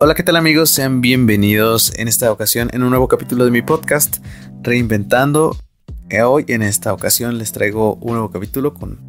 Hola, 0.00 0.14
¿qué 0.14 0.22
tal 0.22 0.36
amigos? 0.36 0.70
Sean 0.70 1.00
bienvenidos 1.00 1.92
en 1.96 2.06
esta 2.06 2.30
ocasión 2.30 2.70
en 2.72 2.84
un 2.84 2.90
nuevo 2.90 3.08
capítulo 3.08 3.44
de 3.44 3.50
mi 3.50 3.62
podcast, 3.62 4.18
Reinventando. 4.62 5.56
Eh, 6.08 6.22
hoy 6.22 6.44
en 6.46 6.62
esta 6.62 6.92
ocasión 6.92 7.36
les 7.36 7.50
traigo 7.50 7.96
un 7.96 8.12
nuevo 8.12 8.30
capítulo 8.30 8.74
con 8.74 9.00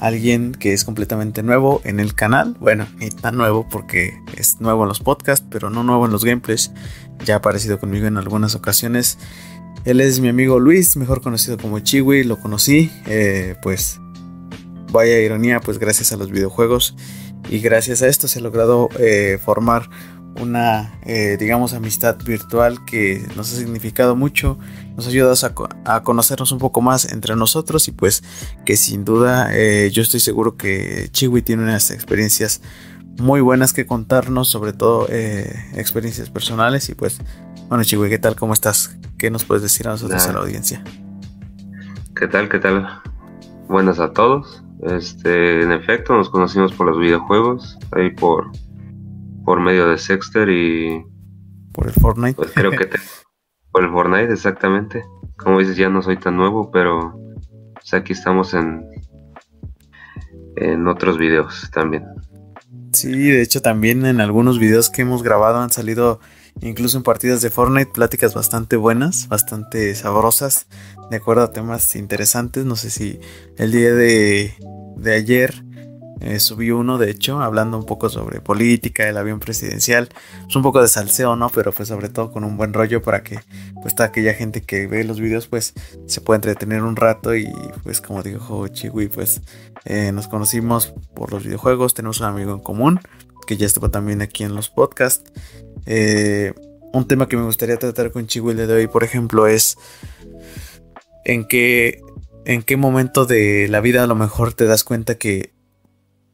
alguien 0.00 0.52
que 0.52 0.72
es 0.72 0.86
completamente 0.86 1.42
nuevo 1.42 1.82
en 1.84 2.00
el 2.00 2.14
canal. 2.14 2.56
Bueno, 2.58 2.86
ni 2.96 3.10
tan 3.10 3.36
nuevo 3.36 3.68
porque 3.68 4.14
es 4.34 4.58
nuevo 4.58 4.84
en 4.84 4.88
los 4.88 5.00
podcasts, 5.00 5.46
pero 5.50 5.68
no 5.68 5.82
nuevo 5.82 6.06
en 6.06 6.12
los 6.12 6.24
gameplays. 6.24 6.72
Ya 7.26 7.34
ha 7.34 7.36
aparecido 7.36 7.78
conmigo 7.78 8.06
en 8.06 8.16
algunas 8.16 8.54
ocasiones. 8.54 9.18
Él 9.84 10.00
es 10.00 10.20
mi 10.20 10.28
amigo 10.28 10.58
Luis, 10.58 10.96
mejor 10.96 11.20
conocido 11.20 11.58
como 11.58 11.78
Chiwi. 11.80 12.24
Lo 12.24 12.40
conocí, 12.40 12.90
eh, 13.04 13.56
pues 13.62 14.00
vaya 14.92 15.20
ironía, 15.20 15.60
pues 15.60 15.78
gracias 15.78 16.10
a 16.12 16.16
los 16.16 16.30
videojuegos. 16.30 16.96
Y 17.50 17.58
gracias 17.58 18.00
a 18.00 18.08
esto 18.08 18.28
se 18.28 18.38
ha 18.38 18.42
logrado 18.42 18.88
eh, 18.98 19.38
formar 19.44 19.90
una, 20.40 20.98
eh, 21.02 21.36
digamos, 21.38 21.74
amistad 21.74 22.16
virtual 22.24 22.84
que 22.84 23.26
nos 23.36 23.52
ha 23.52 23.56
significado 23.56 24.16
mucho, 24.16 24.58
nos 24.96 25.06
ha 25.06 25.10
ayudado 25.10 25.34
a, 25.84 26.02
conocernos 26.02 26.52
un 26.52 26.58
poco 26.58 26.80
más 26.80 27.12
entre 27.12 27.36
nosotros 27.36 27.88
y 27.88 27.92
pues 27.92 28.22
que 28.64 28.76
sin 28.76 29.04
duda 29.04 29.50
eh, 29.52 29.90
yo 29.92 30.02
estoy 30.02 30.20
seguro 30.20 30.56
que 30.56 31.08
Chiwi 31.12 31.42
tiene 31.42 31.62
unas 31.62 31.90
experiencias 31.90 32.62
muy 33.18 33.40
buenas 33.40 33.72
que 33.72 33.86
contarnos, 33.86 34.48
sobre 34.48 34.72
todo 34.72 35.06
eh, 35.10 35.52
experiencias 35.74 36.30
personales 36.30 36.88
y 36.88 36.94
pues, 36.94 37.20
bueno 37.68 37.84
Chiwi, 37.84 38.08
¿qué 38.08 38.18
tal? 38.18 38.36
¿Cómo 38.36 38.54
estás? 38.54 38.96
¿Qué 39.18 39.30
nos 39.30 39.44
puedes 39.44 39.62
decir 39.62 39.86
a 39.86 39.92
nosotros, 39.92 40.26
a 40.26 40.32
la 40.32 40.40
audiencia? 40.40 40.82
¿Qué 42.16 42.26
tal? 42.26 42.48
¿Qué 42.48 42.58
tal? 42.58 42.88
Buenas 43.68 43.98
a 43.98 44.12
todos. 44.12 44.62
Este, 44.82 45.62
en 45.62 45.70
efecto, 45.70 46.14
nos 46.14 46.28
conocimos 46.28 46.72
por 46.72 46.88
los 46.88 46.98
videojuegos, 46.98 47.78
ahí 47.92 48.10
por 48.10 48.50
por 49.44 49.60
medio 49.60 49.88
de 49.88 49.98
Sexter 49.98 50.48
y... 50.48 51.04
Por 51.72 51.86
el 51.86 51.92
Fortnite. 51.92 52.34
Pues 52.34 52.52
creo 52.52 52.70
que 52.70 52.88
por 53.72 53.84
el 53.84 53.90
Fortnite, 53.90 54.32
exactamente. 54.32 55.04
Como 55.36 55.58
dices, 55.58 55.76
ya 55.76 55.88
no 55.88 56.02
soy 56.02 56.16
tan 56.18 56.36
nuevo, 56.36 56.70
pero 56.70 57.18
pues, 57.74 57.94
aquí 57.94 58.12
estamos 58.12 58.54
en, 58.54 58.84
en 60.56 60.86
otros 60.86 61.18
videos 61.18 61.70
también. 61.72 62.04
Sí, 62.92 63.10
de 63.10 63.42
hecho 63.42 63.62
también 63.62 64.04
en 64.04 64.20
algunos 64.20 64.58
videos 64.58 64.90
que 64.90 65.02
hemos 65.02 65.22
grabado 65.22 65.60
han 65.60 65.70
salido 65.70 66.20
incluso 66.60 66.98
en 66.98 67.02
partidas 67.02 67.40
de 67.40 67.50
Fortnite 67.50 67.90
pláticas 67.92 68.34
bastante 68.34 68.76
buenas, 68.76 69.28
bastante 69.28 69.94
sabrosas, 69.94 70.66
de 71.10 71.16
acuerdo 71.16 71.42
a 71.42 71.52
temas 71.52 71.96
interesantes. 71.96 72.66
No 72.66 72.76
sé 72.76 72.90
si 72.90 73.18
el 73.56 73.72
día 73.72 73.94
de, 73.94 74.54
de 74.96 75.14
ayer 75.14 75.64
eh, 76.24 76.38
subí 76.38 76.70
uno, 76.70 76.98
de 76.98 77.10
hecho, 77.10 77.40
hablando 77.42 77.76
un 77.76 77.84
poco 77.84 78.08
sobre 78.08 78.40
política, 78.40 79.08
el 79.08 79.16
avión 79.16 79.40
presidencial. 79.40 80.08
Es 80.48 80.54
un 80.54 80.62
poco 80.62 80.80
de 80.80 80.86
salseo, 80.86 81.34
¿no? 81.34 81.50
Pero 81.50 81.72
pues 81.72 81.88
sobre 81.88 82.10
todo 82.10 82.30
con 82.30 82.44
un 82.44 82.56
buen 82.56 82.72
rollo 82.72 83.02
para 83.02 83.24
que 83.24 83.40
pues 83.82 83.96
toda 83.96 84.10
aquella 84.10 84.32
gente 84.32 84.60
que 84.60 84.86
ve 84.86 85.02
los 85.02 85.18
videos 85.18 85.48
pues 85.48 85.74
se 86.06 86.20
pueda 86.20 86.36
entretener 86.36 86.84
un 86.84 86.94
rato 86.94 87.34
y 87.34 87.52
pues 87.82 88.00
como 88.00 88.22
dijo 88.22 88.68
Chiwi, 88.68 89.08
pues 89.08 89.40
eh, 89.84 90.12
nos 90.12 90.28
conocimos 90.28 90.94
por 91.12 91.32
los 91.32 91.42
videojuegos, 91.42 91.92
tenemos 91.92 92.20
un 92.20 92.26
amigo 92.26 92.52
en 92.54 92.60
común 92.60 93.00
que 93.44 93.56
ya 93.56 93.66
estuvo 93.66 93.90
también 93.90 94.22
aquí 94.22 94.44
en 94.44 94.54
los 94.54 94.70
podcasts. 94.70 95.28
Eh, 95.86 96.54
un 96.92 97.08
tema 97.08 97.26
que 97.26 97.36
me 97.36 97.42
gustaría 97.42 97.78
tratar 97.78 98.12
con 98.12 98.28
Chiwi 98.28 98.54
de 98.54 98.72
hoy, 98.72 98.86
por 98.86 99.02
ejemplo, 99.02 99.48
es 99.48 99.76
en 101.24 101.48
qué, 101.48 102.00
en 102.44 102.62
qué 102.62 102.76
momento 102.76 103.26
de 103.26 103.66
la 103.66 103.80
vida 103.80 104.04
a 104.04 104.06
lo 104.06 104.14
mejor 104.14 104.52
te 104.52 104.66
das 104.66 104.84
cuenta 104.84 105.16
que 105.16 105.52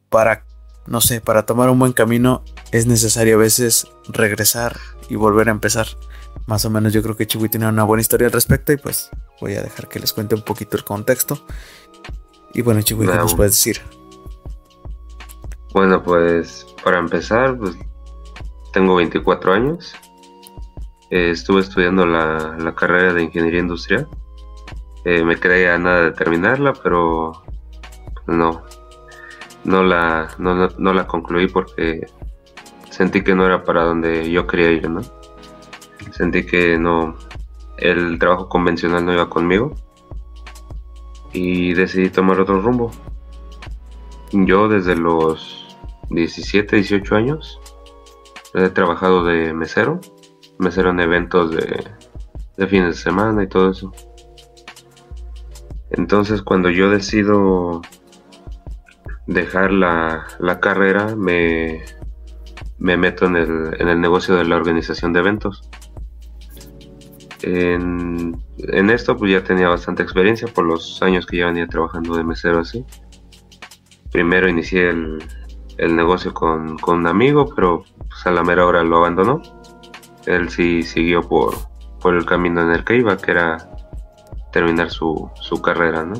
para, 0.09 0.45
no 0.85 1.01
sé, 1.01 1.21
para 1.21 1.45
tomar 1.45 1.69
un 1.69 1.79
buen 1.79 1.93
camino 1.93 2.43
es 2.71 2.85
necesario 2.85 3.35
a 3.35 3.39
veces 3.39 3.87
regresar 4.07 4.77
y 5.09 5.15
volver 5.15 5.47
a 5.49 5.51
empezar. 5.51 5.87
Más 6.45 6.65
o 6.65 6.69
menos 6.69 6.93
yo 6.93 7.01
creo 7.01 7.15
que 7.15 7.27
Chiwi 7.27 7.49
tiene 7.49 7.67
una 7.67 7.83
buena 7.83 8.01
historia 8.01 8.27
al 8.27 8.33
respecto 8.33 8.73
y 8.73 8.77
pues 8.77 9.09
voy 9.39 9.55
a 9.55 9.61
dejar 9.61 9.87
que 9.87 9.99
les 9.99 10.13
cuente 10.13 10.35
un 10.35 10.41
poquito 10.41 10.77
el 10.77 10.83
contexto. 10.83 11.39
Y 12.53 12.61
bueno, 12.61 12.81
Chiwi, 12.81 13.07
¿qué 13.07 13.15
nos 13.15 13.35
puedes 13.35 13.53
decir? 13.53 13.81
Bueno, 15.73 16.01
pues 16.03 16.65
para 16.83 16.97
empezar, 16.97 17.57
pues 17.57 17.75
tengo 18.73 18.95
24 18.95 19.53
años. 19.53 19.93
Eh, 21.11 21.31
estuve 21.31 21.61
estudiando 21.61 22.05
la, 22.05 22.73
carrera 22.75 23.13
de 23.13 23.23
ingeniería 23.23 23.59
industrial. 23.59 24.07
Eh, 25.05 25.23
me 25.23 25.39
quedé 25.39 25.69
a 25.69 25.77
nada 25.77 26.01
de 26.01 26.11
terminarla, 26.11 26.73
pero 26.73 27.43
no, 28.27 28.63
no 29.69 29.83
la, 29.83 30.29
no, 30.39 30.93
la 30.93 31.05
concluí 31.05 31.47
porque 31.47 32.07
sentí 32.89 33.21
que 33.23 33.35
no 33.35 33.45
era 33.45 33.63
para 33.63 33.83
donde 33.83 34.31
yo 34.31 34.47
quería 34.47 34.71
ir, 34.71 34.89
¿no? 34.89 35.01
Sentí 36.11 36.43
que 36.43 36.79
no, 36.79 37.15
el 37.77 38.17
trabajo 38.17 38.49
convencional 38.49 39.05
no 39.05 39.13
iba 39.13 39.29
conmigo 39.29 39.75
y 41.33 41.75
decidí 41.75 42.09
tomar 42.09 42.39
otro 42.39 42.59
rumbo. 42.59 42.89
Yo 44.31 44.67
desde 44.67 44.95
los 44.95 45.77
17, 46.09 46.77
18 46.77 47.15
años 47.15 47.61
he 48.55 48.69
trabajado 48.69 49.23
de 49.23 49.53
mesero, 49.53 49.99
mesero 50.57 50.89
en 50.89 50.99
eventos 50.99 51.51
de, 51.51 51.85
de 52.57 52.67
fines 52.67 52.95
de 52.95 53.01
semana 53.03 53.43
y 53.43 53.47
todo 53.47 53.69
eso. 53.69 53.93
Entonces 55.91 56.41
cuando 56.41 56.71
yo 56.71 56.89
decido 56.89 57.83
dejar 59.29 59.71
la, 59.71 60.59
carrera 60.59 61.15
me, 61.15 61.83
me 62.79 62.97
meto 62.97 63.27
en 63.27 63.35
el, 63.35 63.79
en 63.79 63.87
el, 63.87 64.01
negocio 64.01 64.35
de 64.35 64.43
la 64.43 64.55
organización 64.55 65.13
de 65.13 65.19
eventos. 65.19 65.69
En, 67.43 68.43
esto 68.89 69.15
pues 69.15 69.31
ya 69.31 69.43
tenía 69.43 69.69
bastante 69.69 70.03
experiencia 70.03 70.47
por 70.47 70.65
los 70.65 71.01
años 71.03 71.25
que 71.25 71.37
ya 71.37 71.45
venía 71.45 71.67
trabajando 71.67 72.15
de 72.15 72.23
mesero 72.23 72.59
así. 72.59 72.83
Primero 74.11 74.49
inicié 74.49 74.89
el, 74.89 75.95
negocio 75.95 76.33
con, 76.33 76.77
un 76.85 77.07
amigo, 77.07 77.53
pero 77.55 77.83
pues, 78.09 78.25
a 78.25 78.31
la 78.31 78.43
mera 78.43 78.65
hora 78.65 78.83
lo 78.83 78.97
abandonó. 78.97 79.41
Él 80.25 80.49
sí 80.49 80.81
siguió 80.81 81.21
por, 81.21 81.55
por 82.01 82.15
el 82.15 82.25
camino 82.25 82.61
en 82.61 82.71
el 82.71 82.83
que 82.83 82.97
iba, 82.97 83.15
que 83.15 83.31
era 83.31 83.57
terminar 84.51 84.89
su, 84.89 85.29
su 85.35 85.61
carrera, 85.61 86.03
¿no? 86.03 86.15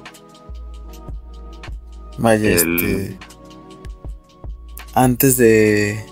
Vaya, 2.19 2.49
este. 2.49 3.17
Antes 4.93 5.37
de, 5.37 6.05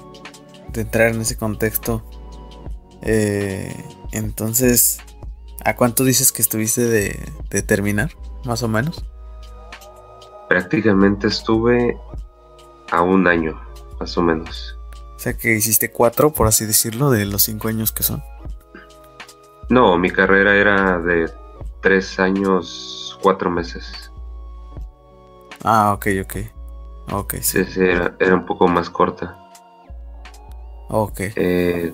de 0.72 0.82
entrar 0.82 1.14
en 1.14 1.22
ese 1.22 1.36
contexto, 1.36 2.04
eh, 3.02 3.76
entonces, 4.12 5.00
¿a 5.66 5.76
cuánto 5.76 6.04
dices 6.04 6.32
que 6.32 6.42
estuviste 6.42 6.86
de, 6.86 7.20
de 7.50 7.62
terminar, 7.62 8.12
más 8.46 8.64
o 8.64 8.68
menos? 8.68 9.06
Prácticamente 10.48 11.28
estuve 11.28 11.98
a 12.92 13.02
un 13.02 13.28
año, 13.28 13.60
más 14.00 14.18
o 14.18 14.22
menos. 14.22 14.78
O 15.16 15.20
sea 15.20 15.36
que 15.36 15.56
hiciste 15.56 15.92
cuatro, 15.92 16.32
por 16.32 16.48
así 16.48 16.66
decirlo, 16.66 17.10
de 17.10 17.26
los 17.26 17.44
cinco 17.44 17.68
años 17.68 17.92
que 17.92 18.04
son. 18.04 18.24
No, 19.70 19.98
mi 19.98 20.10
carrera 20.10 20.56
era 20.56 21.00
de 21.00 21.30
tres 21.82 22.20
años, 22.20 23.20
cuatro 23.22 23.50
meses. 23.50 24.12
Ah, 25.64 25.94
ok, 25.94 26.08
ok. 26.24 26.36
Ok, 27.14 27.36
sí. 27.42 27.64
Sí, 27.64 27.82
era, 27.82 28.36
un 28.36 28.46
poco 28.46 28.68
más 28.68 28.90
corta. 28.90 29.38
Ok. 30.90 31.20
Eh, 31.36 31.94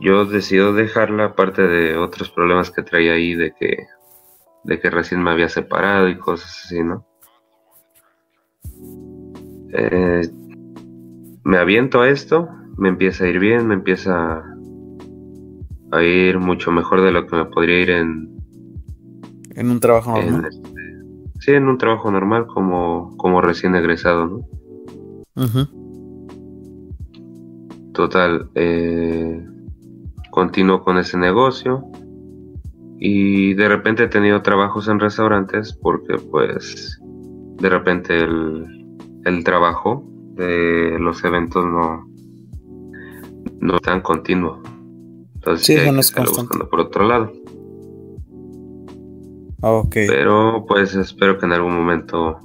yo 0.00 0.24
decido 0.26 0.74
dejarla, 0.74 1.26
aparte 1.26 1.62
de 1.62 1.96
otros 1.96 2.30
problemas 2.30 2.70
que 2.70 2.82
traía 2.82 3.12
ahí, 3.12 3.34
de 3.34 3.52
que, 3.58 3.86
de 4.64 4.80
que 4.80 4.90
recién 4.90 5.22
me 5.22 5.30
había 5.30 5.48
separado 5.48 6.08
y 6.08 6.18
cosas 6.18 6.62
así, 6.64 6.82
¿no? 6.82 7.06
Eh, 9.72 10.28
me 11.44 11.58
aviento 11.58 12.02
a 12.02 12.08
esto, 12.08 12.48
me 12.76 12.88
empieza 12.88 13.24
a 13.24 13.28
ir 13.28 13.38
bien, 13.38 13.66
me 13.66 13.74
empieza 13.74 14.44
a 15.90 16.02
ir 16.02 16.38
mucho 16.38 16.70
mejor 16.70 17.00
de 17.02 17.12
lo 17.12 17.26
que 17.26 17.36
me 17.36 17.44
podría 17.46 17.80
ir 17.80 17.90
en... 17.90 18.38
En 19.54 19.70
un 19.70 19.80
trabajo 19.80 20.12
normal. 20.12 20.50
Sí, 21.48 21.54
en 21.54 21.66
un 21.66 21.78
trabajo 21.78 22.10
normal 22.10 22.46
como, 22.46 23.16
como 23.16 23.40
recién 23.40 23.74
egresado, 23.74 24.26
¿no? 24.26 24.46
Total, 27.94 28.50
eh, 28.54 29.42
continuo 30.30 30.84
con 30.84 30.98
ese 30.98 31.16
negocio 31.16 31.86
y 32.98 33.54
de 33.54 33.66
repente 33.66 34.04
he 34.04 34.08
tenido 34.08 34.42
trabajos 34.42 34.88
en 34.88 35.00
restaurantes 35.00 35.72
porque 35.72 36.18
pues 36.18 37.00
de 37.00 37.68
repente 37.70 38.18
el, 38.18 39.42
trabajo 39.42 40.04
de 40.34 40.98
los 41.00 41.24
eventos 41.24 41.64
no, 41.64 42.06
no 43.58 43.76
es 43.76 43.80
tan 43.80 44.02
continuo. 44.02 44.62
Entonces 45.36 45.64
sí, 45.64 45.76
hay 45.76 45.86
que 45.86 46.20
buscando 46.20 46.68
por 46.68 46.80
otro 46.80 47.08
lado. 47.08 47.32
Pero 49.92 50.64
pues 50.66 50.94
espero 50.94 51.38
que 51.38 51.46
en 51.46 51.52
algún 51.52 51.74
momento 51.74 52.40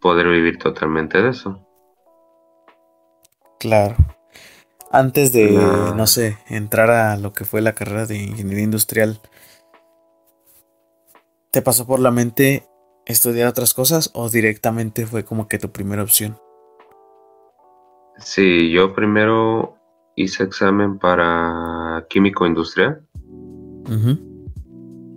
poder 0.00 0.28
vivir 0.28 0.58
totalmente 0.58 1.20
de 1.20 1.30
eso. 1.30 1.66
Claro. 3.58 3.96
Antes 4.90 5.32
de, 5.32 5.50
no 5.96 6.06
sé, 6.06 6.36
entrar 6.48 6.90
a 6.90 7.16
lo 7.16 7.32
que 7.32 7.44
fue 7.44 7.62
la 7.62 7.74
carrera 7.74 8.04
de 8.04 8.18
ingeniería 8.18 8.64
industrial, 8.64 9.20
¿te 11.50 11.62
pasó 11.62 11.86
por 11.86 12.00
la 12.00 12.10
mente 12.10 12.66
estudiar 13.06 13.48
otras 13.48 13.72
cosas 13.72 14.10
o 14.12 14.28
directamente 14.28 15.06
fue 15.06 15.24
como 15.24 15.48
que 15.48 15.58
tu 15.58 15.70
primera 15.70 16.02
opción? 16.02 16.36
Sí, 18.18 18.70
yo 18.70 18.94
primero 18.94 19.76
hice 20.14 20.44
examen 20.44 20.98
para 20.98 22.04
químico 22.10 22.46
industrial. 22.46 23.06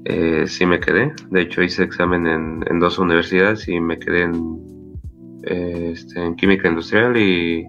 Eh, 0.06 0.46
sí 0.48 0.66
me 0.66 0.80
quedé. 0.80 1.14
De 1.32 1.42
hecho, 1.42 1.64
hice 1.64 1.84
examen 1.84 2.28
en, 2.28 2.80
dos 2.80 3.00
universidades 3.00 3.68
y 3.68 3.80
me 3.80 3.98
quedé 3.98 4.24
en, 4.24 4.62
este, 5.44 6.24
en 6.24 6.36
química 6.36 6.70
industrial 6.70 7.18
y 7.18 7.66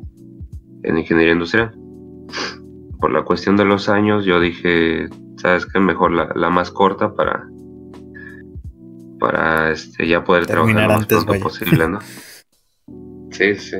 en 0.82 0.98
ingeniería 0.98 1.32
industrial. 1.32 1.74
Por 3.00 3.10
la 3.10 3.22
cuestión 3.22 3.56
de 3.56 3.64
los 3.64 3.88
años, 3.88 4.26
yo 4.26 4.38
dije, 4.38 5.08
¿sabes 5.38 5.64
qué? 5.66 5.80
Mejor 5.80 6.12
la, 6.12 6.50
más 6.50 6.70
corta 6.70 7.14
para, 7.14 7.48
para 9.18 9.72
este, 9.72 10.06
ya 10.06 10.22
poder 10.22 10.46
trabajar 10.46 10.88
lo 10.88 10.94
más 10.94 11.06
pronto 11.06 11.40
posible, 11.40 11.88
¿no? 11.88 12.00
sí, 13.30 13.54
sí. 13.54 13.76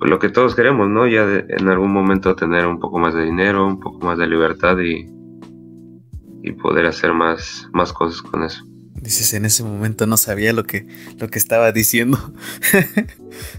Pues 0.00 0.10
lo 0.10 0.18
que 0.18 0.30
todos 0.30 0.56
queremos, 0.56 0.88
¿no? 0.88 1.06
Ya 1.06 1.22
en 1.48 1.68
algún 1.68 1.92
momento 1.92 2.34
tener 2.34 2.66
un 2.66 2.80
poco 2.80 2.98
más 2.98 3.14
de 3.14 3.22
dinero, 3.22 3.64
un 3.64 3.78
poco 3.78 4.04
más 4.04 4.18
de 4.18 4.26
libertad 4.26 4.76
y, 4.80 5.13
y 6.44 6.52
poder 6.52 6.86
hacer 6.86 7.14
más, 7.14 7.66
más 7.72 7.92
cosas 7.92 8.20
con 8.22 8.44
eso. 8.44 8.62
Dices, 8.94 9.32
en 9.34 9.46
ese 9.46 9.64
momento 9.64 10.06
no 10.06 10.16
sabía 10.16 10.52
lo 10.52 10.64
que, 10.64 10.86
lo 11.18 11.28
que 11.28 11.38
estaba 11.38 11.72
diciendo. 11.72 12.18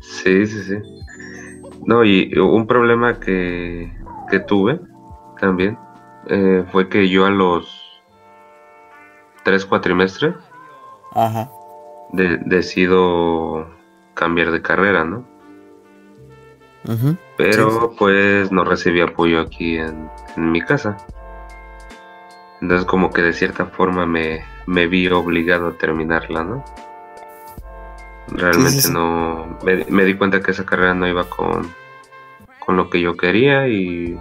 sí, 0.01 0.45
sí, 0.45 0.63
sí. 0.63 0.75
No, 1.85 2.05
y 2.05 2.31
un 2.37 2.67
problema 2.67 3.19
que, 3.19 3.91
que 4.29 4.39
tuve 4.39 4.79
también 5.39 5.77
eh, 6.27 6.63
fue 6.71 6.89
que 6.89 7.09
yo 7.09 7.25
a 7.25 7.29
los 7.29 7.67
tres 9.43 9.65
cuatrimestres 9.65 10.35
Ajá. 11.11 11.51
decido 12.11 13.67
cambiar 14.13 14.51
de 14.51 14.61
carrera, 14.61 15.05
¿no? 15.05 15.25
Pero 17.37 17.95
pues 17.97 18.51
no 18.51 18.63
recibí 18.63 19.01
apoyo 19.01 19.41
aquí 19.41 19.77
en, 19.77 20.09
mi 20.37 20.61
casa. 20.61 20.97
Entonces 22.65 22.87
como 22.87 23.11
que 23.11 23.21
de 23.21 23.31
cierta 23.31 23.67
forma 23.67 24.07
me, 24.07 24.43
me 24.65 24.87
vi 24.87 25.07
obligado 25.07 25.67
a 25.67 25.77
terminarla, 25.77 26.43
¿no? 26.43 26.65
Realmente 28.29 28.89
no... 28.89 29.59
Me, 29.63 30.03
di 30.03 30.15
cuenta 30.15 30.41
que 30.41 30.49
esa 30.49 30.65
carrera 30.65 30.95
no 30.95 31.07
iba 31.07 31.29
con, 31.29 31.71
con 32.57 32.75
lo 32.75 32.89
que 32.89 33.01
yo 33.01 33.15
quería 33.15 33.67
y... 33.67 34.19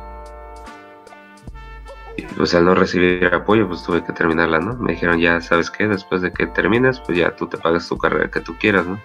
Y 2.19 2.23
pues 2.37 2.55
al 2.55 2.67
no 2.67 2.75
recibir 2.75 3.25
apoyo, 3.33 3.67
pues 3.67 3.83
tuve 3.83 4.05
que 4.05 4.13
terminarla, 4.13 4.59
¿no? 4.61 4.75
Me 4.75 4.93
dijeron, 4.93 5.21
ya 5.21 5.41
sabes 5.41 5.71
qué, 5.71 5.89
después 5.89 6.21
de 6.21 6.31
que 6.31 6.47
termines, 6.47 7.01
pues 7.01 7.17
ya 7.17 7.35
tú 7.35 7.47
te 7.47 7.57
pagas 7.57 7.89
tu 7.89 7.97
carrera 7.97 8.31
que 8.31 8.41
tú 8.41 8.59
quieras, 8.61 8.85
¿no? 8.85 9.01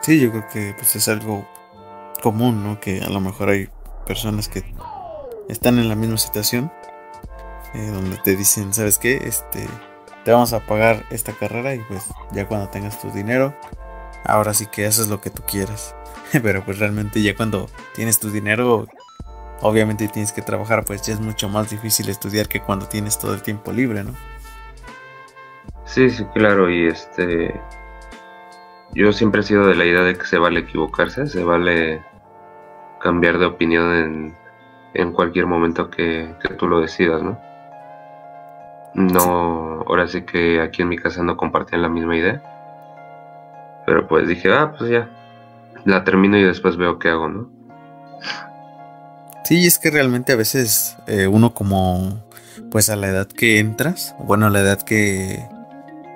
Sí, 0.00 0.18
yo 0.18 0.32
creo 0.32 0.48
que 0.52 0.74
pues 0.76 0.96
es 0.96 1.06
algo 1.06 1.46
común, 2.20 2.64
¿no? 2.64 2.80
Que 2.80 3.00
a 3.00 3.08
lo 3.10 3.20
mejor 3.20 3.50
hay 3.50 3.68
personas 4.08 4.48
que 4.48 4.64
están 5.48 5.78
en 5.78 5.88
la 5.88 5.94
misma 5.94 6.16
situación, 6.16 6.72
eh, 7.74 7.90
donde 7.92 8.16
te 8.18 8.36
dicen, 8.36 8.72
¿sabes 8.72 8.98
qué? 8.98 9.16
Este, 9.16 9.66
te 10.24 10.32
vamos 10.32 10.52
a 10.52 10.60
pagar 10.66 11.04
esta 11.10 11.32
carrera 11.32 11.74
y 11.74 11.80
pues 11.80 12.04
ya 12.32 12.46
cuando 12.46 12.68
tengas 12.68 13.00
tu 13.00 13.10
dinero, 13.10 13.54
ahora 14.24 14.54
sí 14.54 14.66
que 14.66 14.86
haces 14.86 15.08
lo 15.08 15.20
que 15.20 15.30
tú 15.30 15.42
quieras. 15.42 15.94
Pero 16.42 16.64
pues 16.64 16.78
realmente 16.78 17.22
ya 17.22 17.34
cuando 17.34 17.68
tienes 17.94 18.20
tu 18.20 18.30
dinero, 18.30 18.86
obviamente 19.60 20.08
tienes 20.08 20.32
que 20.32 20.42
trabajar, 20.42 20.84
pues 20.84 21.02
ya 21.02 21.14
es 21.14 21.20
mucho 21.20 21.48
más 21.48 21.70
difícil 21.70 22.08
estudiar 22.08 22.48
que 22.48 22.60
cuando 22.60 22.86
tienes 22.86 23.18
todo 23.18 23.34
el 23.34 23.42
tiempo 23.42 23.72
libre, 23.72 24.04
¿no? 24.04 24.14
Sí, 25.84 26.10
sí, 26.10 26.24
claro, 26.34 26.70
y 26.70 26.86
este 26.86 27.58
yo 28.94 29.12
siempre 29.12 29.40
he 29.40 29.44
sido 29.44 29.66
de 29.66 29.74
la 29.74 29.84
idea 29.84 30.02
de 30.02 30.16
que 30.16 30.24
se 30.24 30.38
vale 30.38 30.60
equivocarse, 30.60 31.26
se 31.26 31.44
vale 31.44 32.02
cambiar 33.00 33.38
de 33.38 33.46
opinión 33.46 34.34
en, 34.94 35.12
cualquier 35.12 35.46
momento 35.46 35.90
que, 35.90 36.34
tú 36.58 36.66
lo 36.66 36.80
decidas, 36.80 37.22
¿no? 37.22 37.38
No, 38.94 39.84
ahora 39.86 40.08
sí 40.08 40.22
que 40.22 40.60
aquí 40.60 40.82
en 40.82 40.88
mi 40.88 40.96
casa 40.96 41.22
no 41.22 41.36
compartían 41.36 41.82
la 41.82 41.88
misma 41.88 42.16
idea. 42.16 42.42
Pero 43.86 44.06
pues 44.06 44.28
dije, 44.28 44.52
ah, 44.52 44.74
pues 44.76 44.90
ya, 44.90 45.08
la 45.84 46.04
termino 46.04 46.36
y 46.36 46.42
después 46.42 46.76
veo 46.76 46.98
qué 46.98 47.08
hago, 47.08 47.28
¿no? 47.28 47.50
Sí, 49.44 49.66
es 49.66 49.78
que 49.78 49.90
realmente 49.90 50.32
a 50.32 50.36
veces 50.36 50.98
eh, 51.06 51.26
uno 51.26 51.54
como, 51.54 52.22
pues 52.70 52.90
a 52.90 52.96
la 52.96 53.08
edad 53.08 53.26
que 53.26 53.58
entras, 53.60 54.14
bueno, 54.18 54.46
a 54.46 54.50
la 54.50 54.60
edad 54.60 54.82
que, 54.82 55.42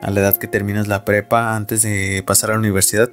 a 0.02 0.10
la 0.10 0.20
edad 0.20 0.36
que 0.36 0.48
terminas 0.48 0.86
la 0.86 1.06
prepa 1.06 1.56
antes 1.56 1.80
de 1.80 2.22
pasar 2.26 2.50
a 2.50 2.54
la 2.54 2.58
universidad, 2.58 3.08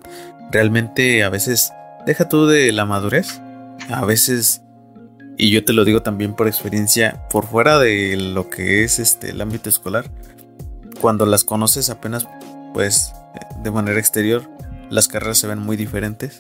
realmente 0.52 1.24
a 1.24 1.30
veces 1.30 1.72
deja 2.06 2.28
tú 2.28 2.48
de 2.48 2.72
la 2.72 2.86
madurez. 2.86 3.42
A 3.90 4.04
veces, 4.06 4.62
y 5.40 5.52
yo 5.52 5.64
te 5.64 5.72
lo 5.72 5.86
digo 5.86 6.02
también 6.02 6.36
por 6.36 6.48
experiencia, 6.50 7.26
por 7.30 7.48
fuera 7.48 7.80
de 7.80 8.18
lo 8.18 8.50
que 8.50 8.84
es 8.84 9.00
este 9.00 9.30
el 9.30 9.40
ámbito 9.40 9.70
escolar, 9.70 10.12
cuando 11.00 11.26
las 11.26 11.46
conoces 11.46 11.90
apenas, 11.90 12.28
pues 12.74 13.14
de 13.64 13.72
manera 13.72 13.98
exterior, 13.98 14.44
las 14.90 15.08
carreras 15.08 15.38
se 15.38 15.48
ven 15.48 15.60
muy 15.60 15.78
diferentes. 15.78 16.40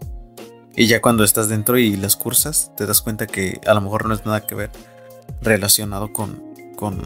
Y 0.75 0.87
ya 0.87 1.01
cuando 1.01 1.23
estás 1.23 1.47
dentro 1.47 1.77
y 1.77 1.95
las 1.95 2.17
cursas, 2.17 2.73
te 2.75 2.85
das 2.85 3.01
cuenta 3.01 3.25
que 3.25 3.61
a 3.65 3.73
lo 3.73 3.79
mejor 3.79 4.05
no 4.05 4.13
es 4.13 4.25
nada 4.25 4.45
que 4.45 4.55
ver 4.55 4.69
relacionado 5.41 6.11
con, 6.11 6.43
con, 6.75 7.01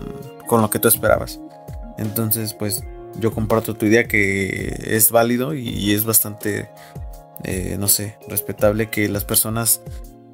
con 0.48 0.64
lo 0.64 0.72
que 0.72 0.80
tú 0.80 0.88
esperabas. 0.88 1.40
Entonces, 2.00 2.56
pues 2.56 2.84
yo 3.20 3.32
comparto 3.32 3.76
tu 3.76 3.86
idea 3.86 4.06
que 4.06 4.80
es 4.84 5.12
válido 5.12 5.54
y, 5.54 5.94
es 5.94 6.06
bastante, 6.06 6.72
eh, 7.44 7.78
no 7.80 7.88
sé, 7.88 8.18
respetable 8.28 8.90
que 8.90 9.08
las 9.10 9.26
personas 9.26 9.82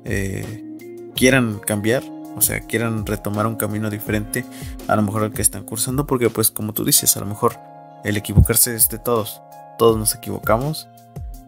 eh, 0.05 0.68
quieran 1.15 1.59
cambiar, 1.59 2.03
o 2.35 2.41
sea, 2.41 2.61
quieran 2.61 3.05
retomar 3.05 3.47
un 3.47 3.55
camino 3.55 3.89
diferente 3.89 4.45
a 4.87 4.95
lo 4.95 5.01
mejor 5.01 5.23
el 5.23 5.33
que 5.33 5.41
están 5.41 5.63
cursando, 5.63 6.05
porque 6.05 6.29
pues 6.29 6.51
como 6.51 6.73
tú 6.73 6.85
dices, 6.85 7.15
a 7.17 7.19
lo 7.19 7.25
mejor 7.25 7.57
el 8.03 8.17
equivocarse 8.17 8.75
es 8.75 8.89
de 8.89 8.97
todos, 8.97 9.41
todos 9.77 9.97
nos 9.97 10.15
equivocamos. 10.15 10.87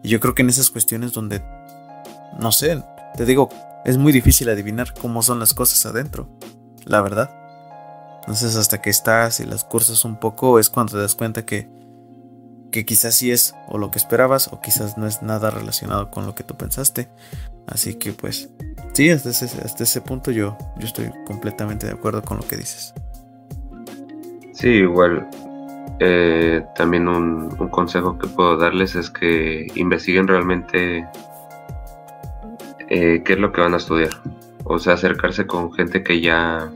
Y 0.02 0.08
yo 0.08 0.20
creo 0.20 0.34
que 0.34 0.42
en 0.42 0.50
esas 0.50 0.70
cuestiones 0.70 1.12
donde, 1.12 1.42
no 2.38 2.52
sé, 2.52 2.82
te 3.16 3.24
digo, 3.24 3.48
es 3.84 3.98
muy 3.98 4.12
difícil 4.12 4.48
adivinar 4.48 4.94
cómo 4.94 5.22
son 5.22 5.38
las 5.38 5.54
cosas 5.54 5.86
adentro, 5.86 6.28
la 6.84 7.00
verdad. 7.00 7.30
Entonces 8.20 8.56
hasta 8.56 8.80
que 8.80 8.90
estás 8.90 9.40
y 9.40 9.44
las 9.44 9.64
cursas 9.64 10.04
un 10.04 10.16
poco 10.16 10.58
es 10.58 10.70
cuando 10.70 10.92
te 10.92 10.98
das 10.98 11.14
cuenta 11.14 11.44
que, 11.44 11.68
que 12.70 12.84
quizás 12.84 13.14
sí 13.14 13.32
es 13.32 13.54
o 13.68 13.78
lo 13.78 13.90
que 13.90 13.98
esperabas 13.98 14.48
o 14.48 14.60
quizás 14.60 14.96
no 14.96 15.06
es 15.06 15.22
nada 15.22 15.50
relacionado 15.50 16.10
con 16.10 16.26
lo 16.26 16.34
que 16.34 16.44
tú 16.44 16.56
pensaste. 16.56 17.08
Así 17.66 17.94
que 17.94 18.12
pues 18.12 18.50
sí, 18.92 19.10
hasta 19.10 19.30
ese, 19.30 19.44
hasta 19.44 19.84
ese 19.84 20.00
punto 20.00 20.30
yo, 20.30 20.56
yo 20.78 20.86
estoy 20.86 21.10
completamente 21.26 21.86
de 21.86 21.92
acuerdo 21.92 22.22
con 22.22 22.38
lo 22.38 22.46
que 22.46 22.56
dices. 22.56 22.94
Sí, 24.52 24.68
igual. 24.68 25.28
Eh, 26.00 26.64
también 26.74 27.08
un, 27.08 27.50
consejo 27.70 28.18
que 28.18 28.26
puedo 28.28 28.56
darles 28.56 28.94
es 28.94 29.10
que 29.10 29.66
investiguen 29.74 30.26
realmente 30.26 31.06
eh, 32.88 33.22
qué 33.24 33.32
es 33.32 33.38
lo 33.38 33.52
que 33.52 33.60
van 33.60 33.74
a 33.74 33.78
estudiar. 33.78 34.10
O 34.64 34.78
sea, 34.78 34.94
acercarse 34.94 35.46
con 35.46 35.72
gente 35.72 36.02
que 36.02 36.20
ya 36.20 36.70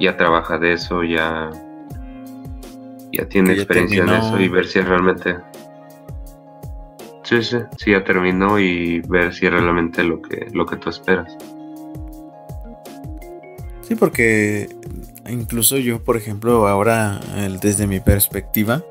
ya 0.00 0.16
trabaja 0.16 0.58
de 0.58 0.74
eso, 0.74 1.02
ya, 1.02 1.50
ya 3.12 3.28
tiene 3.28 3.52
experiencia 3.52 4.02
en 4.02 4.10
eso 4.10 4.40
y 4.40 4.48
ver 4.48 4.66
si 4.66 4.80
realmente... 4.80 5.36
Sí, 7.24 7.42
sí, 7.42 7.58
sí, 7.76 7.90
ya 7.90 8.02
terminó 8.04 8.58
y 8.58 9.00
ver 9.00 9.34
si 9.34 9.46
es 9.46 9.52
realmente 9.52 10.02
lo 10.02 10.22
que, 10.22 10.48
lo 10.52 10.64
que 10.64 10.76
tú 10.76 10.88
esperas. 10.88 11.36
Sí, 13.88 13.94
porque 13.94 14.68
incluso 15.26 15.78
yo, 15.78 16.04
por 16.04 16.18
ejemplo, 16.18 16.68
ahora 16.68 17.20
desde 17.62 17.86
mi 17.86 18.00
perspectiva, 18.00 18.84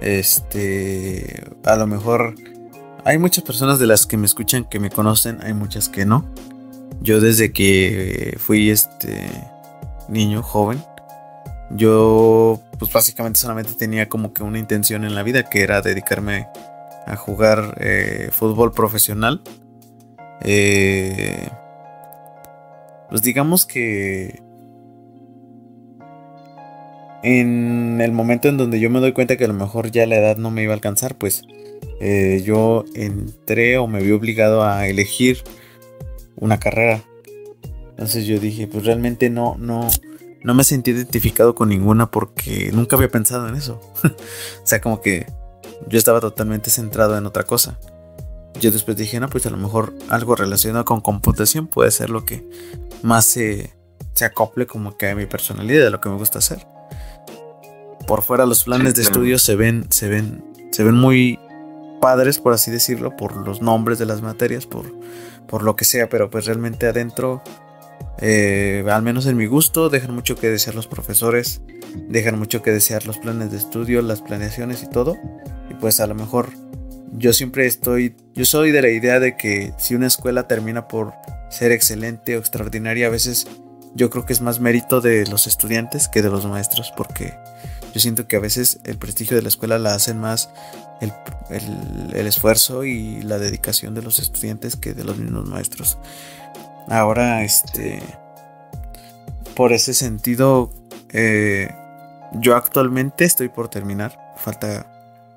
este, 0.00 1.42
a 1.64 1.74
lo 1.74 1.88
mejor 1.88 2.36
hay 3.04 3.18
muchas 3.18 3.42
personas 3.42 3.80
de 3.80 3.88
las 3.88 4.06
que 4.06 4.16
me 4.16 4.26
escuchan 4.26 4.64
que 4.64 4.78
me 4.78 4.88
conocen, 4.88 5.40
hay 5.42 5.52
muchas 5.52 5.88
que 5.88 6.06
no. 6.06 6.24
Yo 7.00 7.20
desde 7.20 7.52
que 7.52 8.36
fui 8.38 8.70
este 8.70 9.28
niño, 10.08 10.44
joven, 10.44 10.80
yo 11.70 12.60
pues 12.78 12.92
básicamente 12.92 13.40
solamente 13.40 13.72
tenía 13.74 14.08
como 14.08 14.32
que 14.32 14.44
una 14.44 14.60
intención 14.60 15.04
en 15.04 15.16
la 15.16 15.24
vida 15.24 15.42
que 15.50 15.62
era 15.62 15.82
dedicarme 15.82 16.46
a 17.04 17.16
jugar 17.16 17.76
eh, 17.80 18.28
fútbol 18.30 18.70
profesional. 18.70 19.42
Eh, 20.42 21.48
pues 23.10 23.22
digamos 23.22 23.66
que 23.66 24.40
en 27.22 28.00
el 28.00 28.12
momento 28.12 28.48
en 28.48 28.56
donde 28.56 28.80
yo 28.80 28.88
me 28.88 29.00
doy 29.00 29.12
cuenta 29.12 29.36
que 29.36 29.44
a 29.44 29.48
lo 29.48 29.54
mejor 29.54 29.90
ya 29.90 30.06
la 30.06 30.16
edad 30.16 30.36
no 30.36 30.50
me 30.50 30.62
iba 30.62 30.72
a 30.72 30.76
alcanzar, 30.76 31.18
pues 31.18 31.42
eh, 32.00 32.42
yo 32.44 32.84
entré 32.94 33.76
o 33.78 33.86
me 33.86 34.00
vi 34.02 34.12
obligado 34.12 34.62
a 34.62 34.86
elegir 34.86 35.42
una 36.36 36.58
carrera. 36.58 37.02
Entonces 37.90 38.26
yo 38.26 38.38
dije, 38.40 38.66
pues 38.66 38.86
realmente 38.86 39.28
no, 39.28 39.56
no, 39.58 39.88
no 40.42 40.54
me 40.54 40.64
sentí 40.64 40.92
identificado 40.92 41.54
con 41.54 41.68
ninguna 41.68 42.10
porque 42.10 42.70
nunca 42.72 42.96
había 42.96 43.10
pensado 43.10 43.48
en 43.48 43.56
eso. 43.56 43.80
o 44.04 44.66
sea, 44.66 44.80
como 44.80 45.02
que 45.02 45.26
yo 45.88 45.98
estaba 45.98 46.20
totalmente 46.20 46.70
centrado 46.70 47.18
en 47.18 47.26
otra 47.26 47.42
cosa. 47.42 47.78
Yo 48.58 48.70
después 48.70 48.96
dije, 48.96 49.20
no, 49.20 49.28
pues 49.28 49.46
a 49.46 49.50
lo 49.50 49.56
mejor 49.56 49.94
algo 50.08 50.34
relacionado 50.34 50.84
con 50.84 51.00
computación 51.00 51.66
puede 51.66 51.90
ser 51.90 52.10
lo 52.10 52.24
que 52.24 52.44
más 53.02 53.24
se, 53.24 53.74
se 54.14 54.24
acople 54.24 54.66
como 54.66 54.96
que 54.96 55.08
a 55.08 55.14
mi 55.14 55.26
personalidad, 55.26 55.84
de 55.84 55.90
lo 55.90 56.00
que 56.00 56.08
me 56.08 56.16
gusta 56.16 56.40
hacer. 56.40 56.66
Por 58.06 58.22
fuera 58.22 58.44
los 58.46 58.64
planes 58.64 58.94
de 58.94 59.02
estudio 59.02 59.38
se 59.38 59.56
ven, 59.56 59.86
se 59.90 60.08
ven, 60.08 60.44
se 60.72 60.82
ven 60.82 60.94
muy 60.94 61.38
padres, 62.00 62.38
por 62.38 62.52
así 62.52 62.70
decirlo, 62.70 63.16
por 63.16 63.36
los 63.46 63.62
nombres 63.62 63.98
de 63.98 64.06
las 64.06 64.22
materias, 64.22 64.66
por, 64.66 64.92
por 65.46 65.62
lo 65.62 65.76
que 65.76 65.84
sea, 65.84 66.08
pero 66.08 66.30
pues 66.30 66.46
realmente 66.46 66.86
adentro, 66.86 67.42
eh, 68.18 68.84
al 68.90 69.02
menos 69.02 69.26
en 69.26 69.36
mi 69.36 69.46
gusto, 69.46 69.88
dejan 69.90 70.14
mucho 70.14 70.34
que 70.36 70.48
desear 70.48 70.74
los 70.74 70.86
profesores, 70.86 71.62
dejan 72.08 72.38
mucho 72.38 72.62
que 72.62 72.72
desear 72.72 73.06
los 73.06 73.18
planes 73.18 73.52
de 73.52 73.58
estudio, 73.58 74.02
las 74.02 74.22
planeaciones 74.22 74.82
y 74.82 74.88
todo. 74.88 75.16
Y 75.70 75.74
pues 75.74 76.00
a 76.00 76.06
lo 76.06 76.14
mejor 76.14 76.48
yo 77.12 77.32
siempre 77.32 77.66
estoy, 77.66 78.16
yo 78.34 78.44
soy 78.44 78.70
de 78.70 78.82
la 78.82 78.90
idea 78.90 79.20
de 79.20 79.36
que 79.36 79.72
si 79.78 79.94
una 79.94 80.06
escuela 80.06 80.46
termina 80.46 80.88
por 80.88 81.14
ser 81.48 81.72
excelente 81.72 82.36
o 82.36 82.40
extraordinaria, 82.40 83.06
a 83.06 83.10
veces 83.10 83.46
yo 83.94 84.10
creo 84.10 84.24
que 84.24 84.32
es 84.32 84.40
más 84.40 84.60
mérito 84.60 85.00
de 85.00 85.26
los 85.26 85.46
estudiantes 85.46 86.08
que 86.08 86.22
de 86.22 86.30
los 86.30 86.46
maestros, 86.46 86.92
porque 86.96 87.34
yo 87.92 88.00
siento 88.00 88.28
que 88.28 88.36
a 88.36 88.40
veces 88.40 88.80
el 88.84 88.98
prestigio 88.98 89.36
de 89.36 89.42
la 89.42 89.48
escuela 89.48 89.78
la 89.78 89.94
hacen 89.94 90.18
más 90.18 90.50
el, 91.00 92.26
esfuerzo 92.26 92.84
y 92.84 93.22
la 93.22 93.38
dedicación 93.38 93.94
de 93.94 94.02
los 94.02 94.18
estudiantes 94.18 94.76
que 94.76 94.94
de 94.94 95.04
los 95.04 95.16
mismos 95.16 95.46
maestros. 95.46 95.98
Ahora, 96.88 97.42
este, 97.42 98.00
por 99.56 99.72
ese 99.72 99.94
sentido, 99.94 100.70
eh, 101.10 101.74
yo 102.34 102.54
actualmente 102.54 103.24
estoy 103.24 103.48
por 103.48 103.68
terminar. 103.68 104.34
Falta, 104.36 104.89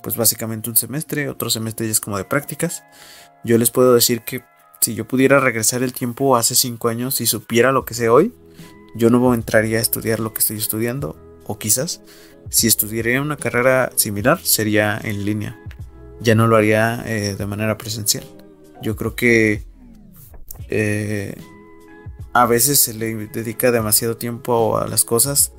pues 0.03 0.17
básicamente 0.17 0.69
un 0.69 0.75
semestre, 0.75 1.29
otro 1.29 1.50
semestre 1.50 1.88
ya 1.88 1.93
es 1.93 2.00
como 2.00 2.17
de 2.17 2.25
prácticas. 2.25 2.83
Yo 3.43 3.57
les 3.57 3.72
puedo 3.72 3.95
decir 3.95 4.22
que 4.22 4.43
si 4.81 4.93
yo 4.93 5.07
pudiera 5.07 5.39
regresar 5.39 5.81
el 5.81 5.93
tiempo 5.93 6.36
hace 6.36 6.53
cinco 6.53 6.89
años 6.89 7.22
y 7.22 7.25
supiera 7.25 7.72
lo 7.72 7.86
que 7.86 7.93
sé 7.93 8.10
hoy, 8.10 8.33
yo 8.95 9.10
no 9.10 9.33
entraría 9.33 9.79
a 9.79 9.81
estudiar 9.81 10.19
lo 10.19 10.33
que 10.33 10.39
estoy 10.39 10.57
estudiando, 10.57 11.15
o 11.45 11.57
quizás 11.57 12.01
si 12.50 12.67
estudiaría 12.67 13.22
una 13.22 13.38
carrera 13.38 13.91
similar 13.95 14.39
sería 14.43 15.00
en 15.01 15.25
línea. 15.25 15.60
Ya 16.19 16.36
no 16.36 16.48
lo 16.48 16.57
haría 16.57 17.03
eh, 17.07 17.36
de 17.36 17.45
manera 17.45 17.77
presencial. 17.77 18.25
Yo 18.81 18.95
creo 18.95 19.15
que 19.15 19.63
eh, 20.69 21.36
a 22.33 22.45
veces 22.45 22.79
se 22.79 22.93
le 22.93 23.15
dedica 23.27 23.72
demasiado 23.72 24.17
tiempo 24.17 24.77
a 24.77 24.88
las 24.88 25.05
cosas. 25.05 25.53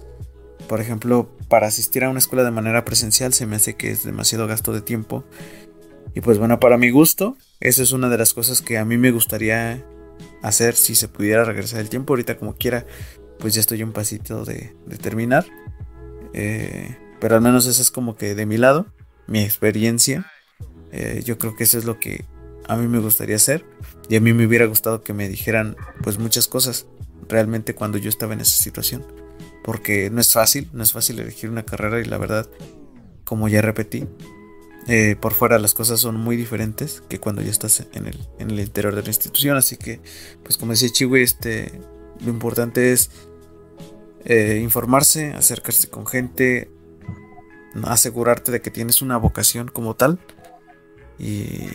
Por 0.68 0.80
ejemplo, 0.80 1.28
para 1.49 1.66
asistir 1.66 2.04
a 2.04 2.11
una 2.11 2.18
escuela 2.18 2.44
de 2.44 2.50
manera 2.50 2.85
presencial 2.85 3.33
se 3.33 3.47
me 3.47 3.56
hace 3.56 3.75
que 3.75 3.90
es 3.90 4.04
demasiado 4.04 4.47
gasto 4.47 4.73
de 4.73 4.80
tiempo. 4.80 5.25
Y 6.14 6.21
pues 6.21 6.38
bueno, 6.38 6.61
para 6.61 6.78
mi 6.78 6.90
gusto, 6.90 7.37
eso 7.61 7.83
es 7.83 7.92
una 7.92 8.09
de 8.09 8.18
las 8.18 8.33
cosas 8.35 8.62
que 8.62 8.78
a 8.78 8.85
mí 8.85 8.97
me 8.97 9.11
gustaría 9.11 9.85
hacer 10.42 10.75
si 10.75 10.94
se 10.94 11.09
pudiera 11.09 11.44
regresar 11.44 11.80
el 11.80 11.88
tiempo. 11.88 12.12
Ahorita 12.12 12.38
como 12.38 12.54
quiera, 12.54 12.87
pues 13.38 13.54
ya 13.54 13.61
estoy 13.61 13.83
un 13.83 13.92
pasito 13.92 14.44
de, 14.44 14.75
terminar. 15.02 15.47
Eh, 16.33 16.97
pero 17.21 17.37
al 17.37 17.42
menos 17.42 17.66
eso 17.66 17.83
es 17.83 17.90
como 17.90 18.16
que 18.16 18.35
de 18.35 18.47
mi 18.47 18.56
lado, 18.56 18.87
mi 19.26 19.40
experiencia. 19.40 20.30
Eh, 20.92 21.23
yo 21.25 21.38
creo 21.38 21.56
que 21.56 21.64
eso 21.64 21.78
es 21.78 21.85
lo 21.85 21.99
que 21.99 22.25
a 22.68 22.76
mí 22.76 22.87
me 22.87 23.00
gustaría 23.00 23.37
hacer. 23.37 23.64
Y 24.09 24.16
a 24.16 24.21
mí 24.21 24.33
me 24.33 24.47
hubiera 24.47 24.66
gustado 24.66 25.02
que 25.02 25.12
me 25.12 25.28
dijeran 25.28 25.76
pues 26.02 26.18
muchas 26.18 26.47
cosas 26.47 26.87
realmente 27.28 27.75
cuando 27.75 27.99
yo 27.99 28.09
estaba 28.09 28.35
en 28.35 28.40
esa 28.40 28.57
situación. 28.57 29.04
Porque 29.62 30.11
no 30.11 30.21
es 30.21 30.33
fácil, 30.33 30.69
no 30.73 30.83
es 30.83 30.93
fácil 30.93 31.19
elegir 31.21 31.50
una 31.50 31.64
carrera 31.64 32.00
y 32.00 32.04
la 32.04 32.19
verdad, 32.19 32.49
como 33.25 33.49
ya 33.49 33.62
repetí, 33.62 34.07
eh, 34.87 35.16
por 35.19 35.33
fuera 35.33 35.59
las 35.59 35.73
cosas 35.73 36.00
son 36.00 36.16
muy 36.16 36.37
diferentes 36.37 37.02
que 37.09 37.19
cuando 37.19 37.40
ya 37.40 37.50
estás 37.50 37.87
en 37.95 38.07
el, 38.07 38.28
en 38.38 38.50
el 38.50 38.61
interior 38.61 38.95
de 38.95 39.02
la 39.02 39.09
institución. 39.09 39.57
Así 39.57 39.76
que, 39.76 40.00
pues 40.43 40.59
como 40.59 40.73
decía 40.73 40.90
Chiwi, 40.90 41.23
este, 41.23 41.81
lo 42.21 42.31
importante 42.31 42.93
es 42.93 43.11
eh, 44.25 44.61
informarse, 44.62 45.33
acercarse 45.35 45.88
con 45.88 46.07
gente, 46.07 46.71
asegurarte 47.85 48.52
de 48.52 48.61
que 48.61 48.71
tienes 48.71 49.02
una 49.02 49.16
vocación 49.16 49.69
como 49.69 49.95
tal 49.95 50.19
y, 51.19 51.69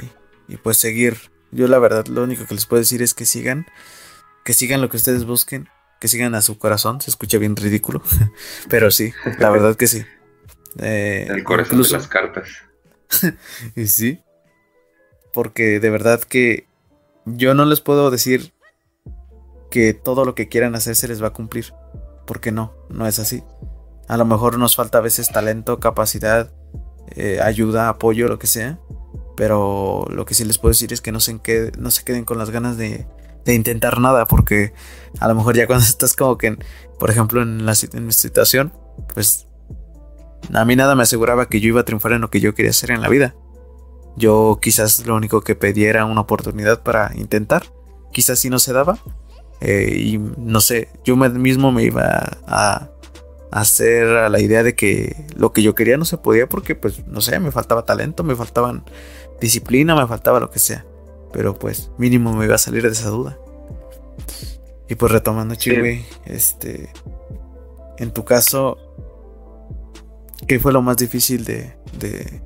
pues 0.63 0.77
seguir. 0.77 1.17
Yo 1.51 1.67
la 1.67 1.79
verdad 1.79 2.05
lo 2.07 2.23
único 2.23 2.45
que 2.45 2.55
les 2.55 2.65
puedo 2.65 2.79
decir 2.79 3.01
es 3.01 3.13
que 3.13 3.25
sigan, 3.25 3.65
que 4.43 4.53
sigan 4.53 4.81
lo 4.81 4.89
que 4.89 4.97
ustedes 4.97 5.25
busquen, 5.25 5.69
que 5.99 6.07
sigan 6.07 6.35
a 6.35 6.41
su 6.41 6.57
corazón. 6.57 7.01
Se 7.01 7.09
escucha 7.09 7.37
bien 7.37 7.55
ridículo, 7.55 8.01
pero 8.69 8.91
sí, 8.91 9.13
la 9.37 9.49
verdad 9.49 9.75
que 9.75 9.87
sí. 9.87 10.05
Eh, 10.79 11.27
El 11.29 11.43
corazón 11.43 11.81
de 11.81 11.89
las 11.89 12.07
cartas. 12.07 12.47
y 13.75 13.87
sí, 13.87 14.21
porque 15.33 15.79
de 15.79 15.89
verdad 15.89 16.21
que 16.21 16.67
yo 17.25 17.53
no 17.53 17.65
les 17.65 17.81
puedo 17.81 18.11
decir 18.11 18.53
que 19.69 19.93
todo 19.93 20.25
lo 20.25 20.35
que 20.35 20.47
quieran 20.47 20.75
hacer 20.75 20.95
se 20.95 21.07
les 21.07 21.21
va 21.21 21.27
a 21.27 21.33
cumplir 21.33 21.73
porque 22.29 22.51
no, 22.51 22.73
no 22.89 23.07
es 23.07 23.17
así. 23.17 23.43
A 24.07 24.15
lo 24.15 24.23
mejor 24.23 24.59
nos 24.59 24.75
falta 24.75 24.99
a 24.99 25.01
veces 25.01 25.29
talento, 25.29 25.79
capacidad, 25.79 26.51
eh, 27.15 27.39
ayuda, 27.41 27.89
apoyo, 27.89 28.27
lo 28.27 28.37
que 28.37 28.45
sea. 28.45 28.79
Pero 29.35 30.05
lo 30.11 30.25
que 30.25 30.35
sí 30.35 30.45
les 30.45 30.59
puedo 30.59 30.69
decir 30.69 30.93
es 30.93 31.01
que 31.01 31.11
no 31.11 31.21
se, 31.21 31.39
no 31.79 31.89
se 31.89 32.03
queden 32.03 32.25
con 32.25 32.37
las 32.37 32.51
ganas 32.51 32.77
de, 32.77 33.07
intentar 33.45 33.99
nada, 33.99 34.25
porque 34.25 34.73
a 35.19 35.27
lo 35.27 35.35
mejor 35.35 35.55
ya 35.55 35.67
cuando 35.67 35.85
estás 35.87 36.15
como 36.15 36.37
que, 36.37 36.57
por 36.99 37.09
ejemplo, 37.09 37.41
en, 37.41 37.65
la, 37.65 37.73
en 37.93 38.05
mi 38.05 38.13
situación, 38.13 38.73
pues 39.13 39.47
a 40.53 40.65
mí 40.65 40.75
nada 40.75 40.95
me 40.95 41.03
aseguraba 41.03 41.47
que 41.47 41.59
yo 41.59 41.69
iba 41.69 41.81
a 41.81 41.85
triunfar 41.85 42.13
en 42.13 42.21
lo 42.21 42.29
que 42.29 42.39
yo 42.39 42.53
quería 42.55 42.71
hacer 42.71 42.91
en 42.91 43.01
la 43.01 43.09
vida. 43.09 43.35
Yo 44.15 44.59
quizás 44.61 45.05
lo 45.05 45.15
único 45.15 45.41
que 45.41 45.55
pedía 45.55 45.89
era 45.89 46.05
una 46.05 46.21
oportunidad 46.21 46.81
para 46.83 47.11
intentar. 47.15 47.63
Quizás 48.11 48.39
si 48.39 48.49
no 48.49 48.59
se 48.59 48.73
daba, 48.73 48.99
eh, 49.61 49.95
y 49.97 50.17
no 50.17 50.61
sé, 50.61 50.89
yo 51.03 51.15
mismo 51.15 51.71
me 51.71 51.83
iba 51.83 52.39
a, 52.47 52.89
hacer 53.51 54.05
a 54.05 54.29
la 54.29 54.39
idea 54.39 54.61
de 54.61 54.75
que 54.75 55.25
lo 55.35 55.53
que 55.53 55.63
yo 55.63 55.73
quería 55.73 55.97
no 55.97 56.05
se 56.05 56.17
podía 56.17 56.47
porque 56.47 56.75
pues 56.75 57.07
no 57.07 57.19
sé, 57.19 57.39
me 57.39 57.51
faltaba 57.51 57.83
talento, 57.83 58.23
me 58.23 58.35
faltaban 58.35 58.83
disciplina, 59.41 59.95
me 59.95 60.07
faltaba 60.07 60.39
lo 60.39 60.49
que 60.51 60.59
sea. 60.59 60.85
Pero 61.31 61.53
pues 61.53 61.91
mínimo 61.97 62.33
me 62.33 62.45
iba 62.45 62.55
a 62.55 62.59
salir 62.59 62.83
de 62.83 62.89
esa 62.89 63.09
duda. 63.09 63.37
Y 64.87 64.95
pues 64.95 65.11
retomando, 65.11 65.53
Chiwi, 65.53 66.03
este, 66.25 66.91
en 67.99 68.11
tu 68.11 68.25
caso, 68.25 68.77
¿qué 70.47 70.59
fue 70.59 70.73
lo 70.73 70.81
más 70.81 70.97
difícil 70.97 71.45
de, 71.45 71.75
de, 71.99 72.41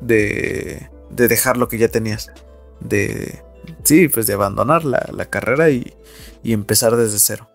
de, 0.00 0.90
de 1.10 1.28
dejar 1.28 1.56
lo 1.56 1.68
que 1.68 1.78
ya 1.78 1.88
tenías? 1.88 2.32
De, 2.80 3.40
sí, 3.84 4.08
pues 4.08 4.26
de 4.26 4.34
abandonar 4.34 4.84
la, 4.84 5.26
carrera 5.30 5.70
y, 5.70 5.94
empezar 6.42 6.96
desde 6.96 7.18
cero. 7.18 7.48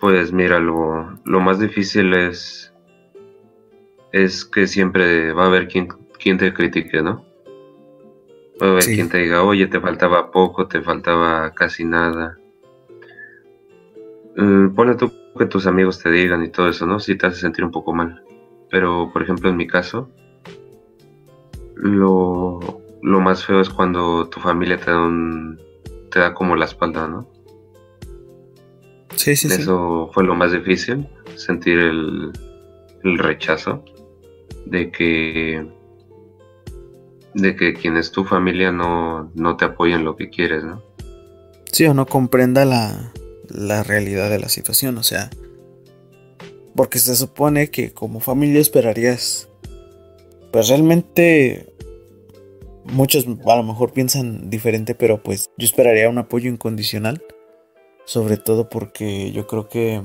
Pues 0.00 0.32
mira, 0.32 0.58
lo, 0.60 1.18
lo, 1.24 1.40
más 1.40 1.58
difícil 1.58 2.14
es, 2.14 2.72
es 4.12 4.44
que 4.44 4.66
siempre 4.66 5.32
va 5.32 5.44
a 5.44 5.46
haber 5.46 5.68
quien, 5.68 5.88
quien 6.18 6.38
te 6.38 6.52
critique, 6.52 7.02
¿no? 7.02 7.24
A 8.62 8.68
haber 8.70 8.84
quien 8.84 9.08
te 9.08 9.18
diga, 9.18 9.42
oye, 9.42 9.66
te 9.66 9.80
faltaba 9.80 10.30
poco, 10.30 10.68
te 10.68 10.80
faltaba 10.82 11.52
casi 11.52 11.84
nada. 11.84 12.38
Eh, 14.36 14.68
pone 14.74 14.94
tú 14.94 15.12
que 15.36 15.46
tus 15.46 15.66
amigos 15.66 15.98
te 15.98 16.10
digan 16.12 16.44
y 16.44 16.48
todo 16.48 16.68
eso, 16.68 16.86
¿no? 16.86 17.00
Si 17.00 17.16
te 17.16 17.26
hace 17.26 17.40
sentir 17.40 17.64
un 17.64 17.72
poco 17.72 17.92
mal. 17.92 18.22
Pero, 18.70 19.10
por 19.12 19.22
ejemplo, 19.22 19.50
en 19.50 19.56
mi 19.56 19.66
caso, 19.66 20.10
lo, 21.74 22.60
lo 23.02 23.20
más 23.20 23.44
feo 23.44 23.60
es 23.60 23.68
cuando 23.68 24.28
tu 24.28 24.38
familia 24.38 24.78
te 24.78 24.92
da 24.92 25.10
te 26.12 26.20
da 26.20 26.32
como 26.32 26.54
la 26.54 26.66
espalda, 26.66 27.08
¿no? 27.08 27.28
Sí, 29.16 29.34
sí, 29.34 29.48
Eso 29.48 30.08
fue 30.12 30.22
lo 30.22 30.36
más 30.36 30.52
difícil, 30.52 31.08
sentir 31.34 31.78
el, 31.78 32.30
el 33.02 33.18
rechazo 33.18 33.84
de 34.66 34.90
que 34.92 35.66
de 37.34 37.56
que 37.56 37.74
quien 37.74 37.96
es 37.96 38.12
tu 38.12 38.24
familia 38.24 38.72
no, 38.72 39.30
no 39.34 39.56
te 39.56 39.64
apoya 39.64 39.96
en 39.96 40.04
lo 40.04 40.16
que 40.16 40.30
quieres, 40.30 40.64
¿no? 40.64 40.82
Sí, 41.70 41.86
o 41.86 41.94
no 41.94 42.06
comprenda 42.06 42.64
la, 42.64 43.12
la 43.48 43.82
realidad 43.82 44.28
de 44.30 44.38
la 44.38 44.48
situación, 44.48 44.98
o 44.98 45.02
sea, 45.02 45.30
porque 46.76 46.98
se 46.98 47.16
supone 47.16 47.70
que 47.70 47.92
como 47.92 48.20
familia 48.20 48.60
esperarías, 48.60 49.48
pues 50.50 50.68
realmente 50.68 51.72
muchos 52.84 53.26
a 53.26 53.56
lo 53.56 53.62
mejor 53.62 53.92
piensan 53.92 54.50
diferente, 54.50 54.94
pero 54.94 55.22
pues 55.22 55.50
yo 55.56 55.64
esperaría 55.64 56.08
un 56.08 56.18
apoyo 56.18 56.50
incondicional. 56.50 57.22
Sobre 58.04 58.36
todo 58.36 58.68
porque 58.68 59.30
yo 59.30 59.46
creo 59.46 59.68
que... 59.68 60.02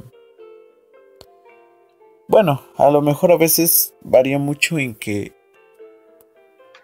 Bueno, 2.27 2.62
a 2.75 2.91
lo 2.91 3.01
mejor 3.01 3.31
a 3.31 3.38
veces 3.38 3.96
varía 4.01 4.38
mucho 4.38 4.77
en 4.77 4.93
que 4.96 5.34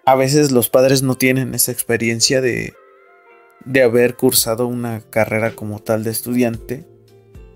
a 0.05 0.15
veces 0.15 0.51
los 0.51 0.69
padres 0.69 1.01
no 1.01 1.15
tienen 1.15 1.55
esa 1.55 1.71
experiencia 1.71 2.41
de, 2.41 2.73
de 3.65 3.81
haber 3.81 4.15
cursado 4.15 4.67
una 4.67 5.01
carrera 5.01 5.55
como 5.55 5.79
tal 5.79 6.03
de 6.03 6.11
estudiante, 6.11 6.85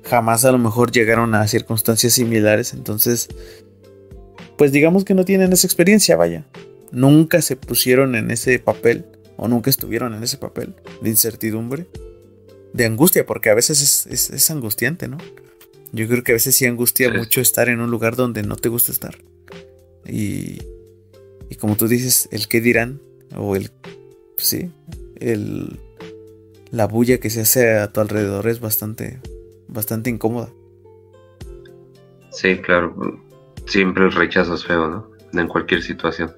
jamás 0.03 0.45
a 0.45 0.51
lo 0.51 0.57
mejor 0.57 0.91
llegaron 0.91 1.35
a 1.35 1.47
circunstancias 1.47 2.13
similares, 2.13 2.73
entonces, 2.73 3.27
pues 4.57 4.71
digamos 4.71 5.03
que 5.03 5.13
no 5.13 5.25
tienen 5.25 5.51
esa 5.53 5.67
experiencia, 5.67 6.15
vaya. 6.15 6.45
Nunca 6.91 7.41
se 7.41 7.57
pusieron 7.57 8.15
en 8.15 8.31
ese 8.31 8.59
papel, 8.59 9.05
o 9.35 9.47
nunca 9.47 9.69
estuvieron 9.69 10.13
en 10.13 10.23
ese 10.23 10.37
papel 10.37 10.75
de 11.01 11.09
incertidumbre, 11.09 11.87
de 12.73 12.85
angustia, 12.85 13.25
porque 13.25 13.49
a 13.49 13.55
veces 13.55 14.07
es, 14.09 14.51
angustiante, 14.51 15.07
¿no? 15.07 15.17
Yo 15.91 16.07
creo 16.07 16.23
que 16.23 16.31
a 16.31 16.35
veces 16.35 16.55
sí 16.55 16.65
angustia 16.65 17.11
mucho 17.11 17.41
estar 17.41 17.69
en 17.69 17.81
un 17.81 17.91
lugar 17.91 18.15
donde 18.15 18.43
no 18.43 18.55
te 18.55 18.69
gusta 18.69 18.91
estar. 18.91 19.17
Y, 20.05 20.59
y 21.49 21.55
como 21.55 21.75
tú 21.75 21.87
dices, 21.87 22.27
el 22.31 22.47
qué 22.47 22.61
dirán, 22.61 23.01
o 23.35 23.55
el, 23.55 23.69
pues 24.35 24.47
sí, 24.47 24.71
el, 25.19 25.79
la 26.71 26.87
bulla 26.87 27.19
que 27.19 27.29
se 27.29 27.41
hace 27.41 27.77
a 27.77 27.91
tu 27.91 28.01
alrededor 28.01 28.47
es 28.47 28.59
bastante, 28.59 29.19
bastante 29.67 30.09
incómoda. 30.09 30.49
Sí, 32.31 32.57
claro. 32.57 32.95
Siempre 33.65 34.05
el 34.05 34.11
rechazo 34.11 34.55
es 34.55 34.65
feo, 34.65 34.87
¿no? 34.87 35.11
En 35.33 35.47
cualquier 35.47 35.81
situación. 35.81 36.31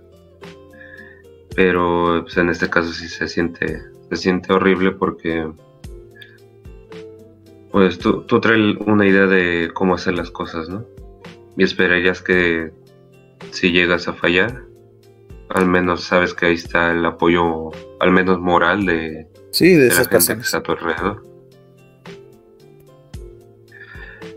Pero 1.56 2.22
pues, 2.24 2.38
en 2.38 2.50
este 2.50 2.70
caso 2.70 2.92
sí 2.94 3.08
se 3.08 3.28
siente, 3.28 3.82
se 4.10 4.16
siente 4.16 4.54
horrible 4.54 4.92
porque 4.92 5.52
pues 7.72 8.00
tú, 8.00 8.24
tú 8.24 8.40
traes 8.40 8.78
una 8.86 9.08
idea 9.08 9.28
de 9.28 9.70
cómo 9.74 9.96
hacer 9.96 10.16
las 10.16 10.32
cosas, 10.32 10.70
¿no? 10.70 10.86
Y 11.56 11.64
esperarías 11.64 12.22
que 12.22 12.72
si 13.52 13.72
llegas 13.72 14.08
a 14.08 14.14
fallar, 14.14 14.64
al 15.50 15.66
menos 15.66 16.04
sabes 16.04 16.34
que 16.34 16.48
ahí 16.48 16.54
está 16.54 16.92
el 16.92 17.06
apoyo, 17.06 17.72
al 18.00 18.12
menos 18.12 18.40
moral 18.40 18.86
de, 18.86 19.28
sí, 19.52 19.74
de, 19.74 19.88
esas 19.88 20.12
la 20.12 20.20
gente 20.20 20.36
que 20.36 20.42
está 20.42 20.60
a 20.60 20.64
tu 20.64 20.72
alrededor. 20.74 21.24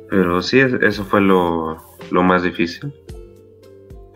Pero 0.09 0.43
sí, 0.43 0.61
eso 0.61 1.05
fue 1.05 1.21
lo, 1.21 1.79
más 2.11 2.43
difícil. 2.43 2.93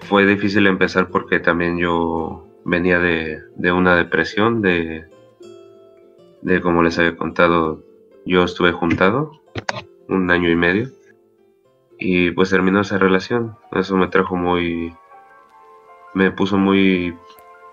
Fue 0.00 0.26
difícil 0.26 0.67
empezar 0.67 1.09
porque 1.09 1.41
también 1.41 1.79
yo 1.79 2.47
venía 2.65 2.99
de, 2.99 3.41
de 3.57 3.73
una 3.73 3.97
depresión, 3.97 4.61
de, 4.61 5.07
de 6.43 6.61
como 6.61 6.83
les 6.83 6.99
había 6.99 7.17
contado, 7.17 7.83
yo 8.25 8.45
estuve 8.45 8.73
juntado 8.73 9.33
un 10.09 10.31
año 10.31 10.50
y 10.50 10.57
medio 10.57 10.91
y 11.99 12.31
pues 12.33 12.50
terminó 12.50 12.81
esa 12.81 12.99
relación. 12.99 13.57
Eso 13.73 13.97
me 13.97 14.09
trajo 14.09 14.37
muy, 14.37 14.95
me 16.16 16.30
puso 16.30 16.56
muy 16.56 17.16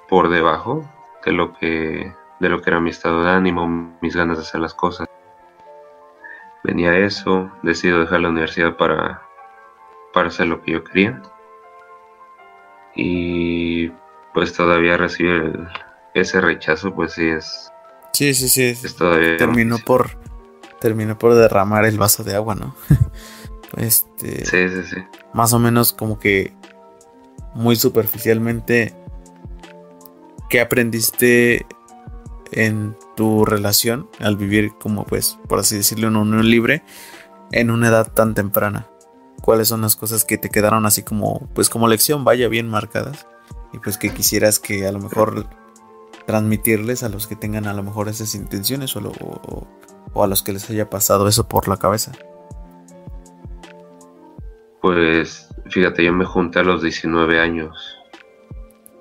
por 0.10 0.30
debajo 0.30 0.84
de 1.26 1.32
lo 1.32 1.54
que, 1.54 2.14
de 2.40 2.50
lo 2.50 2.62
que 2.62 2.70
era 2.70 2.80
mi 2.80 2.90
estado 2.90 3.24
de 3.24 3.32
ánimo, 3.32 3.98
mis 4.02 4.16
ganas 4.16 4.38
de 4.38 4.44
hacer 4.44 4.60
las 4.60 4.74
cosas 4.74 5.08
venía 6.64 6.98
eso, 6.98 7.52
decido 7.62 8.00
dejar 8.00 8.22
la 8.22 8.30
universidad 8.30 8.76
para, 8.78 9.22
para 10.14 10.30
hacer 10.30 10.48
lo 10.48 10.62
que 10.62 10.72
yo 10.72 10.84
quería. 10.84 11.22
Y 12.96 13.90
pues 14.34 14.54
todavía 14.54 14.98
recibir 14.98 15.68
ese 16.14 16.42
rechazo, 16.42 16.94
pues 16.94 17.14
sí 17.14 17.28
es... 17.28 17.72
Sí, 18.14 18.34
sí, 18.34 18.48
sí. 18.50 18.96
terminó 19.38 19.78
por 19.80 20.22
terminó 20.80 21.18
por 21.18 21.34
derramar 21.34 21.86
el 21.86 21.98
vaso 21.98 22.24
de 22.24 22.36
agua, 22.36 22.56
¿no? 22.56 22.76
este... 23.78 24.46
Sí, 24.46 24.70
sí, 24.70 24.84
sí. 24.84 24.98
Más 25.34 25.54
o 25.54 25.60
menos 25.60 25.94
como 25.94 26.20
que 26.20 26.54
muy 27.56 27.76
superficialmente 27.76 28.96
¿qué 30.54 30.62
aprendiste 30.62 31.66
en 32.52 32.96
tu 33.16 33.44
relación 33.44 34.08
al 34.20 34.38
vivir 34.38 34.72
como 34.80 35.04
pues, 35.04 35.40
por 35.50 35.58
así 35.58 35.76
decirlo, 35.78 36.10
en 36.10 36.16
unión 36.16 36.48
libre 36.48 36.84
en 37.52 37.72
una 37.72 37.88
edad 37.88 38.12
tan 38.14 38.36
temprana? 38.36 38.88
¿Cuáles 39.42 39.70
son 39.70 39.82
las 39.82 39.96
cosas 39.96 40.26
que 40.26 40.38
te 40.38 40.50
quedaron 40.50 40.86
así 40.86 41.02
como, 41.02 41.50
pues 41.56 41.72
como 41.72 41.88
lección, 41.88 42.24
vaya 42.24 42.48
bien 42.50 42.70
marcadas? 42.70 43.26
Y 43.74 43.80
pues 43.80 43.98
que 43.98 44.14
quisieras 44.14 44.60
que 44.60 44.86
a 44.86 44.92
lo 44.92 45.00
mejor 45.00 45.48
transmitirles 46.28 47.02
a 47.02 47.10
los 47.10 47.26
que 47.26 47.36
tengan 47.36 47.66
a 47.66 47.74
lo 47.74 47.82
mejor 47.82 48.08
esas 48.08 48.36
intenciones 48.36 48.96
o, 48.96 49.68
o 50.14 50.24
a 50.24 50.28
los 50.28 50.44
que 50.44 50.54
les 50.54 50.70
haya 50.70 50.88
pasado 50.88 51.28
eso 51.28 51.48
por 51.48 51.68
la 51.68 51.78
cabeza. 51.78 52.12
Pues 54.84 55.48
fíjate, 55.74 56.04
yo 56.04 56.14
me 56.14 56.26
junté 56.26 56.60
a 56.60 56.64
los 56.64 56.82
19 56.82 57.40
años. 57.40 57.98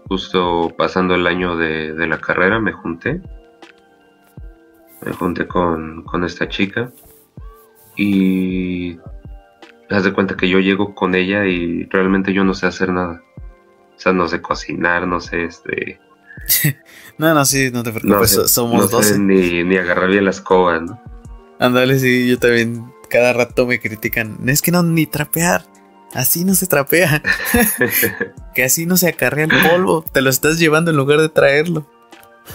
Justo 0.09 0.75
pasando 0.77 1.15
el 1.15 1.27
año 1.27 1.57
de, 1.57 1.93
de 1.93 2.07
la 2.07 2.19
carrera 2.19 2.61
me 2.61 2.73
junté 2.73 3.23
me 5.05 5.13
junté 5.13 5.47
con, 5.47 6.05
esta 6.25 6.49
chica 6.49 6.91
y 7.97 8.99
haz 9.91 10.05
de 10.05 10.13
cuenta 10.13 10.37
que 10.37 10.49
yo 10.49 10.61
llego 10.61 10.95
con 10.95 11.15
ella 11.15 11.45
y 11.47 11.85
realmente 11.87 12.33
yo 12.33 12.45
no 12.45 12.55
sé 12.55 12.67
hacer 12.67 12.91
nada. 12.91 13.23
O 13.97 14.01
sea, 14.03 14.13
no 14.13 14.29
sé 14.29 14.41
cocinar, 14.41 15.07
no 15.07 15.21
sé 15.21 15.45
este... 15.45 16.01
no, 17.19 17.35
no, 17.35 17.45
sí, 17.45 17.71
no 17.73 17.83
te 17.83 17.93
preocupes, 17.93 18.51
somos 18.51 18.91
dos. 18.91 19.19
Ni, 19.19 19.63
ni 19.65 19.77
agarrar 19.77 20.09
bien 20.09 20.25
las 20.25 20.37
escoba, 20.37 20.81
¿no? 20.81 21.01
Ándale, 21.59 21.99
sí, 21.99 22.29
yo 22.29 22.39
también 22.39 22.93
cada 23.11 23.33
rato 23.33 23.67
me 23.67 23.79
critican. 23.79 24.39
Es 24.49 24.63
que 24.63 24.71
no, 24.71 24.83
ni 24.83 25.07
trapear. 25.07 25.65
Así 26.15 26.45
no 26.45 26.55
se 26.55 26.67
trapea. 26.67 27.23
que 28.55 28.65
así 28.65 28.87
no 28.87 28.97
se 28.97 29.09
acarrea 29.09 29.47
el 29.47 29.71
polvo. 29.71 30.05
Te 30.13 30.21
lo 30.21 30.31
estás 30.31 30.59
llevando 30.59 30.91
en 30.91 30.97
lugar 30.97 31.21
de 31.21 31.29
traerlo. 31.29 31.87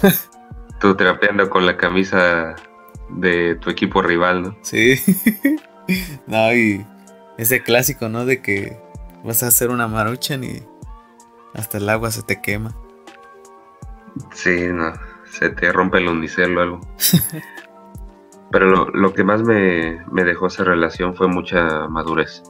Tú 0.80 0.96
trapeando 0.96 1.50
con 1.50 1.66
la 1.66 1.78
camisa 1.78 2.56
de 3.10 3.56
tu 3.56 3.70
equipo 3.70 4.02
rival, 4.02 4.44
¿no? 4.44 4.58
Sí. 4.62 5.02
no, 6.28 6.54
y 6.54 6.86
ese 7.38 7.64
clásico, 7.64 8.10
¿no? 8.10 8.26
De 8.26 8.42
que 8.42 8.78
vas 9.24 9.42
a 9.42 9.48
hacer 9.48 9.70
una 9.70 9.88
maruchan 9.88 10.44
y 10.44 10.62
hasta 11.54 11.80
el 11.80 11.90
agua 11.90 12.12
se 12.12 12.22
te 12.22 12.42
quema. 12.42 12.76
Sí, 14.34 14.68
no, 14.72 14.94
se 15.32 15.50
te 15.50 15.72
rompe 15.72 15.98
el 15.98 16.08
unicel 16.08 16.58
o 16.58 16.62
algo. 16.62 16.82
Pero 18.52 18.86
lo, 18.92 19.14
que 19.14 19.24
más 19.24 19.42
me, 19.42 20.04
me, 20.12 20.24
dejó 20.24 20.48
esa 20.48 20.64
relación 20.64 21.16
fue 21.16 21.28
mucha 21.28 21.88
madurez. 21.88 22.44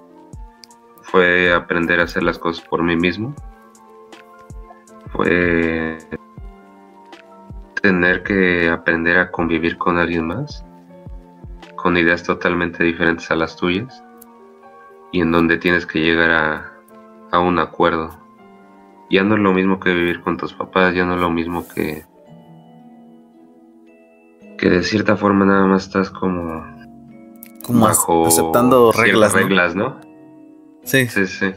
Fue 1.12 1.54
aprender 1.54 2.00
a 2.00 2.04
hacer 2.04 2.24
las 2.24 2.38
cosas 2.38 2.66
por 2.68 2.84
mí 2.84 2.96
mismo. 2.96 3.34
Fue 5.12 5.98
tener 7.82 8.24
que 8.24 8.70
aprender 8.70 9.18
a 9.18 9.32
convivir 9.32 9.78
con 9.78 9.98
alguien 9.98 10.28
más, 10.28 10.66
con 11.76 11.96
ideas 11.98 12.24
totalmente 12.24 12.84
diferentes 12.84 13.32
a 13.32 13.36
las 13.36 13.56
tuyas, 13.56 14.04
y 15.12 15.22
en 15.22 15.32
donde 15.32 15.58
tienes 15.58 15.86
que 15.86 16.00
llegar 16.00 16.32
a, 16.32 16.74
a 17.32 17.40
un 17.40 17.60
acuerdo. 17.60 18.12
Ya 19.10 19.24
no 19.24 19.36
es 19.36 19.42
lo 19.42 19.54
mismo 19.54 19.80
que 19.80 19.94
vivir 19.94 20.22
con 20.22 20.36
tus 20.36 20.54
papás, 20.54 20.94
ya 20.94 21.06
no 21.06 21.16
es 21.16 21.22
lo 21.22 21.30
mismo 21.30 21.66
que 21.68 22.06
que 24.58 24.70
de 24.70 24.84
cierta 24.84 25.16
forma 25.16 25.46
nada 25.46 25.66
más 25.68 25.86
estás 25.86 26.10
como 26.10 26.66
como 27.64 27.86
bajo 27.86 28.26
aceptando 28.26 28.92
reglas, 28.92 29.34
reglas, 29.34 29.76
¿no? 29.76 30.07
Sí. 30.88 31.08
Sí, 31.08 31.28
sí. 31.28 31.52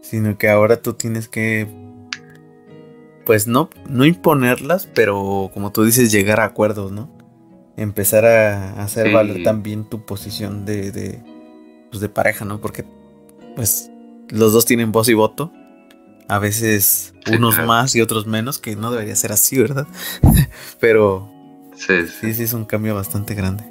Sino 0.00 0.36
que 0.38 0.48
ahora 0.48 0.80
tú 0.80 0.94
tienes 0.94 1.28
que 1.28 1.68
pues 3.26 3.48
no, 3.48 3.68
no 3.90 4.06
imponerlas, 4.06 4.88
pero 4.94 5.50
como 5.52 5.72
tú 5.72 5.84
dices, 5.84 6.12
llegar 6.12 6.40
a 6.40 6.44
acuerdos, 6.44 6.92
¿no? 6.92 7.10
Empezar 7.76 8.24
a, 8.24 8.82
hacer 8.82 9.12
valer 9.12 9.42
también 9.42 9.84
tu 9.84 10.06
posición 10.06 10.64
de, 10.64 10.92
de, 10.92 11.22
pues 11.90 12.00
de 12.00 12.08
pareja, 12.08 12.44
¿no? 12.44 12.60
Porque, 12.60 12.84
pues, 13.56 13.90
los 14.30 14.52
dos 14.52 14.64
tienen 14.64 14.92
voz 14.92 15.08
y 15.08 15.14
voto. 15.14 15.52
A 16.28 16.38
veces 16.38 17.14
unos 17.30 17.58
más 17.66 17.94
y 17.94 18.00
otros 18.00 18.26
menos, 18.26 18.58
que 18.58 18.76
no 18.76 18.90
debería 18.90 19.14
ser 19.16 19.32
así, 19.32 19.58
¿verdad? 19.58 19.86
pero 20.80 21.28
sí, 21.74 22.06
sí, 22.06 22.32
sí, 22.32 22.44
es 22.44 22.52
un 22.52 22.64
cambio 22.64 22.94
bastante 22.94 23.34
grande. 23.34 23.64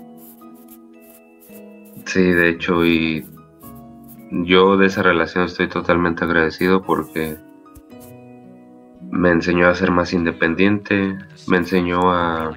Sí, 2.06 2.22
de 2.22 2.50
hecho, 2.50 2.86
y 2.86 3.26
yo 4.44 4.76
de 4.78 4.88
esa 4.88 5.02
relación 5.02 5.46
estoy 5.46 5.70
totalmente 5.70 6.26
agradecido 6.26 6.82
porque 6.82 7.38
me 9.10 9.30
enseñó 9.30 9.68
a 9.68 9.76
ser 9.76 9.92
más 9.92 10.12
independiente, 10.12 11.18
me 11.48 11.58
enseñó 11.58 12.12
a, 12.12 12.54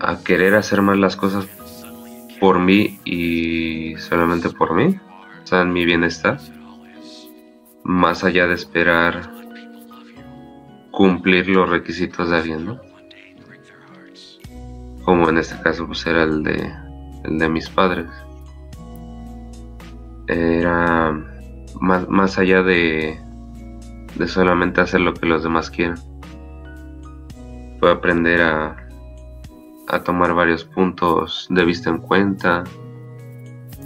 a 0.00 0.24
querer 0.24 0.54
hacer 0.54 0.82
más 0.82 0.98
las 0.98 1.16
cosas 1.16 1.46
por 2.40 2.58
mí 2.58 2.98
y 3.04 3.96
solamente 3.98 4.50
por 4.50 4.74
mí, 4.74 4.98
o 5.42 5.46
sea, 5.46 5.62
en 5.62 5.72
mi 5.72 5.84
bienestar, 5.84 6.38
más 7.84 8.24
allá 8.24 8.46
de 8.48 8.54
esperar 8.54 9.30
cumplir 10.90 11.48
los 11.48 11.68
requisitos 11.68 12.30
de 12.30 12.36
alguien, 12.36 12.66
¿no? 12.66 12.80
Como 15.04 15.28
en 15.28 15.38
este 15.38 15.60
caso 15.62 15.86
pues 15.86 16.04
era 16.04 16.24
el 16.24 16.42
de, 16.42 16.72
el 17.24 17.38
de 17.38 17.48
mis 17.48 17.68
padres. 17.68 18.06
Era 20.28 21.12
más, 21.80 22.08
más 22.08 22.38
allá 22.38 22.62
de, 22.62 23.18
de 24.16 24.28
solamente 24.28 24.80
hacer 24.80 25.00
lo 25.00 25.14
que 25.14 25.26
los 25.26 25.42
demás 25.42 25.70
quieren. 25.70 25.96
fue 27.78 27.90
aprender 27.90 28.42
a, 28.42 28.76
a 29.88 30.02
tomar 30.02 30.34
varios 30.34 30.64
puntos 30.64 31.46
de 31.50 31.64
vista 31.64 31.90
en 31.90 31.98
cuenta. 31.98 32.64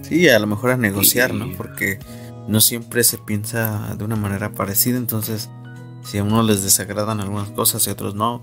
Sí, 0.03 0.29
a 0.29 0.39
lo 0.39 0.47
mejor 0.47 0.71
a 0.71 0.77
negociar, 0.77 1.35
¿no? 1.35 1.53
Porque 1.57 1.99
no 2.49 2.61
siempre 2.61 3.05
se 3.05 3.19
piensa 3.19 3.95
de 3.97 4.05
una 4.05 4.17
manera 4.17 4.53
parecida, 4.53 4.97
entonces 4.99 5.51
si 6.03 6.19
a 6.19 6.25
uno 6.25 6.43
les 6.43 6.63
desagradan 6.63 7.21
algunas 7.21 7.51
cosas 7.51 7.87
y 7.87 7.91
a 7.91 7.93
otros 7.93 8.15
no, 8.15 8.41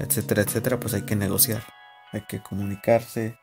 etcétera, 0.00 0.42
etcétera, 0.42 0.80
pues 0.80 0.94
hay 0.94 1.02
que 1.02 1.14
negociar, 1.14 1.62
hay 2.12 2.22
que 2.22 2.42
comunicarse, 2.42 3.38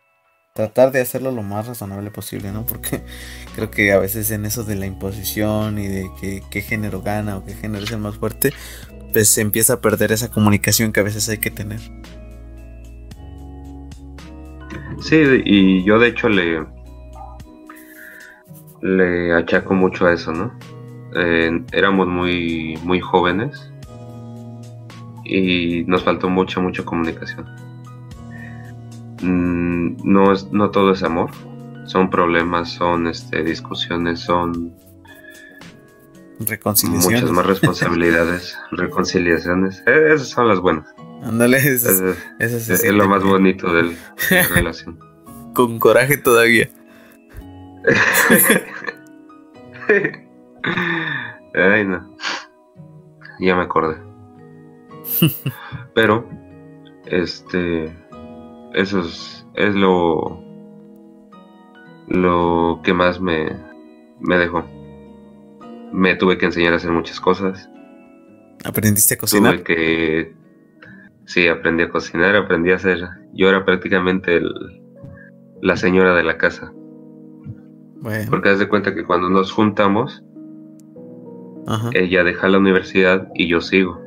tratar 0.54 0.92
de 0.92 1.02
hacerlo 1.02 1.32
lo 1.32 1.42
más 1.42 1.66
razonable 1.66 2.12
posible, 2.12 2.52
¿no? 2.52 2.64
Porque 2.66 3.02
creo 3.56 3.72
que 3.72 3.92
a 3.92 4.00
veces 4.00 4.30
en 4.32 4.46
eso 4.46 4.64
de 4.64 4.76
la 4.76 4.86
imposición 4.86 5.80
y 5.80 5.88
de 5.88 6.10
que 6.22 6.44
qué 6.52 6.62
género 6.62 7.02
gana 7.02 7.38
o 7.38 7.46
qué 7.46 7.56
género 7.56 7.84
es 7.84 7.92
el 7.92 8.00
más 8.00 8.18
fuerte, 8.18 8.54
pues 9.12 9.30
se 9.30 9.42
empieza 9.42 9.74
a 9.74 9.82
perder 9.82 10.12
esa 10.12 10.30
comunicación 10.30 10.92
que 10.92 11.00
a 11.00 11.04
veces 11.04 11.28
hay 11.30 11.40
que 11.40 11.50
tener. 11.52 11.80
Sí, 15.02 15.18
y 15.44 15.84
yo 15.84 16.00
de 16.00 16.08
hecho 16.08 16.30
le 16.30 16.66
le 18.82 19.34
achaco 19.34 19.74
mucho 19.74 20.06
a 20.06 20.14
eso, 20.14 20.32
¿no? 20.34 20.52
Éramos 21.72 22.08
muy 22.08 22.78
muy 22.84 23.00
jóvenes 23.00 23.72
y 25.26 25.84
nos 25.88 26.04
faltó 26.04 26.30
mucha 26.30 26.60
mucha 26.60 26.84
comunicación. 26.84 27.73
Mm, 29.24 29.96
no, 30.04 30.34
es, 30.34 30.52
no 30.52 30.70
todo 30.70 30.92
es 30.92 31.02
amor, 31.02 31.32
son 31.86 32.10
problemas, 32.10 32.72
son 32.72 33.08
este, 33.08 33.42
discusiones, 33.42 34.20
son 34.20 34.76
reconciliaciones. 36.40 37.22
Muchas 37.22 37.32
más 37.32 37.46
responsabilidades, 37.46 38.58
reconciliaciones. 38.72 39.82
Eh, 39.88 40.14
esas 40.14 40.28
son 40.28 40.50
las 40.50 40.60
buenas. 40.60 40.94
Ándale, 41.24 41.58
eso, 41.58 42.16
es, 42.40 42.84
lo 42.92 43.08
más 43.08 43.24
bonito 43.24 43.74
de 43.74 43.84
la 43.84 43.94
relación. 44.56 45.00
Con 45.54 45.80
coraje 45.80 46.18
todavía. 46.18 46.70
Ay, 51.56 51.86
no. 51.86 52.14
Ya 53.40 53.56
me 53.56 53.64
acordé. 53.64 54.02
Pero, 55.96 56.28
este 57.06 58.03
eso 58.74 59.02
es, 59.56 59.76
lo, 59.76 60.42
lo 62.08 62.82
que 62.84 62.94
más 62.94 63.20
me, 63.20 63.52
me 64.20 64.38
dejó. 64.38 64.64
Me 65.92 66.16
tuve 66.16 66.38
que 66.38 66.46
enseñar 66.46 66.74
a 66.74 66.78
hacer 66.78 66.92
muchas 66.92 67.20
cosas. 67.20 67.70
¿Aprendiste 68.66 69.14
a 69.14 69.18
cocinar? 69.18 69.54
Tuve 69.56 69.64
que... 69.64 70.36
Sí, 71.26 71.48
aprendí 71.48 71.84
a 71.84 71.90
cocinar, 71.90 72.36
aprendí 72.36 72.72
a 72.72 72.76
hacer... 72.76 73.00
Yo 73.34 73.50
era 73.50 73.64
prácticamente 73.64 74.42
la 75.62 75.78
señora 75.78 76.16
de 76.16 76.24
la 76.24 76.38
casa. 76.38 76.74
Porque 78.30 78.50
haz 78.50 78.60
de 78.60 78.68
cuenta 78.68 78.94
que 78.94 79.06
cuando 79.06 79.30
nos 79.30 79.52
juntamos, 79.52 80.24
ella 81.94 82.24
deja 82.24 82.50
la 82.50 82.58
universidad 82.58 83.30
y 83.34 83.48
yo 83.48 83.62
sigo 83.62 84.04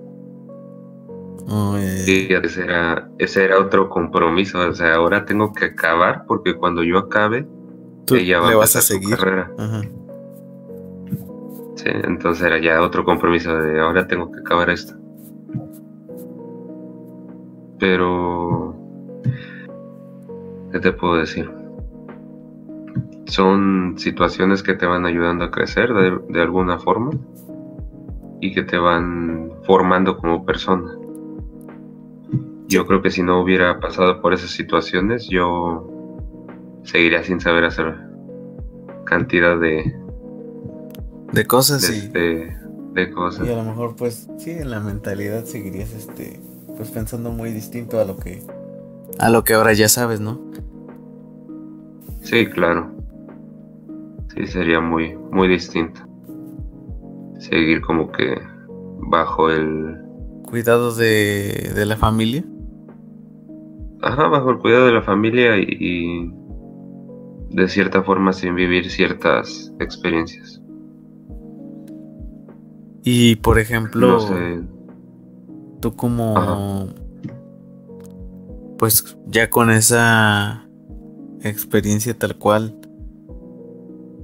sí, 2.05 2.29
ese 2.31 2.65
era, 2.65 3.09
ese 3.19 3.45
era 3.45 3.59
otro 3.59 3.89
compromiso. 3.89 4.59
O 4.59 4.75
sea, 4.75 4.95
ahora 4.95 5.25
tengo 5.25 5.53
que 5.53 5.67
acabar 5.67 6.25
porque 6.27 6.57
cuando 6.57 6.83
yo 6.83 6.99
acabe, 6.99 7.47
ella 8.11 8.41
va 8.41 8.51
a 8.51 8.57
vas 8.57 8.77
a 8.77 8.81
seguir. 8.81 9.17
carrera. 9.17 9.51
Sí, 11.77 11.89
entonces 11.89 12.47
era 12.47 12.59
ya 12.59 12.81
otro 12.83 13.05
compromiso 13.05 13.55
de 13.57 13.81
ahora 13.81 14.07
tengo 14.07 14.31
que 14.31 14.41
acabar 14.41 14.71
esto. 14.71 14.95
Pero, 17.79 18.75
¿qué 20.73 20.81
te 20.81 20.93
puedo 20.93 21.17
decir? 21.17 21.51
Son 23.27 23.95
situaciones 23.99 24.63
que 24.63 24.75
te 24.75 24.87
van 24.87 25.05
ayudando 25.05 25.45
a 25.45 25.51
crecer 25.51 25.93
de, 25.93 26.19
de 26.31 26.41
alguna 26.41 26.79
forma 26.79 27.11
y 28.41 28.55
que 28.55 28.63
te 28.63 28.79
van 28.79 29.51
formando 29.65 30.17
como 30.17 30.45
persona. 30.47 30.97
Yo 32.69 32.87
creo 32.87 33.01
que 33.01 33.11
si 33.11 33.23
no 33.23 33.41
hubiera 33.41 33.79
pasado 33.81 34.21
por 34.21 34.35
esas 34.35 34.51
situaciones, 34.51 35.29
yo 35.29 35.89
seguiría 36.83 37.23
sin 37.23 37.41
saber 37.41 37.65
hacer 37.65 37.95
cantidad 39.05 39.59
de 39.59 39.95
de 41.33 41.47
cosas 41.47 41.83
de, 41.83 41.97
este, 41.99 42.57
de 42.93 43.11
cosas. 43.11 43.47
Y 43.47 43.53
a 43.53 43.57
lo 43.57 43.65
mejor 43.65 43.97
pues 43.97 44.29
sí, 44.39 44.51
en 44.51 44.71
la 44.71 44.81
mentalidad 44.81 45.45
seguirías 45.45 45.93
este 45.93 46.41
pues 46.77 46.91
pensando 46.91 47.31
muy 47.31 47.53
distinto 47.53 48.01
a 48.01 48.05
lo 48.05 48.17
que 48.17 48.43
a 49.19 49.31
lo 49.31 49.45
que 49.45 49.55
ahora 49.55 49.73
ya 49.73 49.89
sabes, 49.89 50.21
¿no? 50.21 50.41
Sí, 52.23 52.47
claro. 52.47 52.93
Sí, 54.35 54.47
sería 54.47 54.81
muy 54.81 55.17
muy 55.31 55.49
distinto. 55.49 56.01
Seguir 57.39 57.81
como 57.81 58.11
que 58.11 58.41
bajo 59.09 59.51
el 59.51 59.99
cuidado 60.49 60.95
de, 60.95 61.73
de 61.75 61.87
la 61.87 61.97
familia. 61.97 62.45
Ajá, 64.07 64.29
bajo 64.29 64.51
el 64.51 64.59
cuidado 64.59 64.87
de 64.87 64.93
la 64.93 65.03
familia 65.03 65.59
y, 65.59 66.33
de 67.51 67.69
cierta 67.69 68.05
forma 68.05 68.33
sin 68.33 68.55
vivir 68.55 68.89
ciertas 68.89 69.73
experiencias. 69.81 70.63
Y 73.03 73.35
por 73.37 73.59
ejemplo, 73.59 74.19
tú 75.81 75.97
como, 75.97 76.89
pues 78.79 79.17
ya 79.27 79.51
con 79.51 79.71
esa 79.71 80.69
experiencia 81.43 82.17
tal 82.17 82.37
cual, 82.37 82.79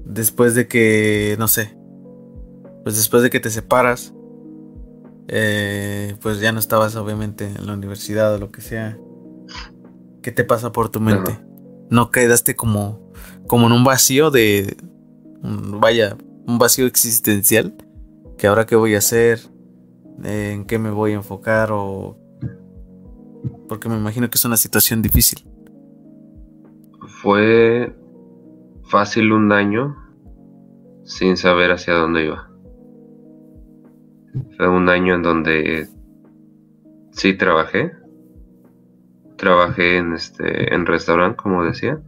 después 0.05 0.55
de 0.55 0.68
que, 0.68 1.35
no 1.40 1.49
sé, 1.49 1.77
pues 2.85 2.97
después 2.97 3.25
de 3.25 3.31
que 3.31 3.40
te 3.40 3.51
separas, 3.51 4.14
eh, 5.27 6.14
pues 6.21 6.38
ya 6.38 6.53
no 6.53 6.61
estabas 6.61 6.95
obviamente 6.95 7.47
en 7.47 7.66
la 7.66 7.75
universidad 7.75 8.33
o 8.35 8.38
lo 8.38 8.53
que 8.53 8.61
sea. 8.61 8.97
¿Qué 10.23 10.31
te 10.31 10.45
pasa 10.45 10.73
por 10.73 10.89
tu 10.89 11.01
mente? 11.01 11.39
¿No 11.91 12.11
quedaste 12.11 12.55
como, 12.55 13.13
como 13.49 13.67
en 13.67 13.73
un 13.73 13.85
vacío 13.85 14.31
de, 14.31 14.77
vaya, 15.43 16.17
un 16.47 16.59
vacío 16.59 16.87
existencial? 16.87 17.75
¿Que 18.39 18.47
ahora 18.47 18.65
qué 18.67 18.77
voy 18.77 18.95
a 18.95 18.99
hacer? 18.99 19.41
¿En 20.23 20.65
qué 20.65 20.79
me 20.79 20.91
voy 20.91 21.13
a 21.13 21.17
enfocar? 21.17 21.71
O... 21.73 22.17
Porque 23.69 23.89
me 23.89 23.97
imagino 23.97 24.31
que 24.31 24.37
es 24.37 24.45
una 24.45 24.57
situación 24.57 25.03
difícil. 25.03 25.45
Fue 27.21 27.95
fácil 28.85 29.33
un 29.33 29.53
año 29.53 29.97
sin 31.05 31.37
saber 31.37 31.73
hacia 31.73 31.95
dónde 31.95 32.27
iba. 32.27 32.49
Fue 34.57 34.69
un 34.69 34.89
año 34.89 35.17
en 35.17 35.23
donde 35.23 35.89
sí 37.11 37.35
trabajé, 37.35 37.93
trabajé 39.42 39.96
en 39.96 40.12
este 40.12 40.72
en 40.72 40.87
restaurante, 40.87 41.37
como 41.37 41.64
decía. 41.64 42.00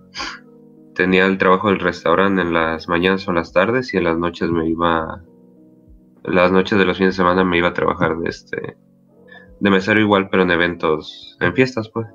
Tenía 0.95 1.27
el 1.27 1.37
trabajo 1.37 1.69
del 1.69 1.81
restaurante 1.81 2.43
en 2.43 2.53
las 2.53 2.89
mañanas 2.89 3.27
o 3.27 3.33
las 3.33 3.53
tardes 3.53 3.93
y 3.93 3.97
en 3.97 4.05
las 4.05 4.17
noches 4.17 4.51
me 4.51 4.69
iba 4.69 5.21
las 6.23 6.53
noches 6.53 6.79
de 6.79 6.85
los 6.85 6.97
fines 6.97 7.15
de 7.15 7.23
semana 7.23 7.43
me 7.43 7.59
iba 7.59 7.69
a 7.69 7.73
trabajar 7.73 8.17
de 8.19 8.31
este 8.31 8.77
de 9.59 9.71
mesero 9.71 10.01
igual, 10.01 10.29
pero 10.31 10.45
en 10.45 10.53
eventos, 10.53 11.37
en 11.41 11.55
fiestas, 11.55 11.89
pues. 11.89 12.07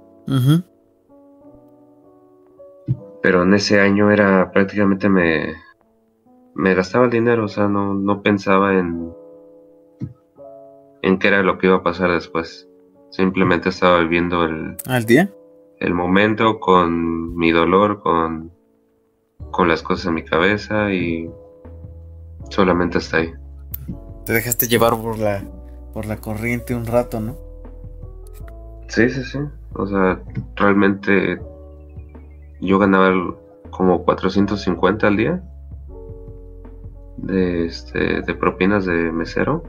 Pero 3.21 3.43
en 3.43 3.53
ese 3.53 3.81
año 3.81 4.11
era 4.11 4.51
prácticamente 4.53 5.09
me 5.09 5.53
me 6.55 6.73
gastaba 6.75 7.05
el 7.05 7.11
dinero, 7.11 7.43
o 7.43 7.49
sea, 7.49 7.67
no, 7.67 7.93
no 7.93 8.21
pensaba 8.21 8.73
en 8.79 9.13
en 11.01 11.19
qué 11.19 11.27
era 11.27 11.43
lo 11.43 11.57
que 11.57 11.67
iba 11.67 11.75
a 11.75 11.83
pasar 11.83 12.09
después. 12.09 12.68
Simplemente 13.11 13.69
estaba 13.69 13.99
viviendo 14.01 14.43
el... 14.43 14.77
¿Al 14.85 15.05
día? 15.05 15.29
El 15.79 15.93
momento 15.93 16.59
con 16.59 17.35
mi 17.35 17.51
dolor, 17.51 18.01
con, 18.01 18.51
con 19.51 19.67
las 19.67 19.81
cosas 19.81 20.07
en 20.07 20.13
mi 20.15 20.23
cabeza 20.23 20.93
y 20.93 21.29
solamente 22.49 22.99
está 22.99 23.17
ahí. 23.17 23.33
Te 24.25 24.33
dejaste 24.33 24.67
llevar 24.67 24.95
por 25.01 25.17
la, 25.17 25.43
por 25.93 26.05
la 26.05 26.17
corriente 26.17 26.75
un 26.75 26.85
rato, 26.85 27.19
¿no? 27.19 27.35
Sí, 28.87 29.09
sí, 29.09 29.23
sí. 29.23 29.39
O 29.73 29.87
sea, 29.87 30.21
realmente 30.55 31.39
yo 32.59 32.79
ganaba 32.79 33.35
como 33.69 34.03
450 34.03 35.07
al 35.07 35.17
día 35.17 35.43
de, 37.17 37.65
este, 37.65 38.21
de 38.21 38.33
propinas 38.33 38.85
de 38.85 39.11
mesero 39.11 39.63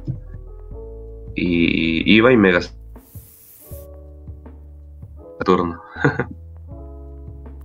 y 1.35 2.13
iba 2.13 2.33
y 2.33 2.37
me 2.37 2.53
gastaba 2.53 2.80
turno. 5.45 5.83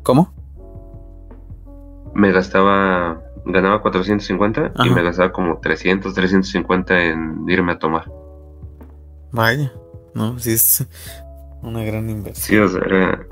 ¿Cómo? 0.04 0.34
Me 2.14 2.32
gastaba, 2.32 3.22
ganaba 3.46 3.82
450 3.82 4.74
y 4.86 4.90
me 4.90 5.04
gastaba 5.04 5.32
como 5.32 5.60
300, 5.60 6.14
350 6.14 7.04
en 7.04 7.46
irme 7.48 7.74
a 7.74 7.80
tomar. 7.80 8.12
Vaya, 9.32 9.74
no, 10.14 10.40
si 10.40 10.54
es 10.54 10.88
Una 11.62 11.84
gran 11.84 12.10
inversión. 12.10 12.46
Sí, 12.46 12.58
o 12.58 12.68
sea, 12.68 12.82
era, 12.86 13.28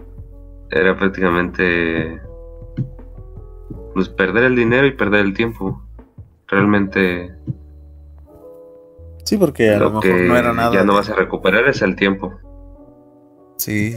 era 0.72 0.98
prácticamente 0.98 2.22
pues 3.94 4.10
perder 4.10 4.46
el 4.46 4.56
dinero 4.56 4.88
y 4.88 4.92
perder 4.92 5.22
el 5.22 5.34
tiempo. 5.34 5.82
Realmente 6.48 7.34
Sí, 9.24 9.38
porque 9.38 9.72
a 9.72 9.80
lo, 9.80 9.90
mejor 9.92 10.22
no 10.22 10.38
era 10.38 10.54
nada. 10.54 10.74
Ya 10.74 10.84
no 10.84 10.94
vas 10.94 11.10
a 11.10 11.16
recuperar 11.16 11.68
es 11.68 11.82
el 11.82 11.96
tiempo. 11.96 12.34
Sí. 13.58 13.96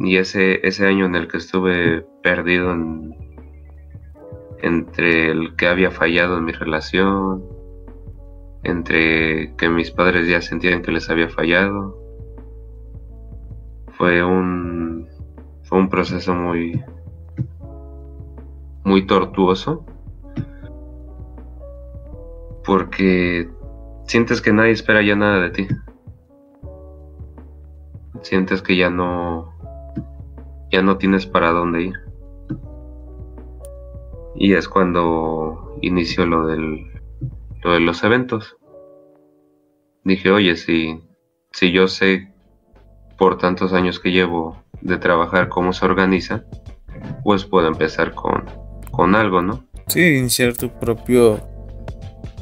Y 0.00 0.16
ese, 0.16 0.66
ese 0.66 0.86
año 0.86 1.06
en 1.06 1.14
el 1.14 1.28
que 1.28 1.38
estuve 1.38 2.06
perdido 2.22 2.74
entre 4.62 5.30
el 5.30 5.56
que 5.56 5.66
había 5.66 5.90
fallado 5.90 6.38
en 6.38 6.44
mi 6.44 6.52
relación, 6.52 7.44
entre 8.62 9.54
que 9.56 9.68
mis 9.68 9.90
padres 9.90 10.28
ya 10.28 10.40
sentían 10.40 10.82
que 10.82 10.92
les 10.92 11.10
había 11.10 11.28
fallado, 11.28 11.98
fue 13.98 14.24
un, 14.24 15.08
fue 15.64 15.78
un 15.78 15.88
proceso 15.88 16.34
muy, 16.34 16.82
muy 18.84 19.06
tortuoso 19.06 19.84
porque 22.64 23.48
sientes 24.06 24.40
que 24.40 24.52
nadie 24.52 24.72
espera 24.72 25.02
ya 25.02 25.16
nada 25.16 25.40
de 25.40 25.50
ti. 25.50 25.68
Sientes 28.22 28.62
que 28.62 28.76
ya 28.76 28.88
no 28.88 29.51
ya 30.72 30.82
no 30.82 30.96
tienes 30.96 31.26
para 31.26 31.50
dónde 31.50 31.82
ir. 31.82 32.00
Y 34.34 34.54
es 34.54 34.68
cuando 34.68 35.76
inició 35.82 36.26
lo 36.26 36.46
del 36.46 36.90
lo 37.62 37.74
de 37.74 37.80
los 37.80 38.02
eventos. 38.02 38.56
Dije, 40.02 40.30
"Oye, 40.30 40.56
si 40.56 41.00
si 41.52 41.70
yo 41.70 41.86
sé 41.86 42.32
por 43.18 43.38
tantos 43.38 43.72
años 43.74 44.00
que 44.00 44.10
llevo 44.10 44.56
de 44.80 44.96
trabajar 44.96 45.48
cómo 45.48 45.72
se 45.72 45.84
organiza, 45.84 46.44
pues 47.22 47.44
puedo 47.44 47.68
empezar 47.68 48.14
con 48.14 48.46
con 48.90 49.14
algo, 49.14 49.42
¿no?" 49.42 49.64
Sí, 49.88 50.00
iniciar 50.00 50.56
tu 50.56 50.70
propio 50.70 51.38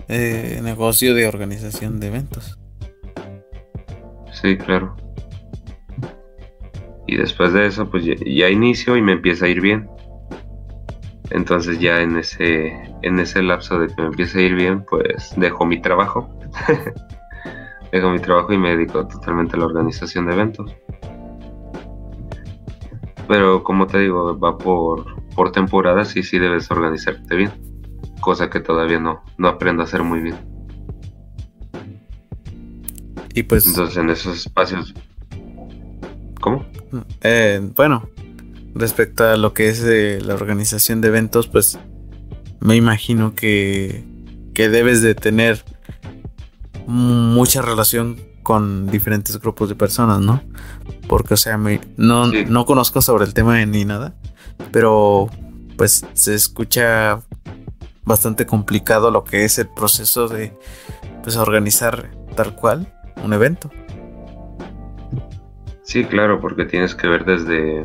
eh, 0.09 0.61
negocio 0.63 1.15
de 1.15 1.27
organización 1.27 1.99
de 2.01 2.07
eventos. 2.07 2.59
Sí, 4.33 4.57
claro. 4.57 4.97
Y 7.11 7.17
después 7.17 7.53
de 7.53 7.67
eso, 7.67 7.91
pues 7.91 8.05
ya, 8.05 8.49
inicio 8.49 8.97
y 8.97 9.03
me 9.03 9.11
empieza 9.11 9.47
a 9.47 9.49
ir 9.49 9.61
bien. 9.61 9.91
Entonces 11.31 11.81
ya 11.81 12.03
en 12.03 12.17
ese, 12.17 12.73
en 13.03 13.19
ese 13.19 13.43
lapso 13.43 13.81
de 13.81 13.89
que 13.89 14.01
me 14.01 14.07
empieza 14.07 14.39
a 14.39 14.43
ir 14.43 14.55
bien, 14.55 14.85
pues 14.89 15.33
dejo 15.37 15.67
mi 15.67 15.83
trabajo. 15.83 16.31
dejo 17.93 18.11
mi 18.11 18.21
trabajo 18.21 18.53
y 18.53 18.59
me 18.59 18.77
dedico 18.77 19.09
totalmente 19.09 19.57
a 19.57 19.59
la 19.59 19.67
organización 19.67 20.27
de 20.27 20.35
eventos. 20.35 20.73
Pero 23.27 23.65
como 23.65 23.89
te 23.89 23.99
digo, 23.99 24.39
va 24.39 24.57
por, 24.57 25.21
por 25.35 25.51
temporadas 25.51 26.15
y 26.15 26.23
sí 26.23 26.39
debes 26.39 26.71
organizarte 26.71 27.35
bien 27.35 27.51
cosa 28.21 28.49
que 28.49 28.61
todavía 28.61 29.01
no, 29.01 29.25
no 29.37 29.49
aprendo 29.49 29.83
a 29.83 29.87
hacer 29.87 30.05
muy 30.05 30.21
bien. 30.21 30.37
Y 33.35 33.43
pues... 33.43 33.67
Entonces 33.67 33.97
en 33.97 34.11
esos 34.11 34.47
espacios... 34.47 34.95
¿Cómo? 36.41 36.65
Eh, 37.21 37.61
bueno, 37.77 38.09
respecto 38.75 39.25
a 39.25 39.37
lo 39.37 39.53
que 39.53 39.69
es 39.69 39.83
eh, 39.85 40.21
la 40.25 40.35
organización 40.35 41.01
de 41.01 41.09
eventos, 41.09 41.49
pues 41.49 41.79
me 42.61 42.77
imagino 42.77 43.35
que, 43.35 44.05
que 44.55 44.69
debes 44.69 45.03
de 45.03 45.15
tener 45.15 45.65
mucha 46.87 47.63
relación 47.63 48.19
con 48.43 48.91
diferentes 48.91 49.39
grupos 49.39 49.69
de 49.69 49.75
personas, 49.75 50.21
¿no? 50.21 50.43
Porque, 51.07 51.35
o 51.35 51.37
sea, 51.37 51.57
me, 51.57 51.81
no, 51.97 52.27
no 52.27 52.67
conozco 52.67 53.03
sobre 53.03 53.25
el 53.25 53.35
tema 53.35 53.65
ni 53.65 53.85
nada, 53.85 54.15
pero 54.73 55.29
pues 55.77 56.05
se 56.15 56.35
escucha 56.35 57.21
bastante 58.05 58.47
complicado 58.47 59.11
lo 59.11 59.25
que 59.25 59.45
es 59.45 59.59
el 59.59 59.69
proceso 59.69 60.29
de 60.29 60.53
pues 61.23 61.37
organizar 61.37 62.11
tal 62.35 62.55
cual 62.57 62.93
un 63.23 63.33
evento. 63.33 63.71
Sí, 65.91 66.05
claro, 66.05 66.41
porque 66.41 66.67
tienes 66.67 66.95
que 66.95 67.09
ver 67.09 67.25
desde 67.25 67.85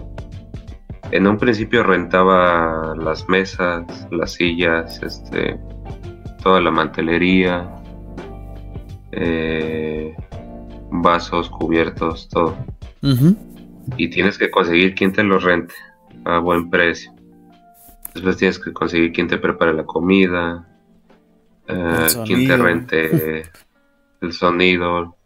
en 1.10 1.26
un 1.26 1.40
principio 1.40 1.82
rentaba 1.82 2.94
las 2.96 3.28
mesas, 3.28 3.84
las 4.12 4.34
sillas, 4.34 5.02
este 5.02 5.60
toda 6.44 6.62
la 6.62 6.70
mantelería, 6.70 7.68
eh, 9.12 10.16
vasos, 10.92 11.50
cubiertos, 11.50 12.30
todo. 12.30 12.56
Y 13.98 14.10
tienes 14.12 14.38
que 14.38 14.52
conseguir 14.52 14.94
quien 14.94 15.12
te 15.12 15.24
los 15.24 15.42
rente 15.42 15.74
a 16.26 16.38
buen 16.38 16.70
precio. 16.70 17.12
Después 18.14 18.38
tienes 18.38 18.60
que 18.60 18.72
conseguir 18.72 19.14
quien 19.14 19.28
te 19.28 19.40
prepare 19.40 19.74
la 19.74 19.86
comida, 19.88 20.68
eh, 21.68 22.08
quien 22.24 22.48
te 22.48 22.56
rente 22.56 23.52
el 24.22 24.32
sonido, 24.32 25.18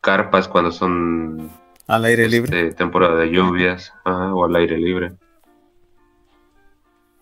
carpas 0.00 0.48
cuando 0.48 0.72
son 0.72 1.60
al 1.86 2.04
aire 2.04 2.28
libre, 2.28 2.68
este, 2.68 2.76
temporada 2.76 3.16
de 3.16 3.30
lluvias 3.30 3.92
o 4.04 4.44
al 4.44 4.56
aire 4.56 4.78
libre. 4.78 5.12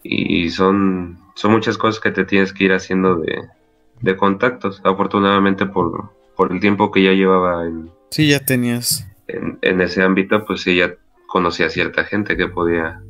Y 0.03 0.49
son, 0.51 1.19
son 1.35 1.53
muchas 1.53 1.77
cosas 1.77 2.01
que 2.01 2.11
te 2.11 2.25
tienes 2.25 2.53
que 2.53 2.65
ir 2.65 2.73
haciendo 2.73 3.17
de, 3.17 4.17
contactos. 4.17 4.81
Afortunadamente 4.85 5.67
por, 5.67 6.11
por 6.37 6.53
el 6.53 6.61
tiempo 6.61 6.91
que 6.91 7.03
ya 7.03 7.13
llevaba 7.13 7.67
en... 7.67 7.91
Sí, 8.11 8.29
ya 8.29 8.41
tenías. 8.41 9.07
En, 9.29 9.59
en 9.61 9.81
ese 9.83 10.03
ámbito, 10.03 10.45
pues 10.47 10.63
sí, 10.63 10.77
ya 10.77 10.95
conocía 11.27 11.67
a 11.67 11.71
cierta 11.71 12.05
gente 12.05 12.37
que 12.37 12.49
podía 12.49 13.03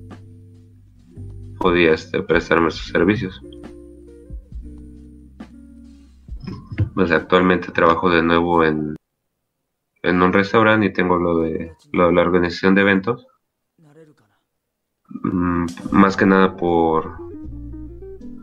podía 1.61 1.93
este, 1.93 2.23
prestarme 2.23 2.71
sus 2.71 2.89
servicios. 2.89 3.41
Pues 6.95 7.11
actualmente 7.13 7.71
trabajo 7.71 8.11
de 8.11 8.23
nuevo 8.23 8.65
en, 8.65 8.97
en 10.03 10.23
un 10.23 10.33
restaurante 10.33 10.87
y 10.87 10.93
tengo 10.93 11.19
lo 11.19 11.39
de, 11.39 11.73
la 11.93 12.07
organización 12.07 12.75
de 12.75 12.81
eventos. 12.83 13.27
Mm, 15.09 15.67
más 15.91 16.17
que 16.17 16.27
nada 16.27 16.57
por, 16.57 17.17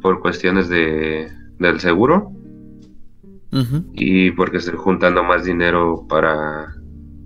por 0.02 0.20
cuestiones 0.20 0.68
de, 0.70 1.32
del 1.60 1.80
seguro 1.80 2.32
y 3.94 4.32
porque 4.32 4.58
estoy 4.58 4.76
juntando 4.78 5.24
más 5.24 5.46
dinero 5.46 6.06
para 6.08 6.76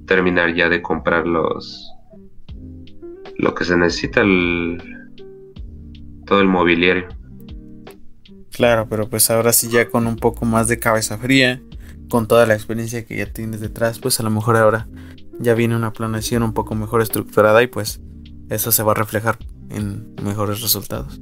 terminar 0.06 0.54
ya 0.54 0.70
de 0.70 0.82
comprar 0.82 1.28
los 1.28 1.91
lo 3.38 3.56
que 3.56 3.65
se 3.65 3.76
necesita 3.76 4.22
el, 4.22 4.82
todo 6.26 6.41
el 6.41 6.48
mobiliario. 6.48 7.08
Claro, 8.52 8.88
pero 8.88 9.10
pues 9.10 9.32
ahora 9.32 9.52
sí 9.52 9.70
ya 9.70 9.89
con 9.89 10.06
un 10.06 10.15
poco 10.15 10.46
más 10.46 10.67
de 10.67 10.78
cabeza 10.78 11.17
fría, 11.17 11.62
con 12.12 12.28
toda 12.28 12.45
la 12.45 12.54
experiencia 12.54 13.06
que 13.06 13.15
ya 13.15 13.26
tienes 13.26 13.62
detrás, 13.62 13.97
pues 13.97 14.19
a 14.19 14.24
lo 14.24 14.30
mejor 14.30 14.58
ahora 14.58 14.86
ya 15.39 15.54
viene 15.54 15.78
una 15.78 15.93
planeación 15.93 16.43
un 16.43 16.54
poco 16.54 16.76
mejor 16.76 17.02
estructurada 17.02 17.63
y 17.63 17.67
pues 17.67 18.02
eso 18.50 18.74
se 18.74 18.84
va 18.84 18.91
a 18.91 18.95
reflejar 18.95 19.38
en 19.69 20.13
mejores 20.21 20.62
resultados. 20.62 21.21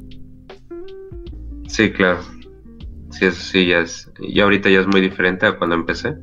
Sí, 1.67 1.91
claro. 1.91 2.21
Sí, 3.12 3.25
eso 3.25 3.39
sí 3.39 3.67
ya 3.67 3.82
es, 3.82 4.12
ya 4.19 4.45
ahorita 4.45 4.71
ya 4.71 4.80
es 4.80 4.88
muy 4.88 4.99
diferente 4.99 5.45
a 5.45 5.60
cuando 5.60 5.75
empecé. 5.75 6.15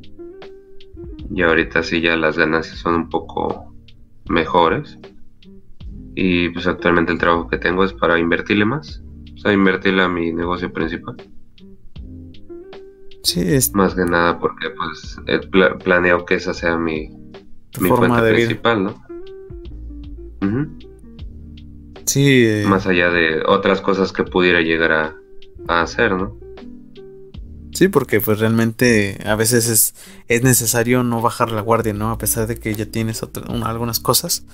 Y 1.33 1.43
ahorita 1.43 1.85
sí 1.85 2.01
ya 2.01 2.17
las 2.17 2.37
ganancias 2.37 2.81
son 2.81 2.97
un 2.97 3.09
poco 3.09 3.73
mejores. 4.29 4.99
Y 6.17 6.49
pues 6.49 6.67
actualmente 6.67 7.13
el 7.13 7.19
trabajo 7.19 7.47
que 7.47 7.59
tengo 7.59 7.85
es 7.85 7.93
para 7.93 8.19
invertirle 8.19 8.65
más. 8.65 9.01
O 9.33 9.39
sea, 9.39 9.53
invertirle 9.53 10.03
a 10.03 10.09
mi 10.09 10.33
negocio 10.33 10.73
principal. 10.73 11.15
Sí, 13.27 13.41
es... 13.41 13.75
Más 13.75 13.97
que 13.97 14.05
nada 14.05 14.39
porque 14.39 14.71
pues 14.71 15.17
planeo 15.83 16.25
que 16.25 16.37
esa 16.37 16.55
sea 16.55 16.77
mi, 16.77 17.09
mi 17.81 17.89
fuente 17.89 18.33
principal, 18.33 18.85
¿no? 18.85 19.03
Sí. 22.05 22.45
Eh, 22.47 22.67
más 22.69 22.87
allá 22.87 23.11
de 23.11 23.43
otras 23.45 23.81
cosas 23.81 24.13
que 24.13 24.23
pudiera 24.23 24.61
llegar 24.61 24.93
a, 24.93 25.17
a 25.67 25.83
hacer, 25.83 26.13
¿no? 26.13 26.39
Sí, 27.73 27.89
porque 27.89 28.21
pues 28.21 28.39
realmente 28.39 29.19
a 29.27 29.35
veces 29.35 29.69
es, 29.69 29.95
es 30.29 30.45
necesario 30.45 31.03
no 31.03 31.21
bajar 31.21 31.51
la 31.51 31.63
guardia, 31.63 31.95
¿no? 31.95 32.13
A 32.13 32.19
pesar 32.19 32.47
de 32.47 32.55
que 32.55 32.77
ya 32.77 32.87
tienes 32.87 33.25
algunas 33.65 33.99
cosas. 33.99 34.45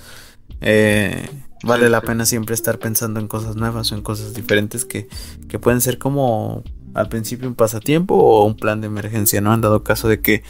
Eh, 0.61 1.29
vale 1.63 1.91
la 1.91 2.01
pena 2.01 2.25
siempre 2.25 2.55
estar 2.55 2.79
pensando 2.79 3.19
en 3.19 3.27
cosas 3.27 3.55
nuevas 3.55 3.91
o 3.91 3.95
en 3.95 4.01
cosas 4.01 4.33
diferentes 4.33 4.83
que, 4.83 5.07
que 5.47 5.59
pueden 5.59 5.79
ser 5.79 5.99
como 5.99 6.63
al 6.93 7.09
principio 7.09 7.47
un 7.47 7.55
pasatiempo 7.55 8.15
o 8.15 8.45
un 8.45 8.55
plan 8.55 8.81
de 8.81 8.87
emergencia, 8.87 9.41
¿no? 9.41 9.51
Han 9.51 9.61
dado 9.61 9.83
caso 9.83 10.07
de 10.07 10.21
que 10.21 10.43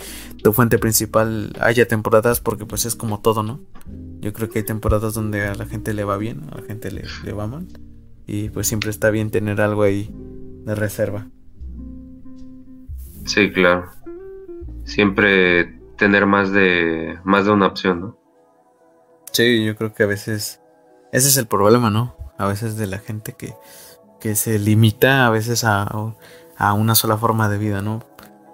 tu 0.44 0.54
fuente 0.54 0.78
principal 0.78 1.54
haya 1.60 1.88
temporadas 1.88 2.40
porque 2.40 2.66
pues 2.66 2.86
es 2.86 2.96
como 2.96 3.22
todo, 3.22 3.44
¿no? 3.44 3.62
Yo 4.20 4.34
creo 4.34 4.50
que 4.50 4.60
hay 4.60 4.66
temporadas 4.66 5.14
donde 5.14 5.46
a 5.46 5.56
la 5.56 5.66
gente 5.66 5.94
le 5.94 6.04
va 6.04 6.18
bien, 6.18 6.44
a 6.52 6.58
la 6.58 6.64
gente 6.64 6.92
le, 6.92 7.04
le 7.24 7.34
va 7.34 7.48
mal 7.48 7.68
y 8.26 8.50
pues 8.50 8.68
siempre 8.68 8.90
está 8.90 9.10
bien 9.10 9.32
tener 9.32 9.62
algo 9.62 9.84
ahí 9.84 10.10
de 10.66 10.76
reserva. 10.76 11.28
Sí, 13.26 13.52
claro. 13.52 13.90
Siempre 14.86 15.80
tener 15.98 16.26
más 16.26 16.52
de, 16.52 17.18
más 17.24 17.46
de 17.46 17.52
una 17.52 17.68
opción, 17.68 18.02
¿no? 18.02 18.18
Sí, 19.32 19.66
yo 19.66 19.76
creo 19.76 19.94
que 19.94 20.04
a 20.04 20.08
veces 20.08 20.62
ese 21.12 21.28
es 21.28 21.38
el 21.38 21.48
problema, 21.48 21.90
¿no? 21.90 22.16
A 22.38 22.48
veces 22.48 22.78
de 22.78 22.88
la 22.88 23.00
gente 23.00 23.34
que, 23.34 23.54
que 24.24 24.38
se 24.38 24.58
limita 24.58 25.28
a 25.28 25.30
veces 25.30 25.66
a, 25.66 25.86
a 26.56 26.74
una 26.74 26.96
sola 26.96 27.18
forma 27.18 27.50
de 27.50 27.58
vida, 27.58 27.82
¿no? 27.82 28.06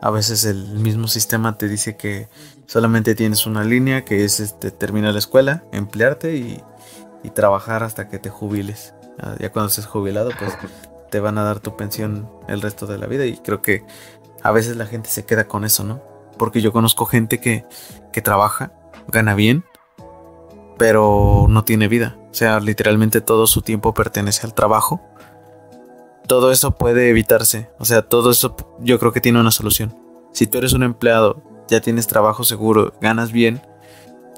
A 0.01 0.09
veces 0.09 0.43
el 0.43 0.65
mismo 0.69 1.07
sistema 1.07 1.59
te 1.59 1.67
dice 1.67 1.95
que 1.95 2.27
solamente 2.65 3.13
tienes 3.13 3.45
una 3.45 3.63
línea 3.63 4.03
que 4.03 4.25
es 4.25 4.39
este, 4.39 4.71
terminar 4.71 5.13
la 5.13 5.19
escuela, 5.19 5.63
emplearte 5.71 6.37
y, 6.37 6.63
y 7.23 7.29
trabajar 7.29 7.83
hasta 7.83 8.09
que 8.09 8.17
te 8.17 8.31
jubiles. 8.31 8.95
Ah, 9.19 9.35
ya 9.37 9.51
cuando 9.51 9.69
estés 9.69 9.85
jubilado, 9.85 10.31
pues 10.39 10.57
te 11.11 11.19
van 11.19 11.37
a 11.37 11.43
dar 11.43 11.59
tu 11.59 11.77
pensión 11.77 12.27
el 12.47 12.63
resto 12.63 12.87
de 12.87 12.97
la 12.97 13.05
vida 13.05 13.27
y 13.27 13.37
creo 13.37 13.61
que 13.61 13.85
a 14.41 14.49
veces 14.49 14.75
la 14.75 14.87
gente 14.87 15.11
se 15.11 15.23
queda 15.23 15.47
con 15.47 15.65
eso, 15.65 15.83
¿no? 15.83 16.01
Porque 16.39 16.61
yo 16.61 16.71
conozco 16.71 17.05
gente 17.05 17.39
que, 17.39 17.63
que 18.11 18.23
trabaja, 18.23 18.73
gana 19.07 19.35
bien, 19.35 19.63
pero 20.79 21.45
no 21.47 21.63
tiene 21.63 21.87
vida. 21.87 22.17
O 22.31 22.33
sea, 22.33 22.59
literalmente 22.59 23.21
todo 23.21 23.45
su 23.45 23.61
tiempo 23.61 23.93
pertenece 23.93 24.47
al 24.47 24.55
trabajo. 24.55 24.99
Todo 26.29 26.51
eso 26.51 26.75
puede 26.75 27.09
evitarse. 27.09 27.69
O 27.79 27.85
sea, 27.85 28.03
todo 28.03 28.29
eso 28.29 28.55
yo 28.79 28.99
creo 28.99 29.11
que 29.11 29.19
tiene 29.19 29.41
una 29.41 29.49
solución. 29.49 29.97
Si 30.31 30.45
tú 30.45 30.59
eres 30.59 30.73
un 30.73 30.83
empleado, 30.83 31.41
ya 31.67 31.81
tienes 31.81 32.05
trabajo 32.05 32.43
seguro, 32.43 32.93
ganas 33.01 33.31
bien, 33.31 33.61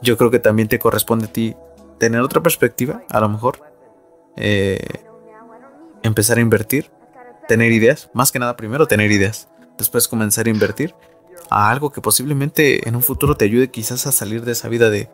yo 0.02 0.18
creo 0.18 0.32
que 0.32 0.40
también 0.40 0.70
te 0.70 0.80
corresponde 0.80 1.26
a 1.26 1.34
ti 1.34 1.56
tener 2.00 2.22
otra 2.22 2.42
perspectiva, 2.42 3.04
a 3.10 3.20
lo 3.20 3.28
mejor. 3.28 3.60
Eh, 4.38 4.80
empezar 6.02 6.38
a 6.38 6.42
invertir, 6.42 6.90
tener 7.50 7.74
ideas, 7.74 8.10
más 8.14 8.32
que 8.32 8.40
nada 8.40 8.56
primero 8.56 8.88
tener 8.88 9.12
ideas, 9.12 9.50
después 9.78 10.08
comenzar 10.08 10.48
a 10.48 10.50
invertir 10.50 10.96
a 11.50 11.70
algo 11.70 11.92
que 11.92 12.00
posiblemente 12.00 12.88
en 12.88 12.96
un 12.96 13.04
futuro 13.04 13.36
te 13.36 13.44
ayude 13.44 13.70
quizás 13.70 14.08
a 14.08 14.14
salir 14.14 14.46
de 14.46 14.54
esa 14.54 14.70
vida 14.70 14.90
de, 14.90 15.10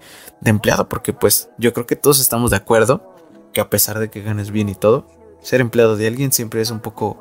empleado, 0.45 0.87
porque 0.87 1.11
pues 1.11 1.49
yo 1.57 1.73
creo 1.73 1.87
que 1.87 1.95
todos 1.95 2.19
estamos 2.19 2.51
de 2.51 2.57
acuerdo 2.57 3.15
que 3.51 3.61
a 3.61 3.69
pesar 3.71 3.97
de 3.97 4.11
que 4.11 4.21
ganes 4.21 4.51
bien 4.51 4.69
y 4.69 4.75
todo, 4.75 5.07
ser 5.41 5.61
empleado 5.61 5.95
de 5.95 6.07
alguien 6.07 6.31
siempre 6.31 6.61
es 6.61 6.71
un 6.71 6.79
poco 6.79 7.17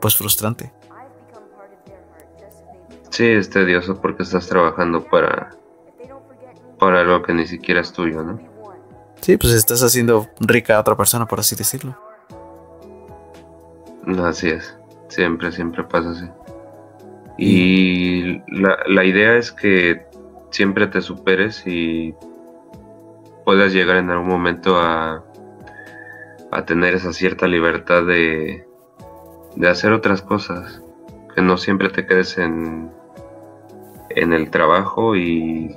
pues 0.00 0.16
frustrante. 0.16 0.72
Sí, 3.10 3.26
es 3.26 3.50
tedioso 3.50 4.00
porque 4.00 4.22
estás 4.22 4.48
trabajando 4.48 5.04
para 5.04 5.50
para 6.78 7.00
algo 7.00 7.22
que 7.22 7.32
ni 7.32 7.46
siquiera 7.46 7.80
es 7.80 7.92
tuyo, 7.92 8.24
¿no? 8.24 8.40
Sí, 9.20 9.36
pues 9.36 9.52
estás 9.52 9.84
haciendo 9.84 10.26
rica 10.40 10.76
a 10.76 10.80
otra 10.80 10.96
persona, 10.96 11.26
por 11.28 11.38
así 11.38 11.54
decirlo. 11.54 11.96
Así 14.24 14.48
es, 14.48 14.76
siempre, 15.06 15.52
siempre 15.52 15.84
pasa 15.84 16.10
así. 16.10 16.28
Y 17.38 18.38
la, 18.52 18.78
la 18.88 19.04
idea 19.04 19.36
es 19.36 19.52
que 19.52 20.04
siempre 20.50 20.88
te 20.88 21.00
superes 21.00 21.64
y 21.66 22.14
puedas 23.44 23.72
llegar 23.72 23.98
en 23.98 24.10
algún 24.10 24.28
momento 24.28 24.76
a, 24.80 25.24
a 26.52 26.66
tener 26.66 26.94
esa 26.94 27.12
cierta 27.12 27.48
libertad 27.48 28.04
de, 28.04 28.66
de 29.56 29.68
hacer 29.68 29.92
otras 29.92 30.20
cosas, 30.22 30.82
que 31.34 31.42
no 31.42 31.56
siempre 31.56 31.88
te 31.88 32.06
quedes 32.06 32.36
en, 32.36 32.90
en 34.10 34.32
el 34.34 34.50
trabajo 34.50 35.16
y 35.16 35.74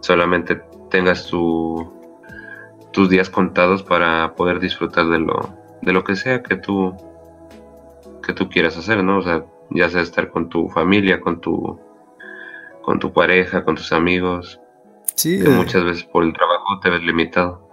solamente 0.00 0.60
tengas 0.90 1.26
tu, 1.26 1.92
tus 2.92 3.08
días 3.08 3.30
contados 3.30 3.84
para 3.84 4.34
poder 4.34 4.58
disfrutar 4.58 5.08
de 5.08 5.20
lo, 5.20 5.54
de 5.82 5.92
lo 5.92 6.02
que 6.02 6.16
sea 6.16 6.42
que 6.42 6.56
tú, 6.56 6.96
que 8.26 8.32
tú 8.32 8.48
quieras 8.48 8.76
hacer, 8.76 9.04
¿no? 9.04 9.18
O 9.18 9.22
sea, 9.22 9.44
ya 9.70 9.88
sea 9.88 10.02
estar 10.02 10.30
con 10.30 10.48
tu 10.48 10.68
familia, 10.68 11.20
con 11.20 11.40
tu, 11.40 11.78
con 12.82 12.98
tu 12.98 13.12
pareja, 13.12 13.64
con 13.64 13.76
tus 13.76 13.92
amigos. 13.92 14.60
Sí. 15.14 15.38
Que 15.38 15.48
eh. 15.48 15.54
muchas 15.54 15.84
veces 15.84 16.04
por 16.04 16.24
el 16.24 16.32
trabajo 16.32 16.80
te 16.80 16.90
ves 16.90 17.02
limitado. 17.02 17.67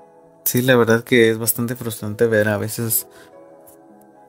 Sí, 0.46 0.62
la 0.62 0.76
verdad 0.76 1.04
que 1.04 1.30
es 1.32 1.40
bastante 1.40 1.76
frustrante 1.76 2.28
ver 2.28 2.48
a 2.48 2.58
veces, 2.58 3.08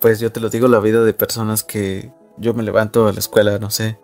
pues 0.01 0.19
yo 0.19 0.33
te 0.33 0.41
lo 0.41 0.49
digo, 0.49 0.67
la 0.67 0.81
vida 0.81 1.05
de 1.05 1.13
personas 1.13 1.63
que 1.63 2.11
yo 2.39 2.55
me 2.55 2.63
levanto 2.63 3.07
a 3.07 3.13
la 3.13 3.19
escuela, 3.19 3.59
no 3.59 3.71
sé, 3.71 4.01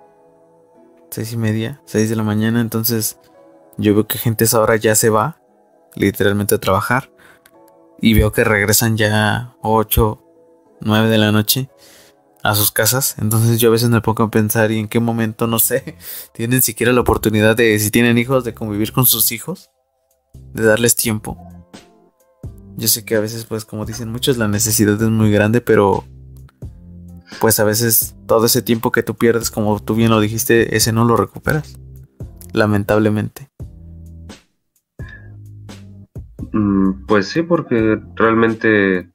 seis 1.11 1.33
y 1.33 1.39
media, 1.39 1.81
seis 1.87 2.11
de 2.11 2.17
la 2.17 2.23
mañana, 2.23 2.61
entonces 2.61 3.19
yo 3.79 3.95
veo 3.95 4.07
que 4.07 4.19
gente 4.19 4.45
esa 4.45 4.61
hora 4.61 4.77
ya 4.77 4.95
se 4.95 5.09
va, 5.09 5.41
literalmente 5.95 6.55
a 6.55 6.61
trabajar, 6.61 7.11
y 7.99 8.15
veo 8.15 8.31
que 8.31 8.45
regresan 8.45 8.97
ya 8.99 9.57
8, 9.63 10.23
9 10.81 11.09
de 11.09 11.19
la 11.19 11.33
noche 11.33 11.71
a 12.43 12.55
sus 12.55 12.73
casas. 12.73 13.15
Entonces 13.19 13.61
yo 13.61 13.69
a 13.69 13.73
veces 13.73 13.89
me 13.89 14.01
pongo 14.01 14.25
a 14.25 14.31
pensar 14.31 14.71
y 14.73 14.81
en 14.81 14.89
qué 14.89 15.01
momento, 15.01 15.47
no 15.47 15.59
sé, 15.59 15.97
tienen 16.35 16.61
siquiera 16.61 16.93
la 16.93 17.01
oportunidad 17.01 17.57
de, 17.57 17.79
si 17.79 17.91
tienen 17.91 18.19
hijos, 18.19 18.45
de 18.45 18.53
convivir 18.53 18.93
con 18.93 19.07
sus 19.07 19.33
hijos, 19.33 19.71
de 20.35 20.65
darles 20.65 20.97
tiempo. 20.97 21.39
Yo 22.77 22.89
sé 22.89 23.05
que 23.05 23.17
a 23.17 23.21
veces, 23.21 23.45
pues 23.45 23.65
como 23.65 23.85
dicen 23.85 24.11
muchos, 24.11 24.39
la 24.39 24.49
necesidad 24.49 25.01
es 25.01 25.09
muy 25.09 25.31
grande, 25.31 25.61
pero 25.61 26.05
pues 27.41 27.61
a 27.61 27.65
veces 27.65 28.17
todo 28.27 28.47
ese 28.47 28.63
tiempo 28.63 28.93
que 28.93 29.03
tú 29.03 29.15
pierdes, 29.15 29.51
como 29.51 29.81
tú 29.81 29.95
bien 29.95 30.11
lo 30.11 30.21
dijiste, 30.21 30.77
ese 30.77 30.93
no 30.93 31.05
lo 31.05 31.17
recuperas. 31.17 31.79
Lamentablemente. 32.53 33.49
Mm, 36.53 37.07
pues 37.07 37.29
sí, 37.29 37.43
porque 37.43 38.01
realmente 38.15 39.11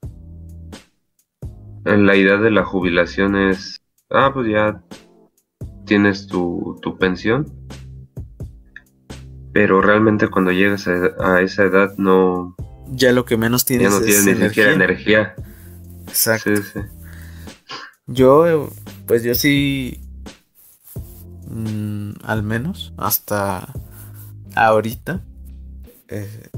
la 1.86 2.16
idea 2.16 2.38
de 2.38 2.52
la 2.52 2.66
jubilación 2.66 3.36
es, 3.36 3.82
ah, 4.10 4.32
pues 4.34 4.50
ya 4.50 4.84
tienes 5.86 6.28
tu, 6.28 6.80
pensión, 7.00 7.46
pero 9.54 9.82
realmente 9.82 10.28
cuando 10.28 10.52
llegas 10.52 10.88
a, 10.88 11.42
esa 11.42 11.64
edad 11.64 11.94
no... 11.98 12.56
Ya 12.92 13.12
lo 13.12 13.26
que 13.26 13.38
menos 13.38 13.66
tienes 13.66 13.92
ya 13.92 14.00
no 14.00 14.06
tienes 14.06 14.26
ni 14.26 14.48
siquiera 14.48 14.74
energía. 14.74 15.36
Exacto. 16.08 16.52
Yo, 18.08 18.70
pues 19.06 19.24
yo 19.24 19.36
sí, 19.36 20.00
mm, 21.50 22.12
al 22.24 22.44
menos 22.44 22.94
hasta 22.98 23.68
ahorita, 24.56 25.22
eh, 26.08 26.50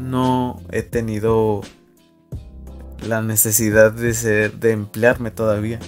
no 0.00 0.60
he 0.72 0.82
tenido 0.82 1.62
la 3.06 3.22
necesidad 3.22 3.92
de 3.92 4.14
ser, 4.14 4.54
de 4.54 4.72
emplearme 4.72 5.30
todavía. 5.30 5.78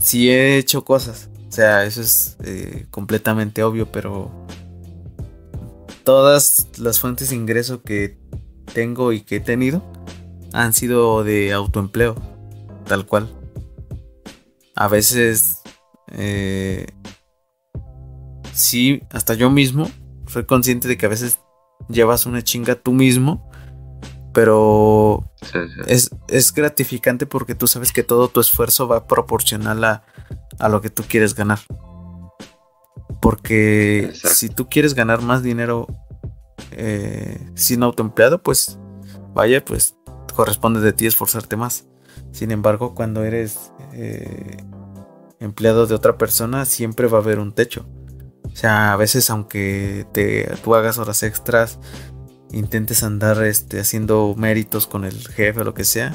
Sí 0.00 0.30
he 0.30 0.56
hecho 0.56 0.84
cosas, 0.84 1.28
o 1.48 1.52
sea, 1.52 1.84
eso 1.84 2.00
es 2.00 2.36
eh, 2.42 2.86
completamente 2.90 3.62
obvio, 3.62 3.90
pero 3.92 4.30
todas 6.04 6.68
las 6.78 7.00
fuentes 7.00 7.30
de 7.30 7.36
ingreso 7.36 7.82
que 7.82 8.16
tengo 8.72 9.12
y 9.12 9.20
que 9.20 9.36
he 9.36 9.40
tenido 9.40 9.82
han 10.52 10.72
sido 10.72 11.22
de 11.22 11.52
autoempleo, 11.52 12.14
tal 12.86 13.06
cual. 13.06 13.28
A 14.74 14.88
veces, 14.88 15.62
eh, 16.12 16.86
sí, 18.52 19.02
hasta 19.10 19.34
yo 19.34 19.50
mismo 19.50 19.90
soy 20.26 20.44
consciente 20.44 20.88
de 20.88 20.96
que 20.96 21.06
a 21.06 21.10
veces 21.10 21.40
llevas 21.88 22.26
una 22.26 22.42
chinga 22.42 22.74
tú 22.74 22.92
mismo, 22.92 23.50
pero 24.32 25.30
Es, 25.86 26.10
es, 26.28 26.52
gratificante 26.52 27.26
porque 27.26 27.54
tú 27.54 27.66
sabes 27.66 27.92
que 27.92 28.02
todo 28.02 28.28
tu 28.28 28.40
esfuerzo 28.40 28.88
va 28.88 29.06
proporcional 29.06 29.82
a, 29.84 30.04
a 30.58 30.68
lo 30.68 30.80
que 30.80 30.90
tú 30.90 31.04
quieres 31.08 31.34
ganar. 31.34 31.60
Porque 33.20 34.12
si 34.12 34.48
tú 34.48 34.68
quieres 34.68 34.94
ganar 34.94 35.22
más 35.22 35.42
dinero 35.42 35.86
eh, 36.72 37.38
sin 37.54 37.82
autoempleado, 37.82 38.42
pues 38.42 38.78
vaya, 39.34 39.64
pues 39.64 39.96
corresponde 40.34 40.80
de 40.80 40.92
ti 40.92 41.06
esforzarte 41.06 41.56
más. 41.56 41.86
Sin 42.32 42.50
embargo, 42.50 42.94
cuando 42.94 43.24
eres 43.24 43.72
eh, 43.92 44.58
empleado 45.40 45.86
de 45.86 45.94
otra 45.94 46.18
persona, 46.18 46.64
siempre 46.64 47.08
va 47.08 47.18
a 47.18 47.22
haber 47.22 47.38
un 47.38 47.52
techo. 47.52 47.86
O 48.44 48.56
sea, 48.56 48.92
a 48.92 48.96
veces 48.96 49.28
aunque 49.30 50.06
te, 50.12 50.50
tú 50.62 50.74
hagas 50.74 50.98
horas 50.98 51.22
extras, 51.22 51.78
intentes 52.52 53.02
andar 53.02 53.42
este, 53.44 53.80
haciendo 53.80 54.34
méritos 54.36 54.86
con 54.86 55.04
el 55.04 55.16
jefe 55.28 55.60
o 55.60 55.64
lo 55.64 55.74
que 55.74 55.84
sea, 55.84 56.14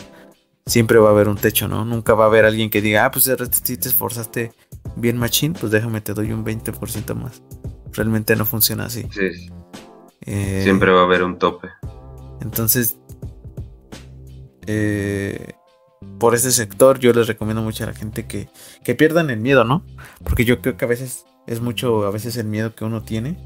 siempre 0.66 0.98
va 0.98 1.10
a 1.10 1.12
haber 1.12 1.28
un 1.28 1.38
techo, 1.38 1.68
¿no? 1.68 1.86
Nunca 1.86 2.14
va 2.14 2.26
a 2.26 2.28
haber 2.28 2.46
alguien 2.46 2.70
que 2.70 2.82
diga, 2.82 3.06
ah, 3.06 3.12
pues 3.12 3.30
si 3.64 3.78
te 3.78 3.90
esforzaste 3.90 4.54
bien 4.96 5.18
machín, 5.18 5.54
pues 5.54 5.72
déjame, 5.72 6.02
te 6.02 6.14
doy 6.14 6.32
un 6.32 6.46
20% 6.46 7.14
más. 7.16 7.42
Realmente 7.94 8.36
no 8.36 8.46
funciona 8.46 8.86
así. 8.86 9.06
Sí. 9.12 9.52
Eh, 10.26 10.62
siempre 10.64 10.92
va 10.92 11.02
a 11.02 11.04
haber 11.04 11.24
un 11.24 11.38
tope. 11.40 11.70
Entonces, 12.42 12.98
eh, 14.68 15.54
por 16.20 16.36
ese 16.36 16.52
sector 16.52 17.00
yo 17.00 17.14
les 17.14 17.28
recomiendo 17.28 17.62
mucho 17.62 17.84
a 17.84 17.88
la 17.88 17.94
gente 17.94 18.28
que, 18.28 18.50
que 18.84 18.96
pierdan 18.96 19.30
el 19.30 19.40
miedo, 19.40 19.64
¿no? 19.64 19.84
Porque 20.24 20.46
yo 20.46 20.62
creo 20.62 20.78
que 20.78 20.86
a 20.86 20.88
veces 20.88 21.26
es 21.48 21.62
mucho, 21.62 22.06
a 22.06 22.12
veces 22.12 22.38
el 22.38 22.48
miedo 22.48 22.76
que 22.76 22.86
uno 22.86 23.02
tiene. 23.04 23.38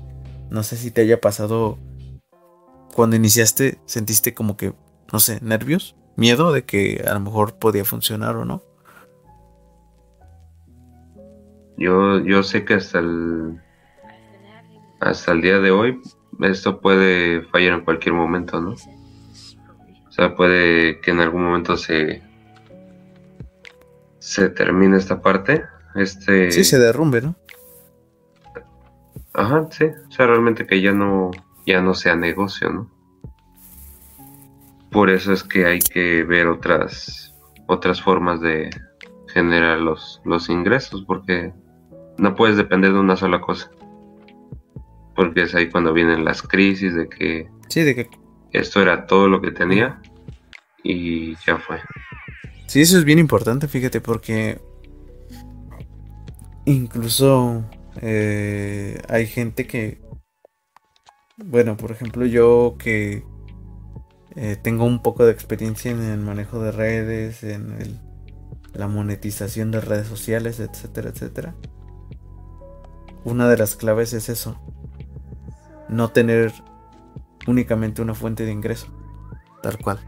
No 0.49 0.63
sé 0.63 0.77
si 0.77 0.91
te 0.91 1.01
haya 1.01 1.19
pasado 1.19 1.77
cuando 2.93 3.15
iniciaste, 3.15 3.79
sentiste 3.85 4.33
como 4.33 4.55
que, 4.55 4.73
no 5.11 5.19
sé, 5.19 5.39
nervios, 5.41 5.95
miedo 6.15 6.53
de 6.53 6.63
que 6.63 7.03
a 7.07 7.13
lo 7.13 7.19
mejor 7.19 7.55
podía 7.55 7.83
funcionar 7.83 8.35
o 8.35 8.45
no. 8.45 8.61
Yo, 11.77 12.19
yo 12.19 12.41
sé 12.43 12.63
que 12.63 12.75
hasta 12.75 12.99
el, 12.99 13.59
hasta 15.01 15.33
el 15.33 15.41
día 15.41 15.59
de 15.59 15.71
hoy 15.71 15.99
esto 16.41 16.81
puede 16.81 17.43
fallar 17.43 17.73
en 17.73 17.85
cualquier 17.85 18.13
momento, 18.13 18.61
¿no? 18.61 18.71
O 18.71 20.11
sea, 20.11 20.35
puede 20.35 20.99
que 21.01 21.11
en 21.11 21.19
algún 21.19 21.43
momento 21.43 21.77
se 21.77 22.21
se 24.19 24.49
termine 24.49 24.97
esta 24.97 25.21
parte, 25.21 25.63
este 25.95 26.51
Sí, 26.51 26.63
se 26.63 26.79
derrumbe, 26.79 27.21
¿no? 27.21 27.35
Ajá, 29.33 29.67
sí, 29.71 29.85
o 29.85 30.11
sea, 30.11 30.27
realmente 30.27 30.65
que 30.65 30.81
ya 30.81 30.93
no 30.93 31.31
ya 31.65 31.81
no 31.81 31.93
sea 31.93 32.15
negocio, 32.15 32.69
¿no? 32.69 32.91
Por 34.91 35.09
eso 35.09 35.33
es 35.33 35.43
que 35.43 35.65
hay 35.65 35.79
que 35.79 36.23
ver 36.23 36.47
otras 36.47 37.35
otras 37.67 38.01
formas 38.01 38.41
de 38.41 38.69
generar 39.27 39.79
los, 39.79 40.21
los 40.23 40.49
ingresos, 40.49 41.03
porque 41.05 41.53
no 42.17 42.35
puedes 42.35 42.57
depender 42.57 42.93
de 42.93 42.99
una 42.99 43.17
sola 43.17 43.41
cosa. 43.41 43.69
Porque 45.15 45.43
es 45.43 45.55
ahí 45.55 45.69
cuando 45.69 45.93
vienen 45.93 46.25
las 46.25 46.41
crisis 46.41 46.93
de 46.93 47.07
que, 47.07 47.49
Sí, 47.69 47.81
de 47.81 47.95
que 47.95 48.09
esto 48.51 48.81
era 48.81 49.05
todo 49.05 49.27
lo 49.27 49.41
que 49.41 49.51
tenía 49.51 50.01
y 50.83 51.35
ya 51.45 51.57
fue. 51.57 51.79
Sí, 52.67 52.81
eso 52.81 52.97
es 52.97 53.05
bien 53.05 53.19
importante, 53.19 53.67
fíjate, 53.67 54.01
porque 54.01 54.59
incluso 56.65 57.63
eh, 58.01 59.01
hay 59.07 59.27
gente 59.27 59.67
que, 59.67 60.01
bueno, 61.37 61.77
por 61.77 61.91
ejemplo, 61.91 62.25
yo 62.25 62.75
que 62.77 63.23
eh, 64.35 64.57
tengo 64.61 64.85
un 64.85 65.01
poco 65.01 65.25
de 65.25 65.31
experiencia 65.31 65.91
en 65.91 66.03
el 66.03 66.19
manejo 66.19 66.59
de 66.59 66.71
redes, 66.71 67.43
en 67.43 67.71
el, 67.81 67.99
la 68.73 68.87
monetización 68.87 69.71
de 69.71 69.81
redes 69.81 70.07
sociales, 70.07 70.59
etcétera, 70.59 71.09
etcétera. 71.09 71.55
Una 73.23 73.49
de 73.49 73.57
las 73.57 73.75
claves 73.75 74.13
es 74.13 74.29
eso, 74.29 74.59
no 75.89 76.09
tener 76.09 76.53
únicamente 77.47 78.01
una 78.01 78.13
fuente 78.13 78.45
de 78.45 78.51
ingreso, 78.51 78.87
tal 79.61 79.77
cual. 79.77 79.99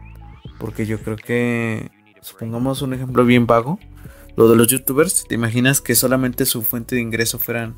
Porque 0.58 0.86
yo 0.86 0.98
creo 1.00 1.16
que, 1.16 1.90
supongamos 2.20 2.82
un 2.82 2.94
ejemplo 2.94 3.24
bien 3.24 3.46
vago, 3.46 3.78
lo 4.36 4.48
de 4.48 4.56
los 4.56 4.68
youtubers, 4.68 5.24
¿te 5.28 5.34
imaginas 5.34 5.80
que 5.80 5.94
solamente 5.94 6.46
su 6.46 6.62
fuente 6.62 6.94
de 6.94 7.00
ingreso 7.00 7.38
fueran 7.38 7.76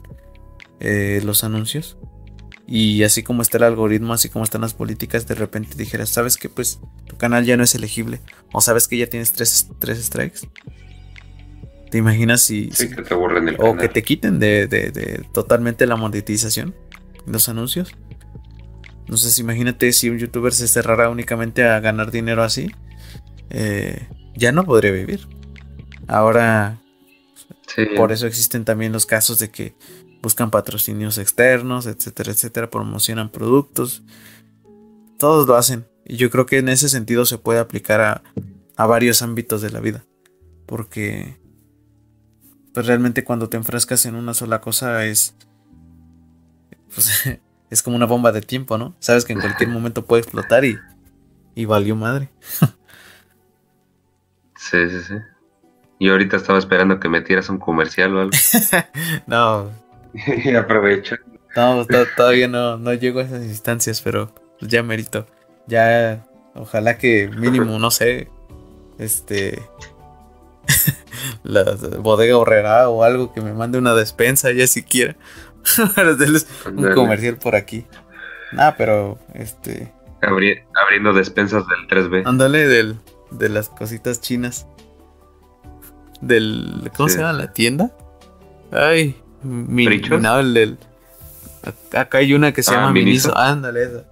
eh, 0.80 1.20
los 1.24 1.44
anuncios? 1.44 1.96
Y 2.66 3.02
así 3.02 3.22
como 3.22 3.42
está 3.42 3.56
el 3.58 3.64
algoritmo, 3.64 4.12
así 4.12 4.28
como 4.28 4.44
están 4.44 4.60
las 4.60 4.74
políticas, 4.74 5.26
de 5.26 5.34
repente 5.34 5.74
dijeras, 5.76 6.08
¿sabes 6.10 6.36
que 6.36 6.48
Pues 6.48 6.78
tu 7.06 7.16
canal 7.16 7.44
ya 7.44 7.56
no 7.56 7.64
es 7.64 7.74
elegible. 7.74 8.20
O 8.52 8.60
sabes 8.60 8.86
que 8.86 8.96
ya 8.96 9.08
tienes 9.08 9.32
tres, 9.32 9.68
tres 9.80 10.02
strikes. 10.04 10.40
¿Te 11.90 11.98
imaginas 11.98 12.42
si... 12.42 12.70
Sí, 12.70 12.88
que 12.88 13.02
te 13.02 13.14
borren 13.14 13.48
el 13.48 13.56
o 13.56 13.72
canal. 13.72 13.78
que 13.78 13.88
te 13.88 14.02
quiten 14.04 14.38
de, 14.38 14.68
de- 14.68 14.92
de 14.92 15.24
totalmente 15.32 15.86
la 15.86 15.96
monetización, 15.96 16.74
los 17.26 17.48
anuncios. 17.48 17.92
Entonces 19.00 19.38
imagínate 19.38 19.92
si 19.92 20.08
un 20.08 20.18
youtuber 20.18 20.52
se 20.52 20.68
cerrara 20.68 21.10
únicamente 21.10 21.64
a 21.64 21.80
ganar 21.80 22.10
dinero 22.10 22.42
así. 22.42 22.70
eh, 23.50 24.08
ya 24.36 24.52
no 24.52 24.64
podría 24.64 24.92
vivir. 24.92 25.26
Ahora 26.06 26.78
Sí, 27.66 27.82
por 27.96 28.10
eso 28.12 28.26
existen 28.26 28.64
también 28.64 28.92
los 28.92 29.06
casos 29.06 29.38
de 29.38 29.50
que 29.50 29.76
buscan 30.22 30.50
patrocinios 30.50 31.18
externos, 31.18 31.86
etcétera, 31.86 32.32
etcétera, 32.32 32.70
promocionan 32.70 33.30
productos. 33.30 34.02
Todos 35.18 35.46
lo 35.46 35.54
hacen. 35.56 35.86
Y 36.04 36.16
yo 36.16 36.30
creo 36.30 36.46
que 36.46 36.58
en 36.58 36.68
ese 36.68 36.88
sentido 36.88 37.26
se 37.26 37.38
puede 37.38 37.60
aplicar 37.60 38.00
a, 38.00 38.22
a 38.76 38.86
varios 38.86 39.22
ámbitos 39.22 39.62
de 39.62 39.70
la 39.70 39.80
vida. 39.80 40.04
Porque 40.66 41.38
pues 42.72 42.86
realmente 42.86 43.24
cuando 43.24 43.48
te 43.48 43.56
enfrascas 43.56 44.06
en 44.06 44.14
una 44.14 44.34
sola 44.34 44.60
cosa 44.60 45.04
es 45.06 45.34
pues, 46.94 47.38
es 47.70 47.82
como 47.82 47.96
una 47.96 48.06
bomba 48.06 48.32
de 48.32 48.42
tiempo, 48.42 48.78
¿no? 48.78 48.94
Sabes 48.98 49.24
que 49.24 49.32
en 49.32 49.40
cualquier 49.40 49.68
momento 49.68 50.04
puede 50.04 50.22
explotar 50.22 50.64
y, 50.64 50.78
y 51.54 51.64
valió 51.64 51.96
madre. 51.96 52.30
sí, 54.56 54.88
sí, 54.90 55.00
sí. 55.02 55.14
Y 55.98 56.08
ahorita 56.08 56.36
estaba 56.36 56.58
esperando 56.58 56.98
que 56.98 57.08
metieras 57.08 57.48
un 57.50 57.58
comercial 57.58 58.16
o 58.16 58.20
algo. 58.22 58.30
No, 59.26 59.70
y 60.44 60.54
aprovecho. 60.54 61.16
No, 61.54 61.84
to- 61.86 62.06
todavía 62.16 62.48
no, 62.48 62.78
no 62.78 62.94
llego 62.94 63.20
a 63.20 63.24
esas 63.24 63.44
instancias, 63.44 64.00
pero 64.02 64.34
pues 64.58 64.70
ya 64.70 64.82
merito. 64.82 65.26
Ya, 65.66 66.26
ojalá 66.54 66.96
que 66.98 67.28
mínimo, 67.28 67.78
no 67.78 67.90
sé, 67.90 68.28
este, 68.98 69.62
la 71.42 71.64
bodega 71.98 72.36
horrera 72.38 72.88
o 72.88 73.02
algo 73.04 73.32
que 73.32 73.40
me 73.40 73.52
mande 73.52 73.78
una 73.78 73.94
despensa 73.94 74.52
ya 74.52 74.66
siquiera 74.66 75.16
para 75.94 76.10
hacerles 76.12 76.46
un 76.66 76.92
comercial 76.94 77.36
por 77.36 77.54
aquí. 77.56 77.86
Ah, 78.58 78.74
pero, 78.76 79.18
este, 79.34 79.92
Abri- 80.22 80.64
abriendo 80.84 81.12
despensas 81.12 81.64
del 81.68 81.86
3B. 81.88 82.22
ándale 82.26 82.66
del, 82.66 82.96
de 83.30 83.48
las 83.48 83.68
cositas 83.68 84.20
chinas. 84.20 84.66
Del, 86.20 86.90
¿cómo 86.96 87.08
Sí. 87.08 87.14
se 87.14 87.20
llama 87.20 87.32
la 87.32 87.52
tienda? 87.52 87.90
Ay, 88.72 89.16
mi, 89.42 89.86
no, 89.86 90.38
el 90.40 90.52
del, 90.54 90.78
acá 91.94 92.18
hay 92.18 92.34
una 92.34 92.52
que 92.52 92.62
se 92.62 92.72
Ah, 92.72 92.74
llama 92.76 92.92
Miniso. 92.92 93.36
Ándale 93.36 93.82
esa. 93.84 94.04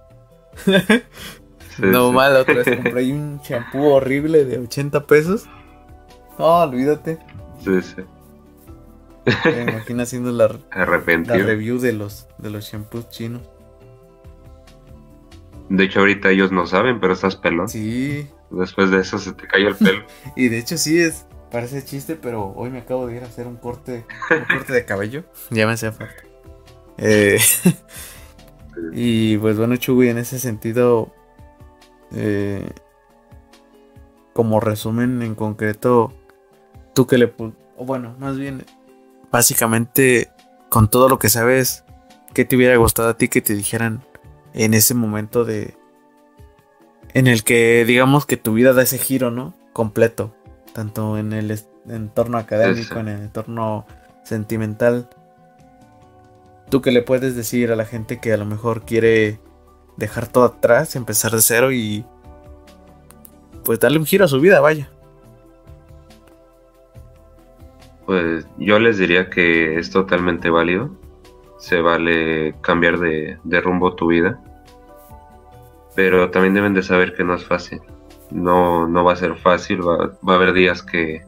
Sí, 1.75 1.85
no 1.85 2.09
sí. 2.09 2.13
mal, 2.15 2.35
otra 2.35 2.55
vez 2.55 2.65
compré 2.75 3.09
un 3.13 3.39
champú 3.41 3.85
horrible 3.85 4.43
de 4.43 4.57
80 4.57 5.05
pesos. 5.07 5.45
No, 6.37 6.45
olvídate. 6.63 7.19
Sí, 7.63 7.81
sí. 7.81 8.01
Me 9.45 9.71
imagino 9.71 10.03
haciendo 10.03 10.31
la, 10.31 10.47
review 10.71 11.79
de 11.79 11.93
los 11.93 12.27
de 12.37 12.49
los 12.49 12.65
shampoos 12.65 13.09
chinos. 13.09 13.41
De 15.69 15.83
hecho, 15.83 15.99
ahorita 15.99 16.31
ellos 16.31 16.51
no 16.51 16.65
saben, 16.65 16.99
pero 16.99 17.13
estás 17.13 17.35
pelón. 17.35 17.69
Sí, 17.69 18.27
Después 18.49 18.89
de 18.89 19.01
eso 19.01 19.19
se 19.19 19.33
te 19.33 19.47
cae 19.47 19.67
el 19.67 19.75
pelo. 19.75 20.03
y 20.35 20.49
de 20.49 20.57
hecho 20.57 20.77
sí 20.77 20.99
es 20.99 21.25
parece 21.51 21.83
chiste, 21.83 22.15
pero 22.15 22.53
hoy 22.55 22.69
me 22.69 22.79
acabo 22.79 23.07
de 23.07 23.17
ir 23.17 23.23
a 23.23 23.27
hacer 23.27 23.47
un 23.47 23.57
corte 23.57 24.05
un 24.31 24.57
corte 24.57 24.73
de 24.73 24.85
cabello. 24.85 25.23
Ya 25.49 25.65
me 25.67 25.73
hacía 25.73 25.91
falta. 25.91 26.23
Eh, 26.97 27.39
y 28.93 29.37
pues 29.37 29.57
bueno, 29.57 29.75
Chuy, 29.77 30.09
en 30.09 30.17
ese 30.17 30.39
sentido 30.39 31.13
eh, 32.11 32.69
como 34.33 34.59
resumen 34.59 35.21
en 35.21 35.35
concreto, 35.35 36.13
tú 36.93 37.07
que 37.07 37.17
le... 37.17 37.33
bueno, 37.77 38.15
más 38.19 38.37
bien, 38.37 38.65
básicamente, 39.31 40.31
con 40.69 40.89
todo 40.89 41.09
lo 41.09 41.19
que 41.19 41.29
sabes, 41.29 41.83
¿qué 42.33 42.45
te 42.45 42.55
hubiera 42.55 42.75
gustado 42.77 43.09
a 43.09 43.17
ti 43.17 43.27
que 43.27 43.41
te 43.41 43.55
dijeran 43.55 44.03
en 44.53 44.73
ese 44.73 44.93
momento 44.93 45.45
de... 45.45 45.77
En 47.13 47.27
el 47.27 47.43
que 47.43 47.85
digamos 47.85 48.25
que 48.25 48.37
tu 48.37 48.53
vida 48.53 48.73
da 48.73 48.83
ese 48.83 48.99
giro, 48.99 49.31
¿no? 49.31 49.53
Completo. 49.73 50.35
Tanto 50.73 51.17
en 51.17 51.33
el 51.33 51.59
entorno 51.87 52.37
académico, 52.37 52.93
sí. 52.93 52.99
en 52.99 53.07
el 53.07 53.21
entorno 53.21 53.87
sentimental. 54.23 55.09
¿Tú 56.69 56.81
qué 56.81 56.91
le 56.91 57.01
puedes 57.01 57.35
decir 57.35 57.71
a 57.71 57.75
la 57.75 57.85
gente 57.85 58.19
que 58.19 58.31
a 58.31 58.37
lo 58.37 58.45
mejor 58.45 58.85
quiere 58.85 59.39
dejar 59.97 60.27
todo 60.27 60.45
atrás, 60.45 60.95
empezar 60.95 61.31
de 61.31 61.41
cero 61.41 61.71
y 61.71 62.05
pues 63.65 63.79
darle 63.79 63.97
un 63.97 64.05
giro 64.05 64.25
a 64.25 64.27
su 64.27 64.39
vida, 64.39 64.59
vaya? 64.59 64.91
Pues 68.09 68.47
yo 68.57 68.79
les 68.79 68.97
diría 68.97 69.29
que 69.29 69.77
es 69.77 69.91
totalmente 69.91 70.49
válido. 70.49 70.89
Se 71.59 71.79
vale 71.79 72.55
cambiar 72.61 72.97
de, 72.97 73.61
rumbo 73.61 73.93
tu 73.93 74.07
vida. 74.07 74.41
Pero 75.95 76.31
también 76.31 76.55
deben 76.55 76.73
de 76.73 76.81
saber 76.81 77.13
que 77.13 77.23
no 77.23 77.35
es 77.35 77.45
fácil. 77.45 77.81
No, 78.31 78.87
no 78.87 79.03
va 79.03 79.13
a 79.13 79.15
ser 79.15 79.35
fácil. 79.35 79.87
Va, 79.87 80.07
va 80.27 80.33
a 80.33 80.35
haber 80.37 80.53
días 80.53 80.81
que 80.81 81.23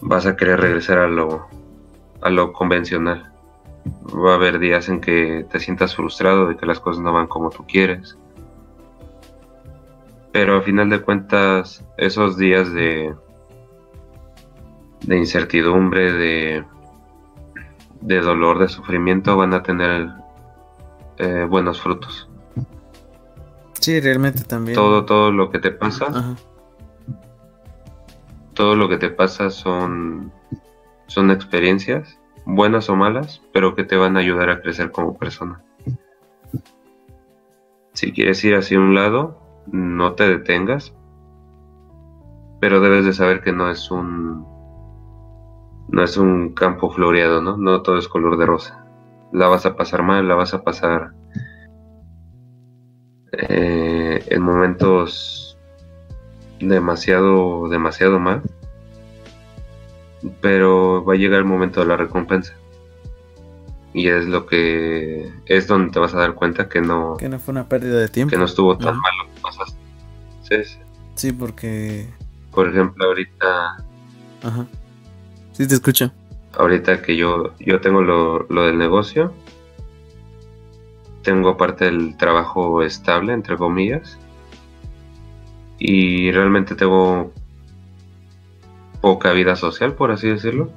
vas 0.00 0.24
a 0.24 0.36
querer 0.36 0.60
regresar 0.60 0.98
a 0.98 1.08
lo, 1.08 1.48
a 2.20 2.30
lo 2.30 2.52
convencional. 2.52 3.32
Va 4.06 4.34
a 4.34 4.36
haber 4.36 4.60
días 4.60 4.88
en 4.88 5.00
que 5.00 5.44
te 5.50 5.58
sientas 5.58 5.96
frustrado 5.96 6.46
de 6.46 6.56
que 6.56 6.64
las 6.64 6.78
cosas 6.78 7.02
no 7.02 7.12
van 7.12 7.26
como 7.26 7.50
tú 7.50 7.66
quieres. 7.66 8.16
Pero 10.30 10.58
a 10.58 10.62
final 10.62 10.90
de 10.90 11.00
cuentas, 11.00 11.84
esos 11.96 12.36
días 12.36 12.72
de, 12.72 13.16
de 15.02 15.16
incertidumbre, 15.16 16.12
de, 16.12 16.64
de 18.00 18.20
dolor, 18.20 18.58
de 18.58 18.68
sufrimiento, 18.68 19.36
van 19.36 19.54
a 19.54 19.62
tener 19.62 20.10
eh, 21.18 21.46
buenos 21.48 21.80
frutos. 21.80 22.28
Sí, 23.80 23.98
realmente 24.00 24.44
también. 24.44 24.74
Todo, 24.74 25.04
todo 25.04 25.32
lo 25.32 25.50
que 25.50 25.58
te 25.58 25.70
pasa, 25.70 26.06
Ajá. 26.06 26.36
todo 28.54 28.76
lo 28.76 28.88
que 28.88 28.98
te 28.98 29.08
pasa 29.08 29.50
son, 29.50 30.32
son 31.06 31.30
experiencias, 31.30 32.18
buenas 32.44 32.90
o 32.90 32.96
malas, 32.96 33.42
pero 33.52 33.74
que 33.74 33.84
te 33.84 33.96
van 33.96 34.16
a 34.16 34.20
ayudar 34.20 34.50
a 34.50 34.60
crecer 34.60 34.90
como 34.90 35.16
persona. 35.16 35.62
Si 37.94 38.12
quieres 38.12 38.44
ir 38.44 38.54
hacia 38.54 38.78
un 38.78 38.94
lado, 38.94 39.40
no 39.66 40.14
te 40.14 40.28
detengas, 40.28 40.94
pero 42.60 42.80
debes 42.80 43.04
de 43.04 43.12
saber 43.12 43.40
que 43.42 43.52
no 43.52 43.70
es 43.70 43.90
un 43.90 44.46
no 45.90 46.04
es 46.04 46.16
un 46.16 46.50
campo 46.54 46.90
floreado, 46.90 47.42
¿no? 47.42 47.56
No 47.56 47.82
todo 47.82 47.98
es 47.98 48.08
color 48.08 48.38
de 48.38 48.46
rosa. 48.46 48.84
la 49.32 49.48
vas 49.48 49.66
a 49.66 49.76
pasar 49.76 50.02
mal, 50.02 50.26
la 50.26 50.34
vas 50.34 50.54
a 50.54 50.62
pasar 50.62 51.12
eh, 53.32 54.24
en 54.26 54.42
momentos 54.42 55.58
demasiado, 56.60 57.68
demasiado 57.68 58.18
mal. 58.18 58.42
Pero 60.40 61.04
va 61.04 61.14
a 61.14 61.16
llegar 61.16 61.38
el 61.38 61.46
momento 61.46 61.80
de 61.80 61.86
la 61.86 61.96
recompensa. 61.96 62.54
Y 63.92 64.08
es 64.08 64.26
lo 64.26 64.46
que 64.46 65.32
es 65.46 65.66
donde 65.66 65.92
te 65.92 65.98
vas 65.98 66.14
a 66.14 66.18
dar 66.18 66.34
cuenta 66.34 66.68
que 66.68 66.80
no 66.80 67.16
que 67.16 67.28
no 67.28 67.40
fue 67.40 67.52
una 67.52 67.68
pérdida 67.68 67.98
de 67.98 68.08
tiempo. 68.08 68.30
Que 68.30 68.38
no 68.38 68.44
estuvo 68.44 68.76
tan 68.78 68.96
mal 68.96 69.12
lo 69.18 69.34
que 69.34 69.40
pasaste. 69.40 69.80
Sí, 70.42 70.78
sí. 71.14 71.32
porque 71.32 72.08
por 72.52 72.68
ejemplo, 72.68 73.06
ahorita 73.06 73.84
Ajá. 74.42 74.66
Sí 75.60 75.68
te 75.68 75.74
escucho. 75.74 76.10
Ahorita 76.56 77.02
que 77.02 77.18
yo 77.18 77.52
yo 77.58 77.82
tengo 77.82 78.00
lo, 78.00 78.46
lo 78.48 78.64
del 78.64 78.78
negocio, 78.78 79.34
tengo 81.22 81.50
aparte 81.50 81.86
el 81.86 82.16
trabajo 82.16 82.82
estable, 82.82 83.34
entre 83.34 83.58
comillas, 83.58 84.16
y 85.78 86.32
realmente 86.32 86.74
tengo 86.74 87.30
poca 89.02 89.32
vida 89.32 89.54
social, 89.54 89.92
por 89.92 90.12
así 90.12 90.28
decirlo, 90.28 90.70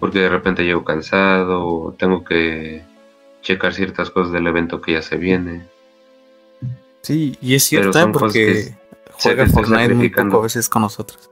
porque 0.00 0.18
de 0.18 0.28
repente 0.28 0.64
llego 0.64 0.82
cansado, 0.82 1.94
tengo 1.96 2.24
que 2.24 2.82
checar 3.42 3.74
ciertas 3.74 4.10
cosas 4.10 4.32
del 4.32 4.48
evento 4.48 4.80
que 4.80 4.94
ya 4.94 5.02
se 5.02 5.18
viene. 5.18 5.68
Sí, 7.02 7.38
y 7.40 7.54
es 7.54 7.62
cierto, 7.62 8.10
porque 8.10 8.74
juega 9.12 9.46
Fortnite 9.46 9.94
muy 9.94 10.10
poco 10.10 10.40
a 10.40 10.42
veces 10.42 10.68
con 10.68 10.82
nosotros. 10.82 11.30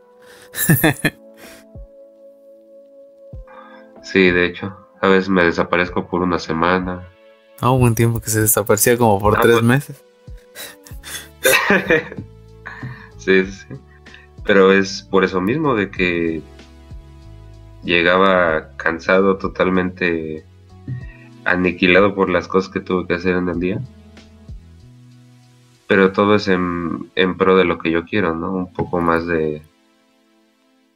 sí, 4.12 4.30
de 4.30 4.46
hecho, 4.46 4.76
a 5.00 5.08
veces 5.08 5.28
me 5.28 5.44
desaparezco 5.44 6.06
por 6.06 6.22
una 6.22 6.38
semana. 6.38 7.08
Ah, 7.61 7.70
hubo 7.70 7.84
un 7.84 7.94
tiempo 7.94 8.20
que 8.20 8.30
se 8.30 8.40
desaparecía 8.40 8.96
como 8.96 9.18
por 9.18 9.36
ah, 9.36 9.40
tres 9.40 9.54
pues. 9.54 9.64
meses. 9.64 10.04
sí, 13.18 13.44
sí. 13.46 13.66
Pero 14.44 14.72
es 14.72 15.02
por 15.02 15.24
eso 15.24 15.40
mismo 15.40 15.74
de 15.74 15.90
que 15.90 16.42
llegaba 17.82 18.76
cansado, 18.76 19.36
totalmente 19.36 20.44
aniquilado 21.44 22.14
por 22.14 22.28
las 22.28 22.48
cosas 22.48 22.72
que 22.72 22.80
tuve 22.80 23.06
que 23.06 23.14
hacer 23.14 23.36
en 23.36 23.48
el 23.48 23.61
día. 23.61 23.80
Pero 25.86 26.12
todo 26.12 26.36
es 26.36 26.48
en, 26.48 27.11
en 27.14 27.36
pro 27.36 27.56
de 27.56 27.64
lo 27.64 27.78
que 27.78 27.90
yo 27.90 28.04
quiero, 28.04 28.34
¿no? 28.34 28.52
Un 28.52 28.72
poco 28.72 29.00
más 29.00 29.26
de, 29.26 29.62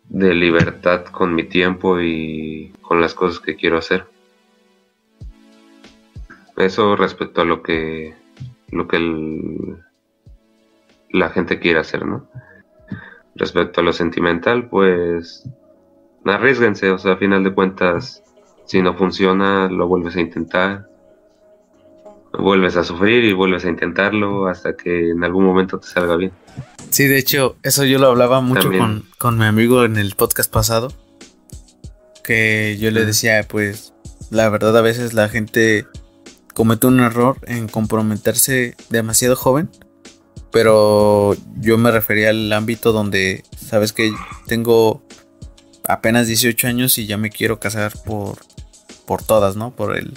de 0.09 0.35
libertad 0.35 1.05
con 1.07 1.35
mi 1.35 1.45
tiempo 1.45 2.01
y 2.01 2.73
con 2.83 3.01
las 3.01 3.15
cosas 3.15 3.41
que 3.41 3.57
quiero 3.57 3.79
hacer. 3.79 4.07
Eso 6.57 6.95
respecto 6.97 7.41
a 7.41 7.45
lo 7.45 7.63
que 7.63 8.15
lo 8.69 8.89
que 8.89 9.77
la 11.11 11.31
gente 11.31 11.59
quiere 11.59 11.79
hacer, 11.81 12.05
¿no? 12.05 12.27
Respecto 13.37 13.81
a 13.81 13.85
lo 13.85 13.93
sentimental, 13.93 14.69
pues 14.69 15.49
arriesguense, 16.25 16.91
o 16.91 16.99
sea, 16.99 17.13
a 17.13 17.17
final 17.17 17.45
de 17.45 17.55
cuentas, 17.55 18.23
si 18.65 18.83
no 18.83 18.95
funciona, 18.95 19.69
lo 19.69 19.87
vuelves 19.87 20.17
a 20.17 20.21
intentar, 20.21 20.89
vuelves 22.39 22.77
a 22.77 22.85
sufrir 22.85 23.25
y 23.25 23.33
vuelves 23.33 23.65
a 23.65 23.69
intentarlo 23.69 24.49
hasta 24.49 24.77
que 24.77 25.11
en 25.11 25.25
algún 25.25 25.45
momento 25.45 25.79
te 25.79 25.89
salga 25.89 26.17
bien. 26.17 26.33
Sí, 26.91 27.07
de 27.07 27.19
hecho, 27.19 27.57
eso 27.63 27.85
yo 27.85 27.99
lo 27.99 28.09
hablaba 28.09 28.41
mucho 28.41 28.71
con, 28.71 29.05
con, 29.19 29.39
mi 29.39 29.45
amigo 29.45 29.85
en 29.85 29.97
el 29.97 30.15
podcast 30.15 30.53
pasado, 30.53 30.93
que 32.23 32.77
yo 32.79 32.91
le 32.91 33.05
decía, 33.05 33.45
pues, 33.49 33.95
la 34.31 34.49
verdad 34.49 34.77
a 34.77 34.83
veces 34.83 35.13
la 35.15 35.29
gente 35.29 35.87
comete 36.55 36.87
un 36.87 37.01
error 37.01 37.39
en 37.47 37.69
comprometerse 37.69 38.77
demasiado 38.91 39.35
joven, 39.35 39.69
pero 40.53 41.35
yo 41.57 41.79
me 41.79 41.91
refería 41.91 42.31
al 42.31 42.53
ámbito 42.53 42.93
donde, 42.93 43.43
sabes 43.57 43.93
que 43.93 44.13
tengo 44.47 45.03
apenas 45.87 46.29
18 46.29 46.69
años 46.69 46.97
y 46.99 47.07
ya 47.07 47.17
me 47.17 47.31
quiero 47.31 47.59
casar 47.59 47.93
por, 48.05 48.39
por 49.05 49.23
todas, 49.23 49.57
¿no? 49.57 49.75
Por 49.75 49.97
el, 49.97 50.15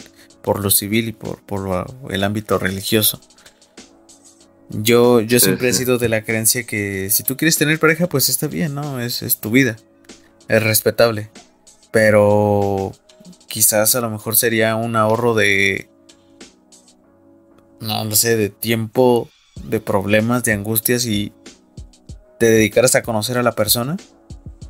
por 0.47 0.61
lo 0.61 0.69
civil 0.69 1.09
y 1.09 1.11
por, 1.11 1.41
por 1.41 1.93
el 2.09 2.23
ámbito 2.23 2.57
religioso. 2.57 3.19
Yo, 4.69 5.19
yo 5.19 5.41
siempre 5.41 5.67
he 5.67 5.73
sido 5.73 5.97
de 5.97 6.07
la 6.07 6.23
creencia 6.23 6.63
que 6.63 7.09
si 7.09 7.23
tú 7.23 7.35
quieres 7.35 7.57
tener 7.57 7.79
pareja, 7.79 8.07
pues 8.07 8.29
está 8.29 8.47
bien, 8.47 8.73
¿no? 8.73 9.01
Es, 9.01 9.23
es 9.23 9.41
tu 9.41 9.51
vida. 9.51 9.75
Es 10.47 10.63
respetable. 10.63 11.29
Pero 11.91 12.93
quizás 13.49 13.95
a 13.95 13.99
lo 13.99 14.09
mejor 14.09 14.37
sería 14.37 14.77
un 14.77 14.95
ahorro 14.95 15.33
de 15.33 15.89
no, 17.81 18.05
no 18.05 18.15
sé, 18.15 18.37
de 18.37 18.47
tiempo, 18.47 19.27
de 19.65 19.81
problemas, 19.81 20.45
de 20.45 20.53
angustias 20.53 21.07
y 21.07 21.33
te 22.39 22.49
dedicaras 22.49 22.95
a 22.95 23.03
conocer 23.03 23.37
a 23.37 23.43
la 23.43 23.51
persona 23.51 23.97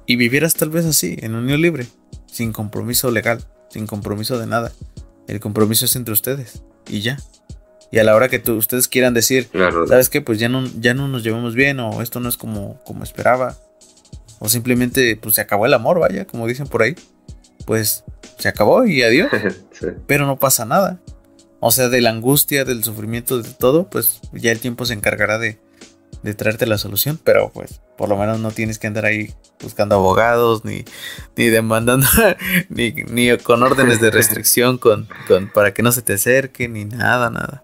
y 0.08 0.16
vivieras 0.16 0.56
tal 0.56 0.72
vez 0.72 0.86
así, 0.86 1.18
en 1.20 1.36
unión 1.36 1.62
libre, 1.62 1.86
sin 2.26 2.52
compromiso 2.52 3.12
legal, 3.12 3.46
sin 3.70 3.86
compromiso 3.86 4.40
de 4.40 4.48
nada. 4.48 4.72
El 5.28 5.40
compromiso 5.40 5.86
es 5.86 5.96
entre 5.96 6.14
ustedes 6.14 6.64
y 6.88 7.02
ya. 7.02 7.18
Y 7.92 8.00
a 8.00 8.04
la 8.04 8.16
hora 8.16 8.28
que 8.28 8.42
ustedes 8.52 8.88
quieran 8.88 9.14
decir, 9.14 9.50
¿sabes 9.88 10.10
qué? 10.10 10.22
Pues 10.22 10.40
ya 10.40 10.50
no, 10.50 10.66
ya 10.80 10.94
no 10.94 11.08
nos 11.08 11.24
llevamos 11.24 11.56
bien 11.56 11.80
o 11.80 12.02
esto 12.02 12.20
no 12.20 12.28
es 12.30 12.38
como, 12.38 12.82
como 12.84 13.04
esperaba. 13.04 13.56
O 14.40 14.50
simplemente 14.50 15.16
pues 15.16 15.36
se 15.36 15.42
acabó 15.42 15.66
el 15.66 15.74
amor, 15.74 16.00
vaya, 16.00 16.26
como 16.26 16.48
dicen 16.48 16.68
por 16.68 16.84
ahí. 16.84 16.96
Pues 17.66 18.04
se 18.38 18.48
acabó 18.48 18.86
y 18.86 19.04
adiós. 19.04 19.30
Pero 20.08 20.26
no 20.26 20.38
pasa 20.38 20.66
nada. 20.66 21.00
O 21.60 21.72
sea, 21.72 21.90
de 21.90 22.02
la 22.02 22.12
angustia, 22.12 22.66
del 22.66 22.84
sufrimiento, 22.84 23.42
de 23.42 23.50
todo, 23.50 23.90
pues 23.90 24.22
ya 24.32 24.52
el 24.52 24.60
tiempo 24.60 24.86
se 24.86 24.94
encargará 24.94 25.40
de, 25.40 25.60
de 26.24 26.34
traerte 26.34 26.66
la 26.66 26.78
solución, 26.78 27.20
pero 27.24 27.50
pues 27.54 27.82
por 27.98 28.10
lo 28.10 28.18
menos 28.18 28.40
no 28.40 28.52
tienes 28.52 28.80
que 28.80 28.88
andar 28.88 29.06
ahí 29.06 29.34
buscando 29.62 29.96
abogados, 29.96 30.66
ni, 30.66 30.86
ni 31.36 31.46
demandando, 31.48 32.06
ni, 32.70 32.92
ni 32.92 33.36
con 33.38 33.64
órdenes 33.64 34.02
de 34.02 34.12
restricción 34.12 34.78
con, 34.78 35.08
con, 35.28 35.48
para 35.50 35.74
que 35.74 35.84
no 35.84 35.92
se 35.92 36.02
te 36.02 36.14
acerque, 36.14 36.68
ni 36.68 36.86
nada, 36.86 37.30
nada. 37.30 37.64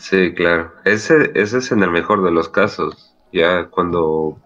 Sí, 0.00 0.32
claro. 0.34 0.72
Ese, 0.84 1.32
ese 1.34 1.58
es 1.58 1.72
en 1.72 1.82
el 1.82 1.90
mejor 1.90 2.24
de 2.24 2.30
los 2.30 2.48
casos. 2.48 3.14
Ya 3.32 3.66
cuando 3.66 4.38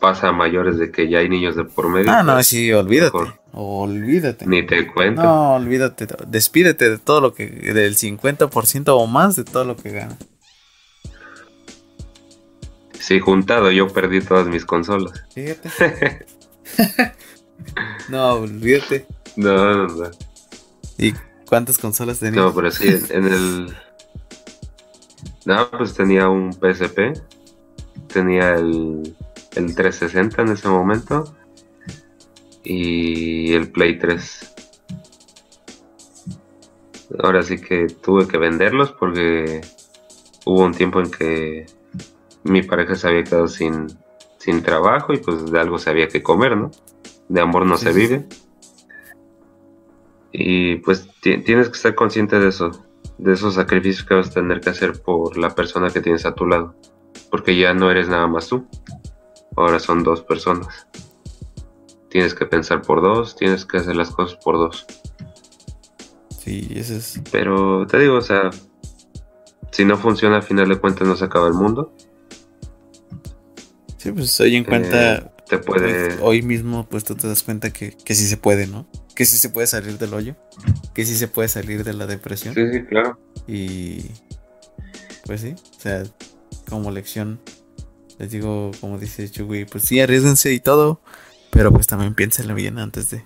pasa 0.00 0.28
a 0.28 0.32
mayores 0.32 0.78
de 0.78 0.90
que 0.90 1.08
ya 1.08 1.20
hay 1.20 1.28
niños 1.28 1.54
de 1.54 1.64
por 1.64 1.88
medio. 1.88 2.10
Ah, 2.10 2.22
no, 2.22 2.34
pues, 2.34 2.48
sí, 2.48 2.72
olvídate. 2.72 3.18
Olvídate. 3.52 4.46
Ni 4.46 4.66
te 4.66 4.86
cuento. 4.92 5.22
No, 5.22 5.54
olvídate. 5.54 6.06
Despídete 6.26 6.90
de 6.90 6.98
todo 6.98 7.20
lo 7.20 7.34
que. 7.34 7.46
del 7.46 7.94
50% 7.94 8.88
o 8.88 9.06
más 9.06 9.36
de 9.36 9.44
todo 9.44 9.64
lo 9.64 9.76
que 9.76 9.90
gana. 9.90 10.16
Sí, 13.02 13.18
juntado 13.18 13.72
yo 13.72 13.88
perdí 13.88 14.20
todas 14.20 14.46
mis 14.46 14.64
consolas. 14.64 15.24
Fíjate. 15.34 16.24
no, 18.08 18.34
olvídate. 18.34 19.08
No, 19.34 19.56
no, 19.56 19.88
no. 19.88 20.10
¿Y 20.98 21.12
cuántas 21.48 21.78
consolas 21.78 22.20
tenías? 22.20 22.36
No, 22.36 22.54
pero 22.54 22.70
sí, 22.70 22.86
en, 23.10 23.24
el. 23.24 23.76
No, 25.46 25.68
pues 25.72 25.94
tenía 25.94 26.28
un 26.28 26.52
PSP. 26.52 27.20
Tenía 28.06 28.54
el, 28.54 29.16
el 29.56 29.74
360 29.74 30.42
en 30.42 30.48
ese 30.52 30.68
momento 30.68 31.24
y 32.62 33.52
el 33.52 33.68
Play 33.72 33.98
3. 33.98 34.54
Ahora 37.18 37.42
sí 37.42 37.60
que 37.60 37.88
tuve 37.88 38.28
que 38.28 38.38
venderlos 38.38 38.92
porque 38.92 39.60
hubo 40.44 40.62
un 40.62 40.72
tiempo 40.72 41.00
en 41.00 41.10
que 41.10 41.81
mi 42.44 42.62
pareja 42.62 42.94
se 42.94 43.08
había 43.08 43.24
quedado 43.24 43.48
sin, 43.48 43.86
sin 44.38 44.62
trabajo 44.62 45.12
y 45.12 45.18
pues 45.18 45.50
de 45.50 45.60
algo 45.60 45.78
se 45.78 45.90
había 45.90 46.08
que 46.08 46.22
comer, 46.22 46.56
¿no? 46.56 46.70
De 47.28 47.40
amor 47.40 47.66
no 47.66 47.76
se 47.76 47.92
vive. 47.92 48.26
Y 50.32 50.76
pues 50.76 51.08
tienes 51.20 51.68
que 51.68 51.76
estar 51.76 51.94
consciente 51.94 52.38
de 52.38 52.48
eso, 52.48 52.70
de 53.18 53.32
esos 53.32 53.54
sacrificios 53.54 54.04
que 54.04 54.14
vas 54.14 54.30
a 54.30 54.34
tener 54.34 54.60
que 54.60 54.70
hacer 54.70 55.02
por 55.02 55.36
la 55.36 55.50
persona 55.50 55.90
que 55.90 56.00
tienes 56.00 56.24
a 56.24 56.34
tu 56.34 56.46
lado. 56.46 56.74
Porque 57.30 57.56
ya 57.56 57.74
no 57.74 57.90
eres 57.90 58.08
nada 58.08 58.26
más 58.26 58.48
tú, 58.48 58.66
ahora 59.56 59.78
son 59.78 60.02
dos 60.02 60.22
personas 60.22 60.86
tienes 62.12 62.34
que 62.34 62.44
pensar 62.44 62.82
por 62.82 63.00
dos, 63.00 63.34
tienes 63.34 63.64
que 63.64 63.78
hacer 63.78 63.96
las 63.96 64.10
cosas 64.10 64.38
por 64.44 64.56
dos. 64.58 64.84
Sí, 66.38 66.68
ese 66.74 66.98
es. 66.98 67.22
Pero 67.32 67.86
te 67.86 67.98
digo, 67.98 68.16
o 68.16 68.20
sea, 68.20 68.50
si 69.70 69.86
no 69.86 69.96
funciona, 69.96 70.38
a 70.38 70.42
final 70.42 70.68
de 70.68 70.78
cuentas 70.78 71.08
no 71.08 71.16
se 71.16 71.24
acaba 71.24 71.48
el 71.48 71.54
mundo. 71.54 71.94
Sí, 74.02 74.10
pues 74.10 74.40
hoy 74.40 74.56
en 74.56 74.64
cuenta. 74.64 75.14
Eh, 75.14 75.30
te 75.48 75.58
puede. 75.58 76.06
Pues, 76.06 76.18
hoy 76.22 76.42
mismo, 76.42 76.88
pues 76.88 77.04
tú 77.04 77.14
te 77.14 77.28
das 77.28 77.44
cuenta 77.44 77.72
que, 77.72 77.96
que 78.04 78.16
sí 78.16 78.26
se 78.26 78.36
puede, 78.36 78.66
¿no? 78.66 78.88
Que 79.14 79.24
sí 79.24 79.38
se 79.38 79.48
puede 79.48 79.68
salir 79.68 79.96
del 79.96 80.12
hoyo. 80.12 80.34
Que 80.92 81.04
sí 81.04 81.14
se 81.14 81.28
puede 81.28 81.46
salir 81.46 81.84
de 81.84 81.92
la 81.92 82.08
depresión. 82.08 82.52
Sí, 82.52 82.62
sí, 82.72 82.82
claro. 82.82 83.20
Y. 83.46 84.06
Pues 85.24 85.42
sí, 85.42 85.54
o 85.54 85.80
sea, 85.80 86.02
como 86.68 86.90
lección, 86.90 87.38
les 88.18 88.32
digo, 88.32 88.72
como 88.80 88.98
dice 88.98 89.30
Chugui, 89.30 89.66
pues 89.66 89.84
sí, 89.84 90.00
arriesguense 90.00 90.52
y 90.52 90.58
todo. 90.58 91.00
Pero 91.50 91.70
pues 91.70 91.86
también 91.86 92.16
piénsenlo 92.16 92.56
bien 92.56 92.80
antes 92.80 93.08
de. 93.10 93.24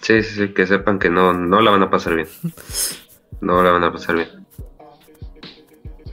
Sí, 0.00 0.22
sí, 0.22 0.34
sí, 0.34 0.54
que 0.54 0.66
sepan 0.66 0.98
que 0.98 1.10
no, 1.10 1.34
no 1.34 1.60
la 1.60 1.72
van 1.72 1.82
a 1.82 1.90
pasar 1.90 2.14
bien. 2.14 2.28
No 3.40 3.62
la 3.62 3.70
van 3.70 3.84
a 3.84 3.92
pasar 3.92 4.16
bien. 4.16 4.28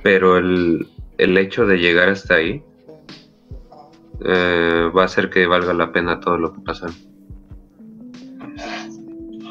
Pero 0.04 0.38
el, 0.38 0.88
el 1.18 1.38
hecho 1.38 1.66
de 1.66 1.78
llegar 1.78 2.09
hasta 2.09 2.36
ahí 2.36 2.63
eh, 4.24 4.89
va 4.95 5.03
a 5.03 5.05
hacer 5.05 5.30
que 5.30 5.45
valga 5.45 5.74
la 5.74 5.91
pena 5.91 6.20
todo 6.20 6.38
lo 6.38 6.53
que 6.53 6.61
pasa. 6.61 6.88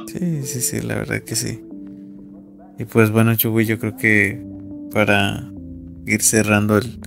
Sí, 0.07 0.43
sí, 0.43 0.61
sí, 0.61 0.81
la 0.81 0.97
verdad 0.97 1.23
que 1.23 1.35
sí. 1.35 1.65
Y 2.79 2.85
pues 2.85 3.11
bueno, 3.11 3.35
Chugui, 3.35 3.67
yo 3.67 3.79
creo 3.79 3.97
que 3.97 4.43
para 4.93 5.51
ir 6.07 6.23
cerrando 6.23 6.79
el, 6.79 7.01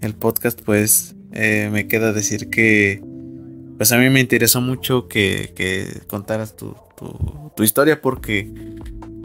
el 0.00 0.14
podcast, 0.14 0.60
pues 0.62 1.16
eh, 1.32 1.68
me 1.72 1.86
queda 1.86 2.12
decir 2.12 2.48
que 2.50 3.02
pues 3.76 3.92
a 3.92 3.98
mí 3.98 4.08
me 4.08 4.20
interesó 4.20 4.60
mucho 4.60 5.06
que, 5.06 5.52
que 5.54 6.00
contaras 6.06 6.56
tu, 6.56 6.74
tu, 6.96 7.52
tu, 7.54 7.62
historia 7.62 8.00
porque 8.00 8.50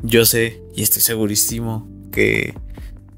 yo 0.04 0.26
sé 0.26 0.62
y 0.76 0.84
estoy 0.84 1.02
segurísimo 1.02 1.90
que 2.12 2.54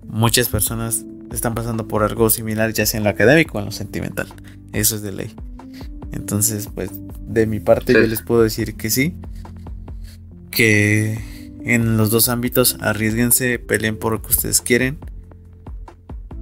muchas 0.06 0.47
personas 0.49 1.06
están 1.36 1.56
pasando 1.56 1.88
por 1.88 2.04
algo 2.04 2.30
similar 2.30 2.74
ya 2.74 2.86
sea 2.86 3.00
en 3.00 3.04
lo 3.04 3.10
académico 3.10 3.58
o 3.58 3.62
en 3.62 3.66
lo 3.66 3.72
sentimental. 3.72 4.28
Eso 4.72 4.96
es 4.96 5.02
de 5.02 5.12
ley. 5.12 5.36
Entonces, 6.12 6.70
pues 6.74 6.92
de 7.28 7.48
mi 7.48 7.60
parte 7.60 7.94
yo 7.94 8.02
les 8.02 8.22
puedo 8.22 8.44
decir 8.44 8.76
que 8.76 8.90
sí. 8.90 9.16
Que 10.52 11.18
en 11.64 11.98
los 11.98 12.12
dos 12.12 12.30
ámbitos 12.30 12.78
arriesguense, 12.82 13.58
peleen 13.58 13.98
por 13.98 14.14
lo 14.14 14.22
que 14.22 14.30
ustedes 14.30 14.62
quieren. 14.62 15.00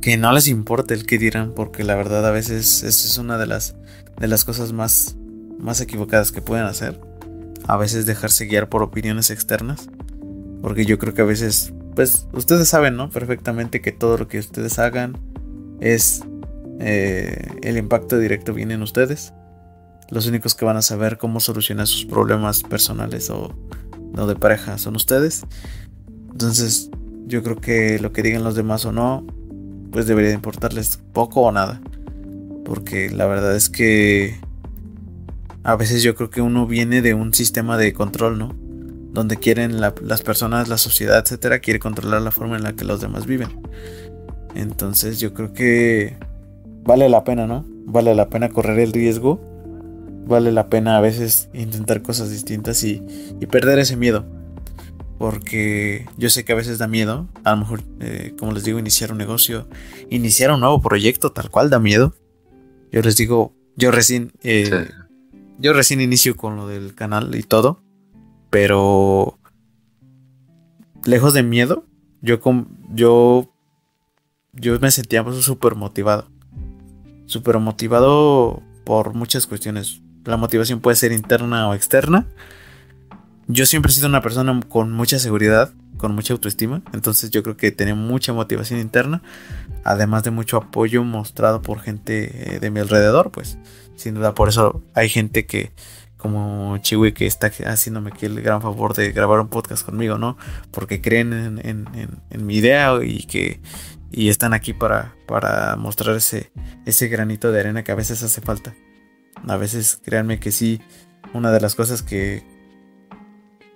Que 0.02 0.18
no 0.18 0.32
les 0.34 0.48
importe 0.48 0.94
el 0.94 1.06
que 1.06 1.18
dirán, 1.18 1.54
porque 1.56 1.84
la 1.84 1.96
verdad 1.96 2.26
a 2.26 2.32
veces 2.32 2.84
esa 2.84 3.08
es 3.08 3.18
una 3.18 3.38
de 3.38 3.46
las, 3.46 3.76
de 4.20 4.28
las 4.28 4.44
cosas 4.44 4.74
más, 4.74 5.16
más 5.60 5.80
equivocadas 5.80 6.32
que 6.32 6.42
pueden 6.42 6.66
hacer. 6.66 7.00
A 7.68 7.78
veces 7.78 8.06
dejarse 8.06 8.46
guiar 8.46 8.68
por 8.68 8.84
opiniones 8.84 9.30
externas. 9.30 9.90
Porque 10.62 10.86
yo 10.86 11.00
creo 11.00 11.14
que 11.14 11.22
a 11.22 11.26
veces, 11.26 11.74
pues 11.96 12.28
ustedes 12.34 12.68
saben, 12.68 12.96
¿no? 12.96 13.10
Perfectamente 13.10 13.82
que 13.82 13.92
todo 13.92 14.18
lo 14.18 14.28
que 14.28 14.40
ustedes 14.40 14.80
hagan 14.80 15.18
es... 15.80 16.24
Eh, 16.84 17.60
el 17.62 17.78
impacto 17.78 18.18
directo 18.18 18.54
viene 18.54 18.74
en 18.74 18.82
ustedes. 18.82 19.34
Los 20.10 20.26
únicos 20.26 20.56
que 20.56 20.66
van 20.66 20.78
a 20.78 20.82
saber 20.82 21.20
cómo 21.20 21.40
solucionar 21.40 21.86
sus 21.86 22.06
problemas 22.06 22.64
personales 22.64 23.30
o 23.30 23.56
no 24.14 24.26
de 24.26 24.36
pareja 24.36 24.78
son 24.80 24.96
ustedes. 24.96 25.46
Entonces, 26.32 26.90
yo 27.28 27.44
creo 27.44 27.58
que 27.58 28.00
lo 28.00 28.12
que 28.12 28.24
digan 28.24 28.44
los 28.44 28.56
demás 28.56 28.86
o 28.86 28.92
no, 28.92 29.26
pues 29.92 30.08
debería 30.08 30.32
importarles 30.32 30.98
poco 31.14 31.42
o 31.42 31.52
nada. 31.52 31.82
Porque 32.66 33.10
la 33.10 33.26
verdad 33.26 33.56
es 33.56 33.70
que 33.70 34.40
a 35.64 35.76
veces 35.76 36.04
yo 36.04 36.16
creo 36.16 36.30
que 36.30 36.42
uno 36.42 36.66
viene 36.66 37.02
de 37.02 37.14
un 37.14 37.34
sistema 37.34 37.78
de 37.78 37.94
control, 37.94 38.40
¿no? 38.40 38.56
Donde 39.12 39.38
quieren 39.38 39.82
las 39.82 40.22
personas, 40.22 40.70
la 40.70 40.78
sociedad, 40.78 41.20
etcétera, 41.20 41.60
quiere 41.60 41.80
controlar 41.80 42.22
la 42.22 42.32
forma 42.32 42.56
en 42.56 42.64
la 42.64 42.74
que 42.74 42.86
los 42.86 43.02
demás 43.02 43.26
viven. 43.26 43.62
Entonces 44.56 45.20
yo 45.20 45.34
creo 45.34 45.54
que 45.54 46.18
vale 46.84 47.10
la 47.10 47.24
pena, 47.24 47.46
¿no? 47.46 47.66
Vale 47.86 48.16
la 48.16 48.30
pena 48.30 48.50
correr 48.50 48.80
el 48.80 48.94
riesgo 48.94 49.52
vale 50.26 50.52
la 50.52 50.70
pena 50.70 50.98
a 50.98 51.02
veces 51.02 51.50
intentar 51.54 52.02
cosas 52.02 52.32
distintas 52.32 52.84
y, 52.84 53.04
perder 53.52 53.80
ese 53.80 53.96
miedo. 53.96 54.26
Porque 55.18 56.08
yo 56.18 56.32
sé 56.32 56.44
que 56.44 56.54
a 56.54 56.56
veces 56.56 56.80
da 56.80 56.88
miedo, 56.88 57.28
a 57.44 57.52
lo 57.52 57.58
mejor, 57.58 57.84
eh, 58.00 58.34
como 58.40 58.54
les 58.54 58.64
digo, 58.64 58.80
iniciar 58.80 59.12
un 59.12 59.20
negocio, 59.20 59.68
iniciar 60.10 60.52
un 60.52 60.62
nuevo 60.62 60.82
proyecto, 60.82 61.32
tal 61.32 61.52
cual 61.52 61.70
da 61.70 61.80
miedo. 61.80 62.16
Yo 62.92 63.02
les 63.02 63.18
digo, 63.18 63.54
yo 63.76 63.92
recién, 63.92 64.32
eh, 64.42 64.90
yo 65.60 65.74
recién 65.74 66.02
inicio 66.02 66.36
con 66.36 66.56
lo 66.56 66.68
del 66.68 66.96
canal 66.96 67.36
y 67.36 67.44
todo, 67.44 67.84
pero 68.52 69.40
lejos 71.06 71.34
de 71.34 71.42
miedo, 71.42 71.86
yo, 72.22 72.40
yo, 72.94 73.52
yo 74.54 74.80
me 74.80 74.92
sentía 74.92 75.26
súper 75.32 75.74
motivado. 75.74 76.28
Súper 77.26 77.58
motivado 77.60 78.62
por 78.84 79.16
muchas 79.16 79.48
cuestiones. 79.48 80.02
La 80.26 80.38
motivación 80.38 80.82
puede 80.82 80.98
ser 80.98 81.14
interna 81.14 81.68
o 81.70 81.74
externa. 81.74 82.28
Yo 83.48 83.66
siempre 83.66 83.92
he 83.92 83.96
sido 83.96 84.08
una 84.08 84.22
persona 84.22 84.60
con 84.68 84.92
mucha 84.92 85.18
seguridad, 85.18 85.74
con 85.98 86.14
mucha 86.14 86.34
autoestima, 86.34 86.82
entonces 86.94 87.32
yo 87.32 87.44
creo 87.44 87.58
que 87.58 87.72
tenía 87.72 87.96
mucha 87.96 88.34
motivación 88.34 88.80
interna, 88.80 89.22
además 89.84 90.24
de 90.24 90.32
mucho 90.32 90.58
apoyo 90.58 91.04
mostrado 91.04 91.62
por 91.62 91.80
gente 91.80 92.56
eh, 92.56 92.60
de 92.60 92.72
mi 92.72 92.80
alrededor, 92.80 93.32
pues 93.32 93.58
sin 93.96 94.16
duda 94.16 94.34
por 94.34 94.50
eso 94.50 94.82
hay 94.94 95.10
gente 95.10 95.46
que 95.46 95.72
como 96.22 96.78
Chiwi 96.78 97.14
que 97.14 97.26
está 97.26 97.52
haciéndome 97.66 98.12
aquí 98.14 98.28
el 98.28 98.42
gran 98.42 98.62
favor 98.62 98.94
de 98.94 99.12
grabar 99.12 99.40
un 99.40 99.48
podcast 99.48 99.84
conmigo, 99.84 100.20
¿no? 100.20 100.38
Porque 100.70 101.02
creen 101.02 101.60
en, 101.64 102.46
mi 102.46 102.56
idea 102.56 103.00
y 103.02 103.24
que 103.24 103.60
y 104.12 104.30
están 104.30 104.54
aquí 104.54 104.74
para, 104.74 105.16
para 105.26 105.76
mostrar 105.78 106.16
ese, 106.16 107.08
granito 107.08 107.52
de 107.52 107.60
arena 107.60 107.84
que 107.84 107.92
a 107.92 107.96
veces 107.96 108.22
hace 108.22 108.40
falta. 108.42 108.76
A 109.48 109.58
veces 109.58 110.00
créanme 110.04 110.40
que 110.40 110.52
sí, 110.52 110.80
una 111.34 111.52
de 111.52 111.60
las 111.60 111.74
cosas 111.74 112.04
que, 112.04 112.44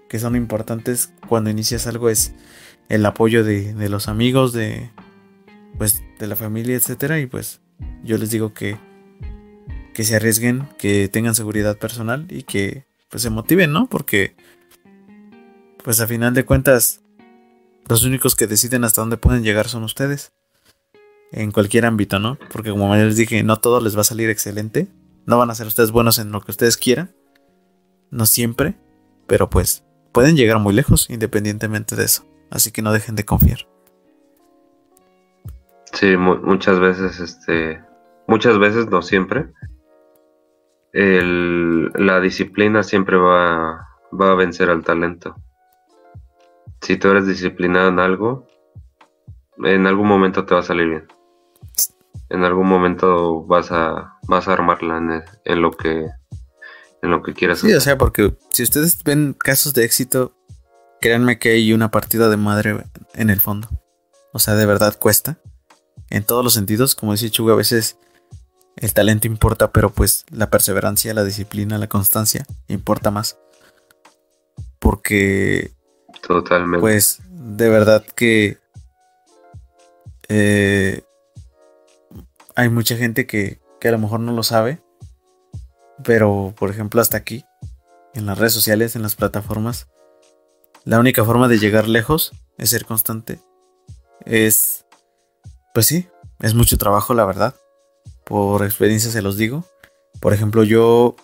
que 0.07 0.19
son 0.19 0.35
importantes 0.35 1.11
cuando 1.27 1.49
inicias 1.49 1.87
algo 1.87 2.09
es 2.09 2.35
el 2.89 3.05
apoyo 3.07 3.43
de, 3.43 3.73
de 3.73 3.89
los 3.89 4.07
amigos, 4.07 4.53
de, 4.53 4.91
pues, 5.79 6.03
de 6.19 6.27
la 6.27 6.35
familia, 6.35 6.75
etcétera. 6.75 7.19
Y 7.19 7.25
pues 7.25 7.61
yo 8.03 8.19
les 8.19 8.29
digo 8.29 8.53
que, 8.53 8.77
que 9.95 10.03
se 10.03 10.17
arriesguen, 10.17 10.67
que 10.77 11.07
tengan 11.07 11.33
seguridad 11.33 11.77
personal 11.77 12.27
y 12.29 12.43
que 12.43 12.85
pues 13.09 13.23
se 13.23 13.29
motiven, 13.29 13.71
¿no? 13.71 13.87
Porque 13.87 14.35
pues 15.83 16.01
a 16.01 16.07
final 16.07 16.33
de 16.33 16.43
cuentas 16.43 17.01
los 17.87 18.03
únicos 18.03 18.35
que 18.35 18.45
deciden 18.45 18.83
hasta 18.83 19.01
dónde 19.01 19.17
pueden 19.17 19.43
llegar 19.43 19.69
son 19.69 19.83
ustedes. 19.83 20.33
En 21.31 21.51
cualquier 21.51 21.85
ámbito, 21.85 22.19
¿no? 22.19 22.37
Porque 22.51 22.71
como 22.71 22.93
ya 22.95 23.05
les 23.05 23.15
dije, 23.15 23.41
no 23.43 23.57
todo 23.57 23.79
les 23.79 23.95
va 23.95 24.01
a 24.01 24.03
salir 24.03 24.29
excelente. 24.29 24.87
No 25.25 25.37
van 25.37 25.49
a 25.49 25.55
ser 25.55 25.65
ustedes 25.65 25.91
buenos 25.91 26.19
en 26.19 26.31
lo 26.31 26.41
que 26.41 26.51
ustedes 26.51 26.75
quieran. 26.75 27.15
No 28.11 28.25
siempre. 28.25 28.75
Pero 29.27 29.49
pues 29.49 29.85
pueden 30.11 30.35
llegar 30.35 30.59
muy 30.59 30.73
lejos 30.73 31.09
independientemente 31.09 31.95
de 31.95 32.03
eso. 32.03 32.25
Así 32.51 32.71
que 32.71 32.81
no 32.81 32.91
dejen 32.91 33.15
de 33.15 33.25
confiar. 33.25 33.67
Sí, 35.93 36.17
muchas 36.17 36.79
veces, 36.81 37.21
este, 37.21 37.81
muchas 38.27 38.59
veces, 38.59 38.87
no 38.87 39.01
siempre. 39.01 39.47
La 40.95 42.19
disciplina 42.21 42.83
siempre 42.83 43.17
va, 43.17 43.87
va 44.11 44.31
a 44.31 44.35
vencer 44.35 44.69
al 44.69 44.83
talento. 44.83 45.35
Si 46.81 46.97
tú 46.97 47.09
eres 47.09 47.27
disciplinado 47.27 47.89
en 47.89 47.99
algo, 47.99 48.47
en 49.63 49.87
algún 49.87 50.07
momento 50.07 50.45
te 50.45 50.53
va 50.53 50.61
a 50.61 50.63
salir 50.63 50.89
bien 50.89 51.07
en 52.29 52.43
algún 52.43 52.67
momento 52.67 53.43
vas 53.45 53.71
a, 53.71 54.17
vas 54.27 54.47
a 54.47 54.53
armarla 54.53 54.97
en, 55.45 55.61
lo 55.61 55.71
que 55.71 56.07
en 57.01 57.11
lo 57.11 57.21
que 57.21 57.33
quieras. 57.33 57.59
Sí, 57.59 57.73
o 57.73 57.81
sea, 57.81 57.97
porque 57.97 58.35
si 58.51 58.63
ustedes 58.63 59.03
ven 59.03 59.33
casos 59.33 59.73
de 59.73 59.85
éxito, 59.85 60.33
créanme 61.01 61.37
que 61.37 61.51
hay 61.51 61.73
una 61.73 61.91
partida 61.91 62.29
de 62.29 62.37
madre 62.37 62.83
en 63.13 63.29
el 63.29 63.39
fondo. 63.39 63.69
O 64.33 64.39
sea, 64.39 64.55
de 64.55 64.65
verdad 64.65 64.97
cuesta. 64.97 65.37
En 66.09 66.23
todos 66.23 66.43
los 66.43 66.53
sentidos, 66.53 66.95
como 66.95 67.13
dice 67.13 67.29
Chuga, 67.29 67.53
a 67.53 67.57
veces 67.57 67.97
el 68.78 68.93
talento 68.93 69.28
importa, 69.28 69.71
pero 69.71 69.89
pues 69.89 70.26
la 70.30 70.49
perseverancia, 70.49 71.13
la 71.13 71.23
disciplina, 71.23 71.78
la 71.78 71.88
constancia 71.88 72.45
importa 72.67 73.11
más. 73.11 73.38
Porque... 74.80 75.71
Totalmente. 76.21 76.80
Pues 76.80 77.19
de 77.30 77.69
verdad 77.69 78.03
que... 78.15 78.57
Eh, 80.28 81.03
hay 82.55 82.69
mucha 82.69 82.95
gente 82.95 83.28
que, 83.28 83.59
a 83.84 83.91
lo 83.91 83.99
mejor 83.99 84.19
no 84.19 84.32
lo 84.32 84.41
sabe, 84.41 84.82
pero 86.03 86.55
por 86.57 86.71
ejemplo 86.71 87.01
hasta 87.01 87.17
aquí, 87.17 87.45
en 88.15 88.26
las 88.26 88.39
redes 88.39 88.53
sociales, 88.53 88.95
en 88.95 89.03
las 89.03 89.15
plataformas, 89.15 89.88
la 90.86 90.99
única 90.99 91.23
forma 91.23 91.47
de 91.47 91.59
llegar 91.59 91.88
lejos 91.88 92.32
es 92.57 92.71
ser 92.71 92.86
constante. 92.86 93.39
Es, 94.26 94.86
pues 95.73 95.86
sí, 95.86 96.07
es 96.39 96.55
mucho 96.55 96.78
trabajo, 96.78 97.13
la 97.13 97.26
verdad. 97.26 97.55
Por 98.26 98.63
experiencia 98.63 99.11
se 99.11 99.21
los 99.21 99.38
digo. 99.38 99.65
Por 100.19 100.34
ejemplo, 100.34 100.63
yo 100.63 101.15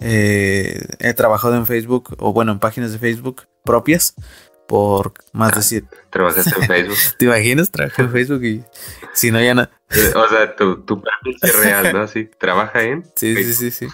eh, 0.00 0.80
he 0.98 1.14
trabajado 1.14 1.54
en 1.56 1.66
Facebook, 1.66 2.16
o 2.18 2.32
bueno, 2.32 2.52
en 2.52 2.58
páginas 2.58 2.92
de 2.92 2.98
Facebook 2.98 3.42
propias, 3.64 4.14
por 4.66 5.12
más 5.32 5.54
de 5.54 5.62
siete. 5.62 5.88
Trabajaste 6.10 6.54
en 6.60 6.66
Facebook. 6.66 6.96
¿Te 7.18 7.24
imaginas? 7.26 7.70
Trabajé 7.70 8.02
en 8.02 8.10
Facebook 8.10 8.44
y 8.44 8.64
si 9.12 9.30
no 9.30 9.40
ya 9.40 9.54
no. 9.54 9.62
Eh, 9.62 10.12
o 10.14 10.28
sea, 10.28 10.56
tu, 10.56 10.82
tu 10.82 11.00
perfil 11.00 11.36
es 11.40 11.56
real, 11.56 11.92
¿no? 11.92 12.08
Sí, 12.08 12.28
trabaja 12.38 12.82
en. 12.82 13.04
Sí, 13.14 13.36
sí, 13.36 13.54
sí, 13.54 13.70
sí. 13.70 13.88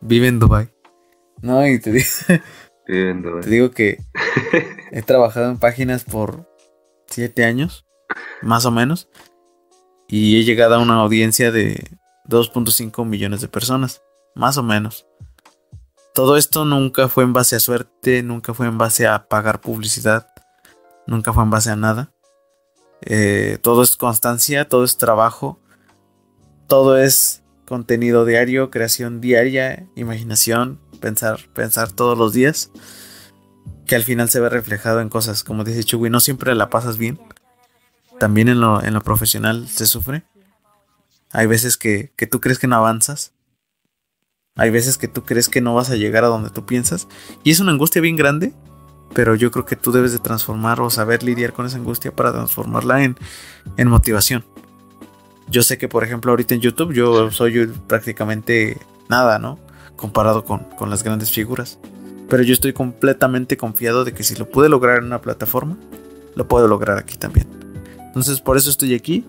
Vive 0.00 0.26
en 0.26 0.38
Dubai. 0.40 0.68
No, 1.40 1.66
y 1.66 1.78
te 1.78 1.92
digo. 1.92 2.06
Vive 2.88 3.10
en 3.10 3.22
Dubai. 3.22 3.42
Te 3.42 3.50
digo 3.50 3.70
que 3.70 3.98
he 4.90 5.02
trabajado 5.02 5.50
en 5.50 5.58
páginas 5.58 6.04
por 6.04 6.48
siete 7.06 7.44
años, 7.44 7.86
más 8.40 8.64
o 8.64 8.70
menos. 8.70 9.08
Y 10.12 10.38
he 10.38 10.44
llegado 10.44 10.74
a 10.74 10.78
una 10.78 10.96
audiencia 10.96 11.50
de 11.50 11.96
2.5 12.28 13.06
millones 13.06 13.40
de 13.40 13.48
personas, 13.48 14.02
más 14.34 14.58
o 14.58 14.62
menos. 14.62 15.06
todo 16.14 16.36
esto 16.36 16.66
nunca 16.66 17.08
fue 17.08 17.24
en 17.24 17.32
base 17.32 17.56
a 17.56 17.60
suerte, 17.60 18.22
nunca 18.22 18.52
fue 18.52 18.66
en 18.66 18.76
base 18.76 19.06
a 19.06 19.26
pagar 19.26 19.62
publicidad, 19.62 20.26
nunca 21.06 21.32
fue 21.32 21.44
en 21.44 21.48
base 21.48 21.70
a 21.70 21.76
nada. 21.76 22.12
Eh, 23.00 23.56
todo 23.62 23.82
es 23.82 23.96
constancia, 23.96 24.68
todo 24.68 24.84
es 24.84 24.98
trabajo, 24.98 25.58
todo 26.68 26.98
es 26.98 27.42
contenido 27.64 28.26
diario, 28.26 28.70
creación 28.70 29.22
diaria, 29.22 29.88
imaginación, 29.96 30.78
pensar, 31.00 31.40
pensar 31.54 31.90
todos 31.90 32.18
los 32.18 32.34
días, 32.34 32.70
que 33.86 33.96
al 33.96 34.02
final 34.02 34.28
se 34.28 34.40
ve 34.40 34.50
reflejado 34.50 35.00
en 35.00 35.08
cosas, 35.08 35.42
como 35.42 35.64
dice 35.64 35.84
Chuy, 35.84 36.10
no 36.10 36.20
siempre 36.20 36.54
la 36.54 36.68
pasas 36.68 36.98
bien, 36.98 37.18
también 38.22 38.48
en 38.48 38.60
lo, 38.60 39.00
profesional 39.02 39.66
se 39.66 39.84
sufre. 39.84 40.22
Hay 41.32 41.48
veces 41.48 41.76
que, 41.76 42.12
tú 42.30 42.40
crees 42.40 42.60
que 42.60 42.68
no 42.68 42.76
avanzas, 42.76 43.32
hay 44.54 44.70
veces 44.70 44.96
que 44.96 45.08
tú 45.08 45.24
crees 45.24 45.48
que 45.48 45.60
no 45.60 45.74
vas 45.74 45.90
a 45.90 45.96
llegar 45.96 46.22
a 46.22 46.28
donde 46.28 46.50
tú 46.50 46.64
piensas, 46.64 47.08
y 47.42 47.50
es 47.50 47.58
una 47.58 47.72
angustia 47.72 48.00
bien 48.00 48.14
grande, 48.14 48.52
pero 49.12 49.34
yo 49.34 49.50
creo 49.50 49.66
que 49.66 49.74
tú 49.74 49.90
debes 49.90 50.12
de 50.12 50.20
transformar 50.20 50.80
o 50.80 50.88
saber 50.88 51.24
lidiar 51.24 51.52
con 51.52 51.66
esa 51.66 51.78
angustia 51.78 52.14
para 52.14 52.30
transformarla 52.30 53.02
en, 53.02 53.88
motivación. 53.88 54.44
Yo 55.48 55.64
sé 55.64 55.76
que, 55.76 55.88
por 55.88 56.04
ejemplo, 56.04 56.30
ahorita 56.30 56.54
en 56.54 56.60
YouTube 56.60 56.92
yo 56.92 57.32
soy 57.32 57.66
prácticamente 57.88 58.78
nada, 59.08 59.40
¿no? 59.40 59.58
Comparado 59.96 60.44
con 60.44 60.90
las 60.90 61.02
grandes 61.02 61.32
figuras. 61.32 61.80
Pero 62.28 62.44
yo 62.44 62.52
estoy 62.52 62.72
completamente 62.72 63.56
confiado 63.56 64.04
de 64.04 64.14
que 64.14 64.22
si 64.22 64.36
lo 64.36 64.48
pude 64.48 64.68
lograr 64.68 64.98
en 64.98 65.06
una 65.06 65.20
plataforma, 65.20 65.76
lo 66.36 66.46
puedo 66.46 66.68
lograr 66.68 66.98
aquí 66.98 67.18
también. 67.18 67.61
Entonces 68.12 68.40
por 68.42 68.58
eso 68.58 68.68
estoy 68.68 68.94
aquí, 68.94 69.24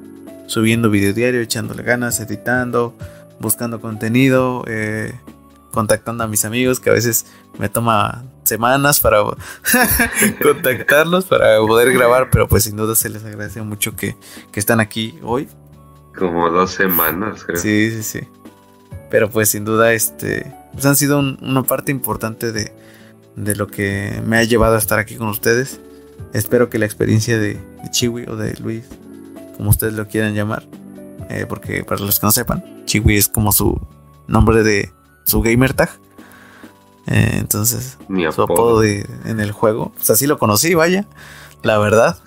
subiendo 0.47 0.89
video 0.89 1.13
diario, 1.13 1.39
echándole 1.39 1.83
ganas, 1.83 2.19
editando, 2.19 2.93
buscando 3.39 3.79
contenido, 3.79 4.65
eh, 4.67 5.13
contactando 5.71 6.25
a 6.25 6.27
mis 6.27 6.43
amigos, 6.43 6.81
que 6.81 6.89
a 6.89 6.93
veces 6.93 7.25
me 7.57 7.69
toma 7.69 8.25
semanas 8.43 8.99
para 8.99 9.23
contactarlos, 10.43 11.25
para 11.25 11.57
poder 11.59 11.93
grabar, 11.93 12.29
pero 12.29 12.47
pues 12.47 12.63
sin 12.63 12.75
duda 12.75 12.93
se 12.95 13.09
les 13.09 13.23
agradece 13.23 13.61
mucho 13.61 13.95
que, 13.95 14.17
que 14.51 14.59
están 14.59 14.81
aquí 14.81 15.17
hoy. 15.23 15.47
Como 16.17 16.49
dos 16.49 16.71
semanas, 16.71 17.45
creo. 17.45 17.57
Sí, 17.57 17.89
sí, 17.91 18.03
sí. 18.03 18.27
Pero 19.09 19.29
pues 19.29 19.49
sin 19.49 19.63
duda, 19.63 19.93
este, 19.93 20.53
pues 20.73 20.85
han 20.85 20.95
sido 20.97 21.19
una 21.19 21.63
parte 21.63 21.91
importante 21.91 22.51
de, 22.51 22.73
de, 23.35 23.55
lo 23.55 23.67
que 23.67 24.21
me 24.25 24.37
ha 24.37 24.43
llevado 24.43 24.75
a 24.75 24.77
estar 24.77 24.99
aquí 24.99 25.15
con 25.15 25.29
ustedes. 25.29 25.79
Espero 26.33 26.69
que 26.69 26.79
la 26.79 26.85
experiencia 26.85 27.37
de, 27.37 27.55
de 27.55 27.91
Chiwi 27.91 28.25
o 28.27 28.35
de 28.35 28.55
Luis, 28.55 28.85
como 29.57 29.69
ustedes 29.69 29.93
lo 29.93 30.07
quieran 30.07 30.33
llamar, 30.33 30.63
eh, 31.29 31.45
porque 31.47 31.83
para 31.83 32.01
los 32.01 32.19
que 32.19 32.25
no 32.25 32.31
sepan, 32.31 32.83
Chiwi 32.85 33.17
es 33.17 33.27
como 33.27 33.51
su 33.51 33.79
nombre 34.27 34.63
de, 34.63 34.91
su 35.25 35.41
gamer 35.41 35.73
tag. 35.73 35.89
Eh, 37.07 37.37
entonces, 37.39 37.97
su 38.31 38.41
apodo 38.41 38.79
de, 38.79 39.05
en 39.25 39.39
el 39.39 39.51
juego. 39.51 39.91
Pues 39.95 40.09
así 40.09 40.27
lo 40.27 40.37
conocí, 40.37 40.73
vaya. 40.73 41.05
La 41.61 41.77
verdad. 41.77 42.17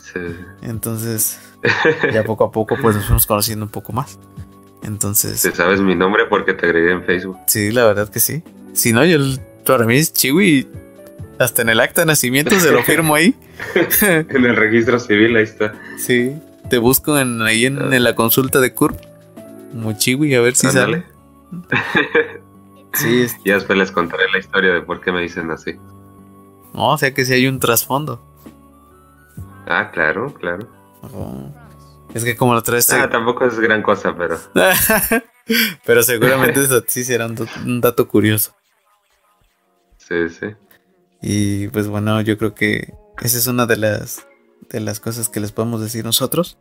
Entonces, 0.62 1.38
ya 2.12 2.24
poco 2.24 2.44
a 2.44 2.50
poco, 2.50 2.76
pues 2.80 2.96
nos 2.96 3.06
fuimos 3.06 3.26
conociendo 3.26 3.64
un 3.64 3.70
poco 3.70 3.92
más. 3.92 4.18
Entonces. 4.82 5.42
¿Te 5.42 5.54
sabes 5.54 5.80
mi 5.80 5.94
nombre 5.94 6.24
porque 6.26 6.54
te 6.54 6.66
agregué 6.66 6.92
en 6.92 7.04
Facebook? 7.04 7.38
Sí, 7.46 7.72
la 7.72 7.84
verdad 7.84 8.08
que 8.08 8.20
sí. 8.20 8.42
Si 8.72 8.92
no, 8.92 9.04
yo 9.04 9.18
para 9.64 9.84
mí 9.84 9.96
es 9.96 10.12
Chiwi. 10.12 10.68
Hasta 11.38 11.62
en 11.62 11.68
el 11.68 11.80
acta 11.80 12.02
de 12.02 12.06
nacimiento 12.06 12.58
se 12.58 12.70
lo 12.72 12.82
firmo 12.82 13.14
ahí. 13.14 13.34
en 14.02 14.44
el 14.44 14.56
registro 14.56 14.98
civil, 14.98 15.36
ahí 15.36 15.44
está. 15.44 15.74
Sí. 15.98 16.34
Te 16.70 16.78
busco 16.78 17.18
en, 17.18 17.42
ahí 17.42 17.66
en, 17.66 17.92
en 17.92 18.04
la 18.04 18.14
consulta 18.14 18.60
de 18.60 18.72
CURP. 18.72 18.98
Como 19.70 19.92
Chiwi, 19.92 20.34
a 20.34 20.40
ver 20.40 20.56
si 20.56 20.68
sale. 20.68 21.04
Sí. 22.96 23.26
Ya 23.44 23.54
después 23.54 23.78
les 23.78 23.90
contaré 23.90 24.24
la 24.32 24.38
historia 24.38 24.72
de 24.72 24.80
por 24.80 25.00
qué 25.02 25.12
me 25.12 25.20
dicen 25.20 25.50
así. 25.50 25.74
No, 26.72 26.92
o 26.92 26.98
sea 26.98 27.12
que 27.12 27.24
sí 27.24 27.34
hay 27.34 27.46
un 27.46 27.60
trasfondo. 27.60 28.22
Ah, 29.66 29.90
claro, 29.92 30.32
claro. 30.32 30.66
Oh. 31.02 31.52
Es 32.14 32.24
que 32.24 32.36
como 32.36 32.54
lo 32.54 32.62
traes. 32.62 32.90
Ah, 32.92 33.10
tampoco 33.10 33.44
es 33.44 33.58
gran 33.58 33.82
cosa, 33.82 34.16
pero. 34.16 34.38
pero 35.84 36.02
seguramente 36.02 36.62
eso 36.62 36.82
sí 36.86 37.04
será 37.04 37.26
un, 37.26 37.80
dato 37.80 38.08
curioso. 38.08 38.54
Sí, 39.98 40.28
sí. 40.30 40.46
Y 41.28 41.68
pues 41.68 41.88
bueno, 41.88 42.20
yo 42.20 42.38
creo 42.38 42.54
que 42.54 42.94
esa 43.20 43.38
es 43.38 43.46
una 43.46 43.66
de 43.66 43.76
las 43.76 44.26
de 44.70 44.80
las 44.80 45.00
cosas 45.00 45.28
que 45.28 45.40
les 45.40 45.52
podemos 45.52 45.80
decir 45.80 46.04
nosotros, 46.04 46.58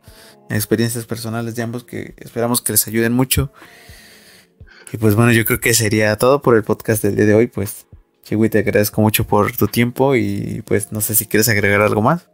experiencias 0.48 1.06
personales 1.06 1.56
de 1.56 1.62
ambos 1.62 1.84
que 1.84 2.14
esperamos 2.18 2.62
que 2.62 2.72
les 2.72 2.86
ayuden 2.86 3.12
mucho 3.12 3.52
y 4.92 4.98
pues 4.98 5.16
bueno, 5.16 5.32
yo 5.32 5.44
creo 5.44 5.60
que 5.60 5.74
sería 5.74 6.16
todo 6.16 6.40
por 6.40 6.56
el 6.56 6.62
podcast 6.62 7.02
del 7.02 7.16
día 7.16 7.26
de 7.26 7.34
hoy. 7.34 7.46
Pues, 7.48 7.86
Chiwi, 8.22 8.48
te 8.48 8.60
agradezco 8.60 9.00
mucho 9.00 9.24
por 9.24 9.52
tu 9.56 9.66
tiempo 9.66 10.14
y 10.14 10.62
pues 10.66 10.92
no 10.92 11.00
sé 11.00 11.14
si 11.14 11.26
quieres 11.26 11.48
agregar 11.48 11.80
algo 11.80 12.02
más. 12.02 12.30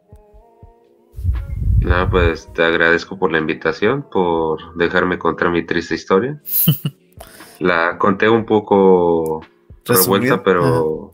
Nada, 1.80 2.08
pues 2.10 2.52
te 2.52 2.62
agradezco 2.62 3.18
por 3.18 3.32
la 3.32 3.38
invitación, 3.38 4.06
por 4.10 4.76
dejarme 4.76 5.18
contar 5.18 5.50
mi 5.50 5.64
triste 5.64 5.94
historia. 5.94 6.40
la 7.58 7.98
conté 7.98 8.28
un 8.28 8.44
poco 8.44 9.44
revuelta, 9.84 10.42
pero... 10.42 11.11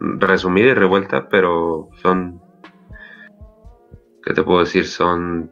Resumida 0.00 0.68
y 0.68 0.74
revuelta, 0.74 1.28
pero 1.28 1.88
son... 2.02 2.40
¿Qué 4.24 4.34
te 4.34 4.42
puedo 4.42 4.60
decir? 4.60 4.86
Son 4.86 5.50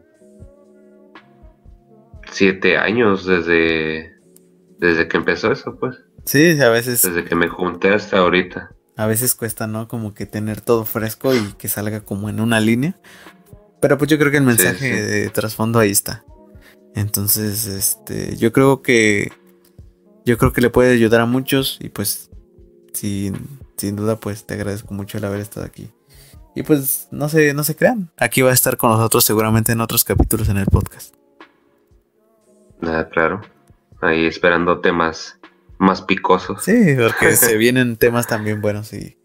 siete 2.31 2.77
años 2.77 3.25
desde, 3.25 4.15
desde 4.79 5.09
que 5.09 5.17
empezó 5.17 5.53
eso, 5.53 5.77
pues. 5.79 5.97
Sí, 6.25 6.61
a 6.61 6.69
veces. 6.69 7.03
Desde 7.03 7.25
que 7.25 7.35
me 7.35 7.49
junté 7.49 7.95
hasta 7.95 8.19
ahorita. 8.19 8.71
A 8.97 9.07
veces 9.07 9.35
cuesta, 9.35 9.67
¿no? 9.67 9.89
Como 9.89 10.15
que 10.15 10.27
tener 10.27 10.61
todo 10.61 10.85
fresco 10.85 11.35
y 11.35 11.53
que 11.59 11.69
salga 11.69 12.01
como 12.01 12.29
en 12.29 12.41
una 12.41 12.61
línea. 12.61 12.99
Pero 13.81 13.99
pues 13.99 14.11
yo 14.11 14.19
creo 14.19 14.31
que 14.31 14.39
el 14.39 14.43
mensaje 14.43 15.03
de 15.03 15.29
trasfondo 15.31 15.79
ahí 15.79 15.91
está. 15.91 16.25
Entonces, 16.95 17.67
este, 17.67 18.37
yo 18.37 18.53
creo 18.53 18.83
que 18.83 19.31
yo 20.25 20.39
creo 20.39 20.53
que 20.53 20.63
le 20.63 20.71
puede 20.71 20.93
ayudar 20.93 21.21
a 21.21 21.27
muchos 21.27 21.79
y 21.81 21.91
pues 21.91 22.31
sin, 22.95 23.35
sin 23.77 23.97
duda 23.97 24.17
pues 24.17 24.47
te 24.47 24.55
agradezco 24.55 24.95
mucho 24.95 25.19
el 25.19 25.25
haber 25.25 25.41
estado 25.41 25.67
aquí. 25.67 25.91
Y 26.55 26.63
pues 26.63 27.09
no 27.11 27.29
se 27.29 27.53
no 27.53 27.65
se 27.65 27.77
crean, 27.77 28.11
aquí 28.17 28.43
va 28.43 28.51
a 28.51 28.55
estar 28.55 28.77
con 28.77 28.91
nosotros 28.91 29.25
seguramente 29.25 29.73
en 29.73 29.81
otros 29.81 30.05
capítulos 30.05 30.49
en 30.49 30.57
el 30.57 30.67
podcast. 30.67 31.15
Ah, 32.83 33.09
claro. 33.11 33.43
Ahí 34.01 34.27
esperando 34.27 34.81
temas 34.81 35.39
más 35.79 36.03
picosos. 36.03 36.65
Sí, 36.65 36.97
porque 36.97 37.37
se 37.37 37.57
vienen 37.57 37.97
temas 37.97 38.27
también 38.27 38.61
buenos. 38.61 38.93
Y 38.93 39.19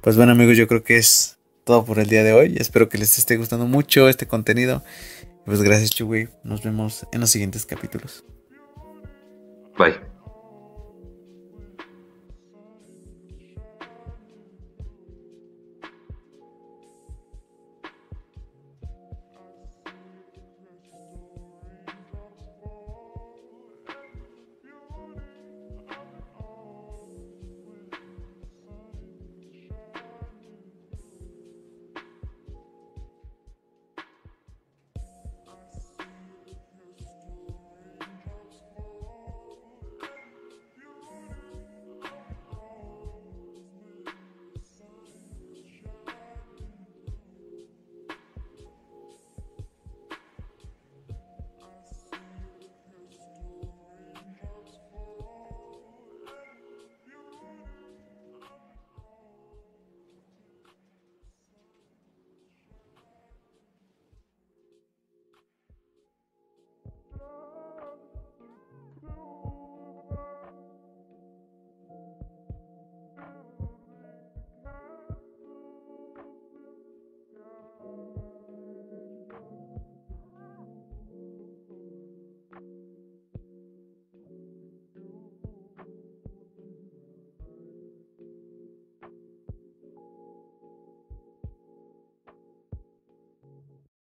pues 0.00 0.16
bueno, 0.16 0.32
amigos, 0.32 0.56
yo 0.56 0.68
creo 0.68 0.82
que 0.82 0.96
es 0.96 1.38
todo 1.64 1.84
por 1.84 1.98
el 1.98 2.08
día 2.08 2.22
de 2.22 2.32
hoy. 2.32 2.56
Espero 2.58 2.88
que 2.88 2.98
les 2.98 3.18
esté 3.18 3.36
gustando 3.36 3.66
mucho 3.66 4.08
este 4.08 4.26
contenido. 4.26 4.82
Pues 5.44 5.62
gracias, 5.62 5.90
Chuy. 5.90 6.28
Nos 6.44 6.62
vemos 6.62 7.06
en 7.12 7.20
los 7.20 7.30
siguientes 7.30 7.64
capítulos. 7.66 8.24
Bye. 9.78 10.17